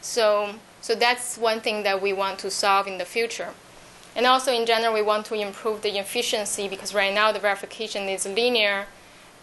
So, 0.00 0.56
so 0.80 0.96
that's 0.96 1.38
one 1.38 1.60
thing 1.60 1.84
that 1.84 2.02
we 2.02 2.12
want 2.12 2.40
to 2.40 2.50
solve 2.50 2.88
in 2.88 2.98
the 2.98 3.04
future. 3.04 3.50
And 4.16 4.26
also, 4.26 4.52
in 4.52 4.66
general, 4.66 4.92
we 4.92 5.00
want 5.00 5.24
to 5.26 5.34
improve 5.34 5.82
the 5.82 5.96
efficiency 5.96 6.66
because 6.66 6.92
right 6.92 7.14
now 7.14 7.30
the 7.30 7.38
verification 7.38 8.08
is 8.08 8.26
linear 8.26 8.86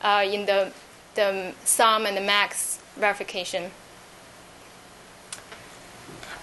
uh, 0.02 0.26
in 0.28 0.46
the, 0.46 0.74
the 1.16 1.54
sum 1.64 2.06
and 2.06 2.18
the 2.18 2.22
max 2.22 2.80
verification. 2.98 3.72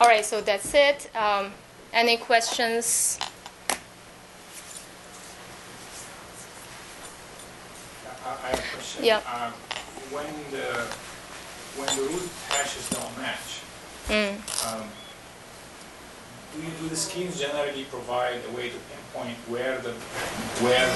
All 0.01 0.09
right, 0.09 0.25
so 0.25 0.41
that's 0.41 0.73
it. 0.73 1.15
Um, 1.15 1.53
any 1.93 2.17
questions? 2.17 3.19
I 8.27 8.49
have 8.51 8.59
a 8.59 8.63
question. 8.75 9.05
Yeah. 9.05 9.21
Um, 9.27 9.53
When 10.11 10.27
the, 10.53 10.87
when 11.79 11.89
the 11.97 12.03
root 12.03 12.29
hashes 12.49 12.89
don't 12.91 13.19
match, 13.19 13.61
Mm. 14.09 14.39
um, 14.67 14.89
do 16.55 16.63
you- 16.63 16.71
do 16.81 16.89
the 16.89 16.97
schemes 16.97 17.41
generally 17.41 17.85
provide 17.91 18.41
a 18.49 18.53
way 18.57 18.71
to 18.71 18.79
pinpoint 18.91 19.37
where 19.49 19.79
the, 19.79 19.91
where 20.63 20.87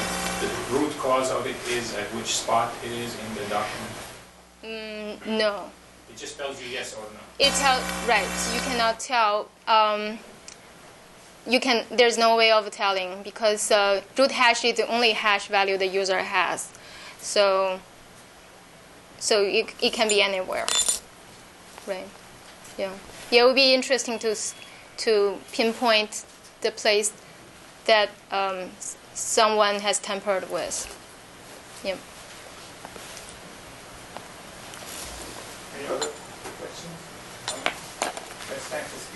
the 0.41 0.49
root 0.73 0.97
cause 0.99 1.31
of 1.31 1.45
it 1.47 1.57
is, 1.69 1.93
at 1.97 2.07
which 2.15 2.37
spot 2.37 2.73
it 2.85 2.93
is 2.93 3.15
in 3.19 3.35
the 3.35 3.45
document? 3.51 3.95
Mm, 4.63 5.27
no. 5.27 5.71
It 6.09 6.17
just 6.17 6.39
tells 6.39 6.63
you 6.63 6.69
yes 6.69 6.95
or 6.95 7.03
no. 7.03 7.21
It 7.45 7.53
tell 7.55 7.81
right. 8.07 8.29
You 8.55 8.61
cannot 8.61 9.01
tell. 9.01 9.49
Um, 9.67 10.19
you 11.47 11.59
can. 11.59 11.85
There's 11.91 12.17
no 12.19 12.37
way 12.37 12.53
of 12.53 12.71
telling 12.71 13.23
because 13.25 13.71
uh, 13.73 14.03
root 14.17 14.31
hash 14.31 14.65
is 14.65 14.77
the 14.77 14.87
only 14.87 15.13
hash 15.13 15.47
value 15.49 15.77
the 15.79 15.87
user 15.87 16.19
has. 16.23 16.69
So. 17.21 17.81
So 19.19 19.43
it, 19.43 19.75
it 19.83 19.93
can 19.93 20.09
be 20.09 20.23
anywhere. 20.23 20.67
Right. 21.87 22.09
Yeah. 22.79 22.93
Yeah. 23.31 23.43
It 23.43 23.47
would 23.47 23.55
be 23.55 23.75
interesting 23.75 24.19
to 24.21 24.35
to 24.99 25.39
pinpoint 25.53 26.25
the 26.61 26.71
place 26.71 27.13
that 27.87 28.11
um, 28.31 28.71
someone 29.15 29.81
has 29.81 29.99
tampered 29.99 30.51
with. 30.51 30.87
Yeah. 31.85 31.97
Any 35.79 35.87
other 35.89 36.09
questions? 36.59 37.01
No? 37.51 39.10